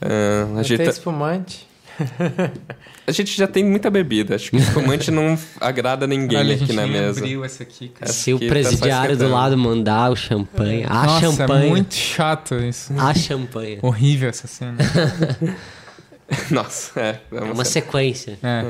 Ah, 0.02 0.48
a, 0.50 0.54
Vai 0.56 0.64
gente 0.64 0.84
tá- 0.84 0.90
espumante. 0.90 1.68
a 3.10 3.12
gente 3.12 3.36
já 3.36 3.48
tem 3.48 3.64
muita 3.64 3.90
bebida. 3.90 4.36
Acho 4.36 4.52
que 4.52 4.58
espumante 4.58 5.10
não 5.12 5.38
agrada 5.60 6.06
ninguém 6.06 6.38
Olha, 6.40 6.52
a 6.54 6.56
aqui 6.56 6.66
gente 6.66 6.76
na 6.76 6.86
mesa. 6.88 7.20
abriu 7.20 7.44
essa 7.44 7.64
aqui, 7.64 7.90
cara. 7.90 8.12
Se 8.12 8.34
o 8.34 8.40
tá 8.40 8.46
presidiário 8.48 9.10
do 9.18 9.24
esquentando. 9.24 9.34
lado 9.34 9.58
mandar 9.58 10.12
o 10.12 10.16
champanhe. 10.16 10.84
A 10.88 11.06
Nossa, 11.06 11.32
champanhe. 11.32 11.66
é 11.66 11.70
muito 11.70 11.94
chato 11.96 12.56
isso. 12.56 12.94
A 12.98 13.14
champanhe. 13.14 13.80
Horrível 13.82 14.30
essa 14.30 14.48
cena. 14.48 14.78
Nossa, 16.52 17.00
é. 17.00 17.10
É 17.10 17.40
Vamos 17.40 17.58
uma 17.58 17.66
sequência. 17.66 18.38
É. 18.44 18.64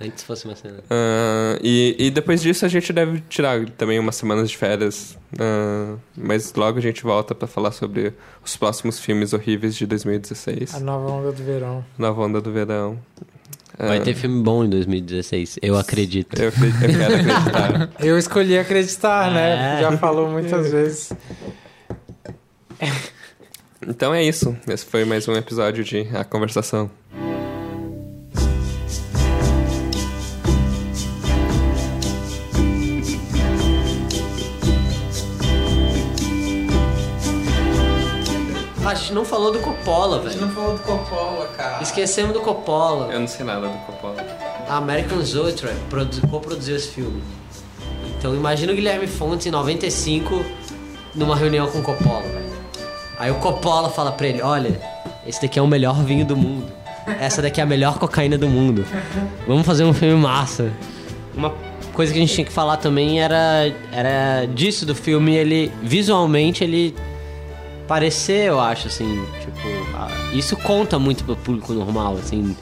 Antes 0.00 0.24
fosse 0.24 0.46
uma 0.46 0.56
cena. 0.56 0.78
Ah, 0.90 1.58
e, 1.62 1.94
e 1.98 2.10
depois 2.10 2.40
disso 2.42 2.64
a 2.64 2.68
gente 2.68 2.92
deve 2.92 3.22
tirar 3.28 3.64
também 3.70 3.98
umas 3.98 4.16
semanas 4.16 4.50
de 4.50 4.56
férias. 4.56 5.16
Ah, 5.38 5.94
mas 6.16 6.52
logo 6.54 6.78
a 6.78 6.82
gente 6.82 7.02
volta 7.02 7.34
pra 7.34 7.46
falar 7.46 7.70
sobre 7.72 8.12
os 8.44 8.56
próximos 8.56 8.98
filmes 8.98 9.32
horríveis 9.32 9.76
de 9.76 9.86
2016. 9.86 10.74
A 10.74 10.80
nova 10.80 11.10
onda 11.12 11.32
do 11.32 11.44
verão. 11.44 11.84
Nova 11.98 12.22
onda 12.22 12.40
do 12.40 12.50
verão. 12.50 12.98
Vai 13.78 13.98
Ah, 13.98 14.00
ter 14.00 14.14
filme 14.14 14.42
bom 14.42 14.64
em 14.64 14.68
2016, 14.68 15.58
eu 15.62 15.76
acredito. 15.78 16.38
Eu, 16.40 16.46
eu 16.46 16.52
quero 16.52 17.14
acreditar. 17.14 17.90
Eu 18.04 18.18
escolhi 18.18 18.58
acreditar, 18.58 19.30
né? 19.32 19.78
É. 19.78 19.80
Já 19.80 19.96
falou 19.98 20.28
muitas 20.30 20.70
vezes. 20.72 21.12
Então 23.86 24.14
é 24.14 24.22
isso. 24.22 24.56
Esse 24.68 24.84
foi 24.84 25.04
mais 25.04 25.26
um 25.26 25.32
episódio 25.34 25.82
de 25.82 26.06
A 26.14 26.22
Conversação. 26.24 26.90
A 38.92 38.94
gente 38.94 39.14
não 39.14 39.24
falou 39.24 39.50
do 39.50 39.58
Coppola, 39.60 40.20
velho. 40.20 40.38
não 40.38 40.50
falou 40.50 40.74
do 40.76 40.82
Coppola, 40.82 41.46
cara. 41.56 41.82
Esquecemos 41.82 42.34
do 42.34 42.40
Coppola. 42.40 43.10
Eu 43.10 43.20
não 43.20 43.26
sei 43.26 43.42
nada 43.44 43.66
do 43.66 43.78
Coppola. 43.86 44.16
A 44.68 44.76
American 44.76 45.18
Zoetrope 45.22 45.74
produ- 45.88 46.20
co-produziu 46.28 46.76
esse 46.76 46.88
filme. 46.88 47.22
Então 48.18 48.34
imagina 48.34 48.70
o 48.70 48.74
Guilherme 48.76 49.06
Fontes 49.06 49.46
em 49.46 49.50
95 49.50 50.44
numa 51.14 51.34
reunião 51.34 51.68
com 51.68 51.78
o 51.78 51.82
Coppola, 51.82 52.20
velho. 52.20 52.52
Aí 53.18 53.30
o 53.30 53.36
Coppola 53.36 53.88
fala 53.88 54.12
pra 54.12 54.26
ele, 54.26 54.42
olha, 54.42 54.78
esse 55.26 55.40
daqui 55.40 55.58
é 55.58 55.62
o 55.62 55.66
melhor 55.66 55.94
vinho 56.04 56.26
do 56.26 56.36
mundo. 56.36 56.70
Essa 57.18 57.40
daqui 57.40 57.60
é 57.60 57.64
a 57.64 57.66
melhor 57.66 57.98
cocaína 57.98 58.36
do 58.36 58.46
mundo. 58.48 58.84
Vamos 59.46 59.64
fazer 59.66 59.84
um 59.84 59.94
filme 59.94 60.14
massa. 60.20 60.70
Uma 61.34 61.52
coisa 61.94 62.12
que 62.12 62.18
a 62.18 62.20
gente 62.20 62.34
tinha 62.34 62.44
que 62.44 62.52
falar 62.52 62.76
também 62.76 63.22
era, 63.22 63.72
era 63.90 64.44
disso 64.46 64.84
do 64.84 64.94
filme, 64.94 65.34
ele 65.34 65.72
visualmente 65.82 66.62
ele 66.62 66.94
parecer, 67.92 68.46
eu 68.48 68.58
acho, 68.58 68.86
assim, 68.86 69.22
tipo, 69.38 69.68
ah, 69.94 70.08
isso 70.32 70.56
conta 70.56 70.98
muito 70.98 71.24
pro 71.24 71.36
público 71.36 71.74
normal, 71.74 72.14
assim. 72.14 72.56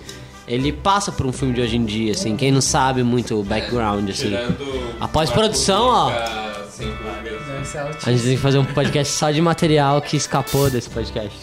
Ele 0.44 0.72
passa 0.72 1.12
por 1.12 1.24
um 1.24 1.30
filme 1.30 1.54
de 1.54 1.60
hoje 1.60 1.76
em 1.76 1.84
dia, 1.84 2.10
assim, 2.10 2.36
quem 2.36 2.50
não 2.50 2.60
sabe 2.60 3.04
muito 3.04 3.38
o 3.38 3.44
background, 3.44 4.10
assim. 4.10 4.32
A 4.98 5.06
pós-produção, 5.06 5.84
ó. 5.86 6.10
A 8.04 8.10
gente 8.10 8.24
tem 8.24 8.34
que 8.34 8.42
fazer 8.42 8.58
um 8.58 8.64
podcast 8.64 9.14
só 9.14 9.30
de 9.30 9.40
material 9.40 10.02
que 10.02 10.16
escapou 10.16 10.68
desse 10.68 10.90
podcast. 10.90 11.38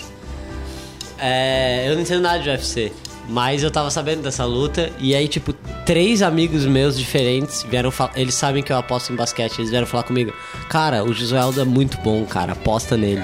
É, 1.18 1.86
eu 1.88 1.96
não 1.96 2.02
entendo 2.02 2.24
nada 2.24 2.40
de 2.40 2.50
UFC, 2.50 2.92
mas 3.30 3.64
eu 3.64 3.72
tava 3.72 3.90
sabendo 3.90 4.22
dessa 4.22 4.44
luta 4.44 4.92
e 5.00 5.16
aí, 5.16 5.28
tipo, 5.28 5.54
três 5.86 6.22
amigos 6.22 6.66
meus 6.66 6.98
diferentes 6.98 7.64
vieram 7.64 7.92
falar. 7.92 8.12
Eles 8.16 8.36
sabem 8.36 8.64
que 8.64 8.72
eu 8.72 8.78
aposto 8.78 9.12
em 9.12 9.16
basquete, 9.16 9.60
eles 9.60 9.70
vieram 9.70 9.88
falar 9.88 10.04
comigo. 10.04 10.34
Cara, 10.70 11.04
o 11.04 11.14
Josueldo 11.14 11.62
é 11.62 11.66
muito 11.66 11.98
bom, 12.00 12.26
cara, 12.26 12.52
aposta 12.54 12.96
nele. 12.98 13.24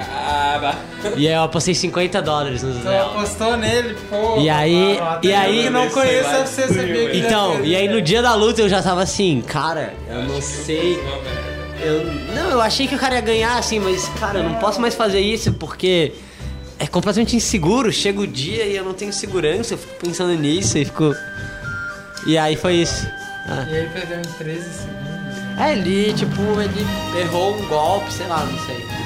E 1.16 1.28
aí 1.28 1.34
eu 1.34 1.44
apostei 1.44 1.74
50 1.74 2.22
dólares 2.22 2.64
no 2.64 2.72
Tu 2.72 2.78
Josueldo. 2.78 3.10
apostou 3.18 3.58
nele, 3.58 3.96
pô. 4.10 4.40
E 4.40 4.50
aí, 4.50 5.00
e 5.22 5.30
Eu 5.30 5.38
aí. 5.38 5.64
que 5.64 5.70
não 5.70 5.90
conheço 5.90 6.30
você 6.30 6.68
sabia 6.68 7.10
que 7.10 7.18
Então, 7.20 7.56
já 7.58 7.62
e 7.64 7.76
aí 7.76 7.88
no 7.88 8.02
dia 8.02 8.22
da 8.22 8.34
luta 8.36 8.62
eu 8.62 8.70
já 8.70 8.82
tava 8.82 9.02
assim, 9.04 9.42
cara, 9.42 9.94
eu 10.10 10.24
não 10.24 10.42
sei. 10.42 11.00
Eu, 11.82 12.06
não, 12.34 12.50
eu 12.52 12.62
achei 12.62 12.88
que 12.88 12.96
o 12.96 12.98
cara 12.98 13.16
ia 13.16 13.22
ganhar, 13.22 13.58
assim, 13.58 13.78
mas, 13.80 14.08
cara, 14.20 14.40
eu 14.40 14.44
não 14.44 14.56
posso 14.56 14.80
mais 14.80 14.96
fazer 14.96 15.20
isso 15.20 15.52
porque 15.54 16.14
é 16.80 16.88
completamente 16.88 17.36
inseguro. 17.36 17.92
Chega 17.92 18.22
o 18.22 18.28
dia 18.28 18.66
e 18.66 18.76
eu 18.78 18.86
não 18.86 18.94
tenho 18.94 19.12
segurança, 19.12 19.74
eu 19.74 19.78
fico 19.78 19.94
pensando 20.06 20.34
nisso 20.34 20.78
e 20.78 20.86
fico. 20.86 21.14
E 22.26 22.38
aí 22.38 22.56
foi 22.56 22.76
isso. 22.76 23.06
Ah. 23.50 23.66
E 23.70 23.76
aí 23.76 23.90
perdeu 23.90 24.20
em 24.20 24.22
13 24.22 24.62
segundos. 24.62 25.60
É, 25.60 25.74
ele, 25.74 26.14
tipo, 26.14 26.42
ele 26.62 27.20
errou 27.22 27.56
um 27.58 27.68
golpe, 27.68 28.12
sei 28.14 28.28
lá, 28.28 28.40
não 28.46 28.60
sei. 28.66 29.03